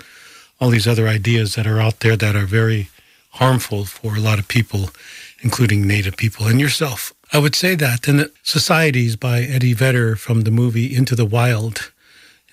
all 0.59 0.69
these 0.69 0.87
other 0.87 1.07
ideas 1.07 1.55
that 1.55 1.67
are 1.67 1.79
out 1.79 1.99
there 1.99 2.15
that 2.15 2.35
are 2.35 2.45
very 2.45 2.89
harmful 3.31 3.85
for 3.85 4.15
a 4.15 4.19
lot 4.19 4.39
of 4.39 4.47
people, 4.47 4.89
including 5.41 5.85
Native 5.85 6.15
people 6.15 6.47
and 6.47 6.59
yourself. 6.59 7.13
I 7.33 7.39
would 7.39 7.55
say 7.55 7.75
that. 7.75 8.07
And 8.07 8.29
Societies 8.43 9.15
by 9.15 9.41
Eddie 9.41 9.73
Vedder 9.73 10.15
from 10.15 10.41
the 10.41 10.51
movie 10.51 10.95
Into 10.95 11.15
the 11.15 11.25
Wild. 11.25 11.91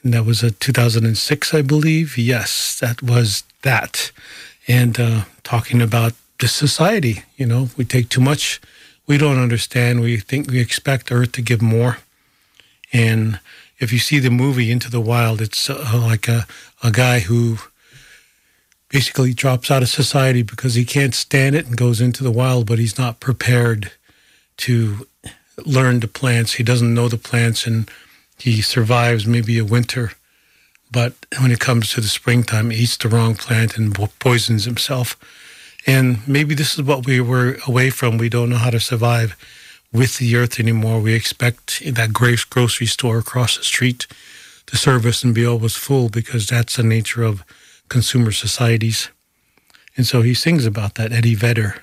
And 0.03 0.12
that 0.12 0.24
was 0.24 0.42
a 0.42 0.50
2006, 0.50 1.55
I 1.55 1.62
believe. 1.62 2.18
Yes, 2.18 2.78
that 2.80 3.03
was 3.03 3.44
that. 3.62 4.11
And 4.66 4.98
uh, 4.98 5.22
talking 5.44 5.80
about 5.80 6.14
the 6.40 6.48
society, 6.48 7.22
you 7.36 7.46
know, 7.46 7.68
we 7.76 7.84
take 7.84 8.09
too 8.09 8.20
much. 8.20 8.61
We 9.07 9.18
don't 9.18 9.38
understand. 9.38 10.00
We 10.00 10.16
think 10.16 10.50
we 10.50 10.61
expect 10.61 11.12
Earth 11.12 11.32
to 11.32 11.42
give 11.42 11.62
more. 11.62 11.98
And 12.92 13.38
if 13.78 13.92
you 13.92 13.98
see 13.98 14.18
the 14.18 14.30
movie 14.30 14.70
Into 14.70 14.90
the 14.90 15.00
Wild, 15.00 15.40
it's 15.40 15.70
uh, 15.70 15.90
like 15.94 16.28
a, 16.28 16.46
a 16.82 16.90
guy 16.90 17.20
who 17.20 17.59
basically 18.93 19.32
drops 19.32 19.70
out 19.70 19.82
of 19.82 19.88
society 19.88 20.43
because 20.43 20.74
he 20.74 20.84
can't 20.84 21.14
stand 21.14 21.57
it 21.57 21.66
and 21.66 21.76
goes 21.78 22.01
into 22.01 22.22
the 22.22 22.30
wild, 22.30 22.66
but 22.66 22.78
he's 22.78 22.99
not 22.99 23.20
prepared 23.20 23.90
to 24.59 25.09
learn 25.64 26.01
the 26.01 26.09
plants. 26.09 26.55
He 26.55 26.62
doesn't 26.62 26.95
know 26.95 27.09
the 27.09 27.16
plants 27.16 27.66
and 27.66 27.90
he 28.38 28.61
survives 28.61 29.26
maybe 29.26 29.59
a 29.59 29.64
winter. 29.64 30.12
But 30.90 31.14
when 31.40 31.51
it 31.51 31.59
comes 31.59 31.90
to 31.93 32.03
the 32.03 32.09
springtime, 32.09 32.68
he 32.68 32.82
eats 32.82 32.99
the 32.99 33.09
wrong 33.09 33.34
plant 33.34 33.78
and 33.78 33.95
poisons 34.18 34.66
himself. 34.66 35.16
And 35.86 36.26
maybe 36.28 36.55
this 36.55 36.78
is 36.78 36.82
what 36.84 37.07
we 37.07 37.18
were 37.18 37.57
away 37.66 37.88
from. 37.88 38.18
We 38.18 38.28
don't 38.28 38.51
know 38.51 38.57
how 38.57 38.70
to 38.70 38.78
survive 38.78 39.36
with 39.90 40.18
the 40.18 40.36
earth 40.36 40.61
anymore. 40.61 41.01
We 41.01 41.14
expect 41.14 41.82
that 41.95 42.12
grocery 42.12 42.86
store 42.86 43.18
across 43.18 43.57
the 43.57 43.64
street 43.64 44.07
to 44.66 44.76
serve 44.76 45.07
us 45.07 45.24
and 45.24 45.34
be 45.34 45.47
always 45.47 45.76
full 45.76 46.11
because 46.11 46.47
that's 46.47 46.76
the 46.76 46.82
nature 46.82 47.22
of 47.22 47.43
consumer 47.93 48.32
societies. 48.32 49.11
And 49.97 50.07
so 50.07 50.22
he 50.22 50.32
sings 50.32 50.64
about 50.64 50.95
that, 50.95 51.12
Eddie 51.12 51.34
Vedder. 51.34 51.82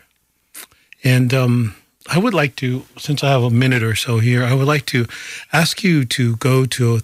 And 1.03 1.32
um, 1.36 1.76
I 2.07 2.18
would 2.18 2.34
like 2.34 2.55
to, 2.57 2.86
since 2.97 3.24
I 3.24 3.30
have 3.30 3.43
a 3.43 3.51
minute 3.51 3.84
or 3.84 3.93
so 3.93 4.18
here, 4.18 4.43
I 4.43 4.55
would 4.55 4.66
like 4.66 4.88
to 4.88 5.05
ask 5.53 5.84
you 5.84 6.05
to 6.05 6.36
go 6.38 6.66
to 6.66 6.95
a, 6.95 7.01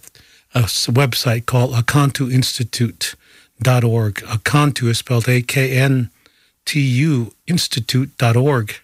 a 0.56 0.64
website 0.92 1.46
called 1.46 1.74
akantuinstitute.org. 1.74 4.16
Akantu 4.16 4.90
is 4.90 4.98
spelled 4.98 5.30
A 5.30 5.44
K 5.44 5.78
N 5.78 6.10
T 6.66 6.80
U 6.80 7.32
institute.org. 7.46 8.76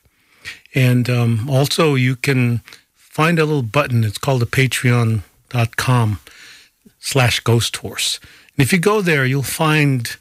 And 0.76 1.10
um, 1.10 1.50
also, 1.50 1.96
you 1.96 2.16
can 2.16 2.62
find 2.96 3.40
a 3.40 3.46
little 3.46 3.64
button. 3.64 4.04
It's 4.04 4.20
called 4.20 4.42
the 4.42 4.46
patreon.com 4.46 6.20
slash 7.00 7.40
ghost 7.40 7.78
horse. 7.78 8.20
And 8.58 8.64
if 8.64 8.74
you 8.74 8.80
go 8.80 9.02
there, 9.02 9.26
you'll 9.26 9.44
find 9.44 10.16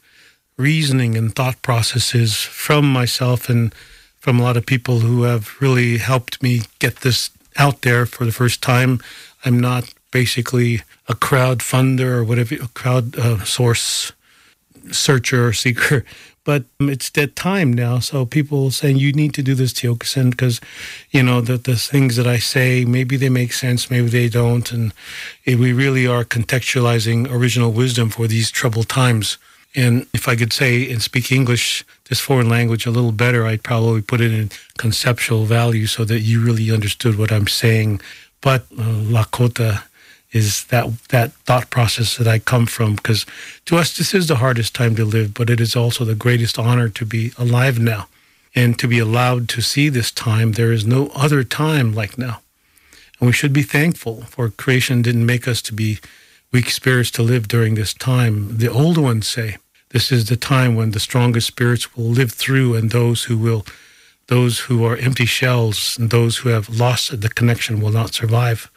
reasoning 0.57 1.17
and 1.17 1.35
thought 1.35 1.61
processes 1.61 2.35
from 2.35 2.91
myself 2.91 3.49
and 3.49 3.73
from 4.19 4.39
a 4.39 4.43
lot 4.43 4.57
of 4.57 4.65
people 4.65 4.99
who 4.99 5.23
have 5.23 5.59
really 5.59 5.97
helped 5.97 6.41
me 6.43 6.61
get 6.79 6.97
this 6.97 7.31
out 7.57 7.81
there 7.81 8.05
for 8.05 8.25
the 8.25 8.31
first 8.31 8.61
time. 8.61 9.01
I'm 9.43 9.59
not 9.59 9.93
basically 10.11 10.81
a 11.07 11.15
crowd 11.15 11.59
funder 11.59 12.17
or 12.17 12.23
whatever, 12.23 12.55
a 12.55 12.67
crowd 12.69 13.17
uh, 13.17 13.43
source 13.43 14.11
searcher 14.91 15.47
or 15.47 15.53
seeker, 15.63 16.05
but 16.43 16.65
it's 16.79 17.09
that 17.11 17.35
time 17.35 17.71
now. 17.73 17.99
So 17.99 18.25
people 18.25 18.71
saying 18.71 18.97
you 18.97 19.13
need 19.13 19.33
to 19.35 19.43
do 19.43 19.53
this, 19.55 19.73
Tiokasin, 19.73 20.31
because 20.31 20.59
you 21.11 21.23
know 21.23 21.41
the 21.41 21.57
the 21.57 21.75
things 21.75 22.15
that 22.15 22.27
I 22.27 22.37
say 22.37 22.85
maybe 22.85 23.17
they 23.17 23.29
make 23.29 23.53
sense, 23.53 23.91
maybe 23.91 24.09
they 24.09 24.29
don't, 24.29 24.71
and 24.71 24.93
we 25.45 25.73
really 25.73 26.07
are 26.07 26.23
contextualizing 26.23 27.29
original 27.31 27.71
wisdom 27.71 28.09
for 28.09 28.27
these 28.27 28.51
troubled 28.51 28.89
times. 28.89 29.37
And 29.73 30.05
if 30.13 30.27
I 30.27 30.35
could 30.35 30.51
say 30.51 30.91
and 30.91 31.01
speak 31.01 31.31
English, 31.31 31.85
this 32.09 32.19
foreign 32.19 32.49
language, 32.49 32.85
a 32.85 32.91
little 32.91 33.13
better, 33.13 33.45
I'd 33.45 33.63
probably 33.63 34.01
put 34.01 34.19
it 34.19 34.33
in 34.33 34.49
conceptual 34.77 35.45
value 35.45 35.87
so 35.87 36.03
that 36.05 36.19
you 36.19 36.43
really 36.43 36.71
understood 36.71 37.17
what 37.17 37.31
I'm 37.31 37.47
saying. 37.47 38.01
But 38.41 38.63
uh, 38.77 38.83
Lakota 38.83 39.83
is 40.31 40.65
that 40.65 40.87
that 41.09 41.33
thought 41.45 41.69
process 41.69 42.17
that 42.17 42.27
I 42.27 42.39
come 42.39 42.65
from 42.65 42.95
because 42.95 43.25
to 43.65 43.77
us 43.77 43.97
this 43.97 44.13
is 44.13 44.27
the 44.27 44.37
hardest 44.37 44.73
time 44.73 44.95
to 44.95 45.05
live, 45.05 45.33
but 45.33 45.49
it 45.49 45.59
is 45.59 45.75
also 45.75 46.05
the 46.05 46.15
greatest 46.15 46.57
honor 46.57 46.89
to 46.89 47.05
be 47.05 47.33
alive 47.37 47.79
now 47.79 48.07
and 48.55 48.77
to 48.79 48.87
be 48.87 48.99
allowed 48.99 49.49
to 49.49 49.61
see 49.61 49.89
this 49.89 50.11
time. 50.11 50.53
There 50.53 50.71
is 50.71 50.85
no 50.85 51.07
other 51.15 51.43
time 51.43 51.93
like 51.93 52.17
now. 52.17 52.41
And 53.19 53.27
we 53.27 53.33
should 53.33 53.53
be 53.53 53.63
thankful 53.63 54.23
for 54.23 54.49
creation 54.49 55.01
didn't 55.01 55.25
make 55.25 55.47
us 55.47 55.61
to 55.63 55.73
be 55.73 55.99
weak 56.51 56.69
spirits 56.69 57.11
to 57.11 57.23
live 57.23 57.47
during 57.47 57.75
this 57.75 57.93
time. 57.93 58.57
The 58.57 58.71
old 58.71 58.97
ones 58.97 59.27
say 59.27 59.57
this 59.89 60.11
is 60.11 60.25
the 60.25 60.37
time 60.37 60.75
when 60.75 60.91
the 60.91 60.99
strongest 60.99 61.47
spirits 61.47 61.95
will 61.95 62.05
live 62.05 62.31
through 62.31 62.75
and 62.75 62.91
those 62.91 63.25
who 63.25 63.37
will 63.37 63.65
those 64.27 64.59
who 64.59 64.85
are 64.85 64.95
empty 64.95 65.25
shells 65.25 65.97
and 65.99 66.09
those 66.09 66.37
who 66.37 66.49
have 66.49 66.69
lost 66.69 67.19
the 67.19 67.27
connection 67.27 67.81
will 67.81 67.91
not 67.91 68.13
survive. 68.13 68.71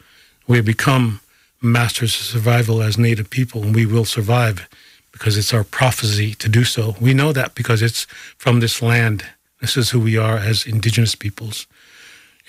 We 0.47 0.57
have 0.57 0.65
become 0.65 1.21
masters 1.61 2.15
of 2.15 2.25
survival 2.25 2.81
as 2.81 2.97
Native 2.97 3.29
people, 3.29 3.63
and 3.63 3.75
we 3.75 3.85
will 3.85 4.05
survive 4.05 4.67
because 5.11 5.37
it's 5.37 5.53
our 5.53 5.63
prophecy 5.63 6.33
to 6.35 6.49
do 6.49 6.63
so. 6.63 6.95
We 6.99 7.13
know 7.13 7.31
that 7.31 7.55
because 7.55 7.81
it's 7.81 8.05
from 8.37 8.59
this 8.59 8.81
land. 8.81 9.25
This 9.61 9.77
is 9.77 9.91
who 9.91 9.99
we 9.99 10.17
are 10.17 10.37
as 10.37 10.65
Indigenous 10.65 11.15
peoples. 11.15 11.67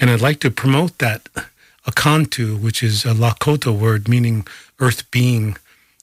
And 0.01 0.11
I'd 0.11 0.21
like 0.21 0.41
to 0.41 0.51
promote 0.51 0.99
that 0.99 1.29
Akantu, 1.87 2.61
which 2.61 2.83
is 2.83 3.05
a 3.05 3.15
Lakota 3.15 3.77
word 3.77 4.09
meaning 4.09 4.47
earth 4.81 5.09
being, 5.11 5.57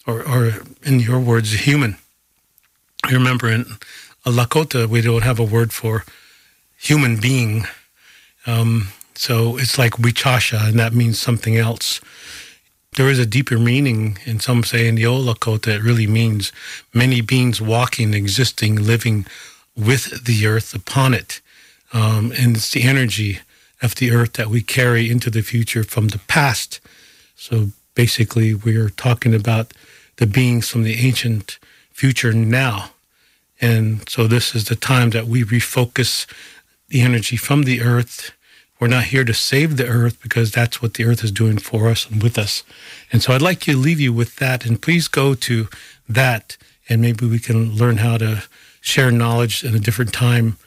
or, 0.08 0.28
or 0.28 0.64
in 0.84 0.99
your 0.99 1.20
words, 1.20 1.51
human. 1.51 1.97
Remember 3.12 3.49
in 3.49 3.66
Lakota, 4.26 4.88
we 4.88 5.01
don't 5.01 5.24
have 5.24 5.39
a 5.39 5.43
word 5.43 5.74
for 5.74 6.06
human 6.78 7.20
being. 7.20 7.66
Um, 8.47 8.88
so 9.16 9.58
it's 9.58 9.78
like 9.78 9.93
Wichasha, 9.93 10.70
and 10.70 10.80
that 10.80 10.93
means 10.93 11.20
something 11.20 11.58
else. 11.58 12.01
There 12.96 13.10
is 13.10 13.20
a 13.20 13.26
deeper 13.26 13.58
meaning, 13.58 14.20
and 14.26 14.41
some 14.41 14.64
say 14.64 14.88
in 14.88 14.96
the 14.96 15.06
old 15.06 15.26
Lakota, 15.26 15.76
it 15.76 15.82
really 15.82 16.08
means 16.08 16.52
many 16.94 17.22
beings 17.22 17.60
walking, 17.60 18.14
existing, 18.14 18.76
living 18.76 19.26
with 19.76 20.26
the 20.26 20.46
earth 20.46 20.76
upon 20.76 21.14
it. 21.14 21.41
Um, 21.91 22.32
and 22.38 22.56
it's 22.56 22.72
the 22.72 22.84
energy 22.84 23.39
of 23.82 23.96
the 23.96 24.12
earth 24.12 24.34
that 24.34 24.48
we 24.48 24.62
carry 24.62 25.10
into 25.10 25.30
the 25.30 25.41
future 25.41 25.84
from 25.84 26.10
the 26.10 26.20
past. 26.20 26.80
So 27.36 27.70
basically, 27.96 28.54
we're 28.54 28.89
talking 28.89 29.34
about 29.34 29.74
the 30.18 30.28
beings 30.28 30.70
from 30.70 30.84
the 30.84 31.06
ancient 31.06 31.60
future 31.91 32.34
now. 32.34 32.91
And 33.60 34.08
so 34.10 34.28
this 34.28 34.56
is 34.56 34.66
the 34.66 34.76
time 34.76 35.12
that 35.12 35.28
we 35.28 35.44
refocus 35.44 36.28
the 36.89 37.02
energy 37.02 37.38
from 37.38 37.64
the 37.64 37.82
earth. 37.82 38.32
We're 38.80 38.88
not 38.88 39.06
here 39.06 39.24
to 39.24 39.34
save 39.34 39.78
the 39.78 39.88
earth 39.88 40.22
because 40.22 40.52
that's 40.52 40.82
what 40.82 40.96
the 40.96 41.06
earth 41.06 41.24
is 41.24 41.32
doing 41.32 41.58
for 41.58 41.88
us 41.88 42.10
and 42.10 42.22
with 42.22 42.38
us. 42.38 42.64
And 43.12 43.22
so 43.22 43.34
I'd 43.34 43.42
like 43.42 43.60
to 43.62 43.78
leave 43.78 44.00
you 44.00 44.12
with 44.12 44.38
that. 44.38 44.66
And 44.66 44.82
please 44.82 45.08
go 45.08 45.36
to 45.36 45.68
that 46.10 46.58
and 46.90 47.02
maybe 47.02 47.26
we 47.26 47.40
can 47.40 47.76
learn 47.76 47.98
how 47.98 48.18
to 48.18 48.44
share 48.82 49.12
knowledge 49.12 49.64
in 49.64 49.74
a 49.74 49.80
different 49.80 50.14
time. 50.14 50.58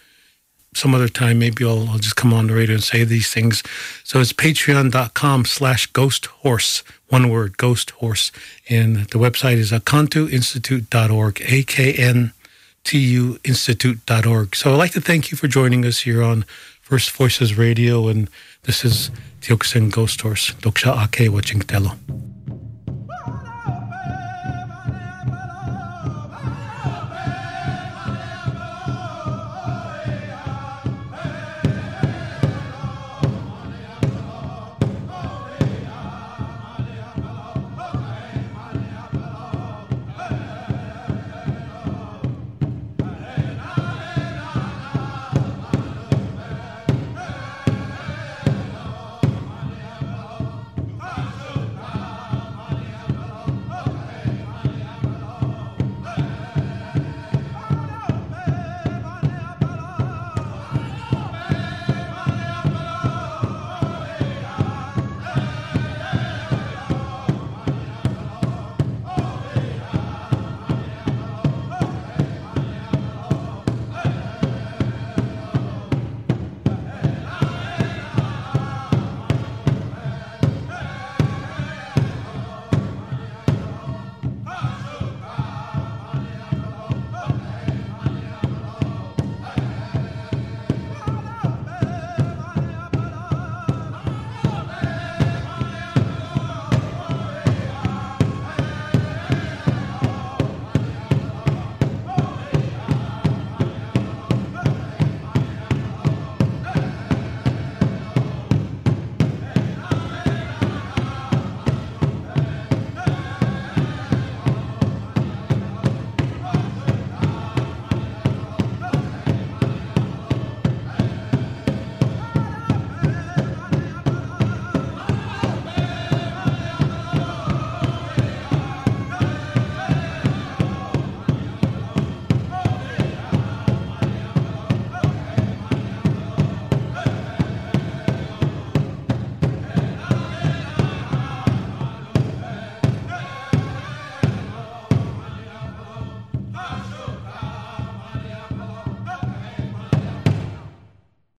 Some 0.74 0.94
other 0.94 1.08
time, 1.08 1.38
maybe 1.38 1.64
I'll, 1.64 1.88
I'll 1.88 1.98
just 1.98 2.16
come 2.16 2.32
on 2.32 2.46
the 2.46 2.54
radio 2.54 2.74
and 2.74 2.84
say 2.84 3.04
these 3.04 3.32
things. 3.32 3.62
So 4.04 4.20
it's 4.20 4.32
patreon.com 4.32 5.44
slash 5.46 5.86
ghost 5.86 6.26
horse, 6.26 6.82
one 7.08 7.28
word, 7.30 7.56
ghost 7.56 7.90
horse. 7.90 8.30
And 8.68 8.96
the 8.96 9.18
website 9.18 9.56
is 9.56 9.72
akantuinstitute.org, 9.72 11.42
A 11.46 11.62
K 11.62 11.92
N 11.92 12.32
tuinstitute.org. 12.84 14.54
So 14.54 14.72
I'd 14.72 14.76
like 14.76 14.92
to 14.92 15.00
thank 15.00 15.30
you 15.30 15.36
for 15.36 15.48
joining 15.48 15.84
us 15.84 16.00
here 16.00 16.22
on 16.22 16.44
First 16.86 17.10
Voices 17.10 17.58
Radio, 17.58 18.06
and 18.06 18.30
this 18.62 18.84
is 18.84 19.10
Tiokasin 19.40 19.90
Ghosthorse, 19.90 20.54
Doksha 20.60 20.96
Ake 21.02 21.28
Wachingtelo. 21.28 22.35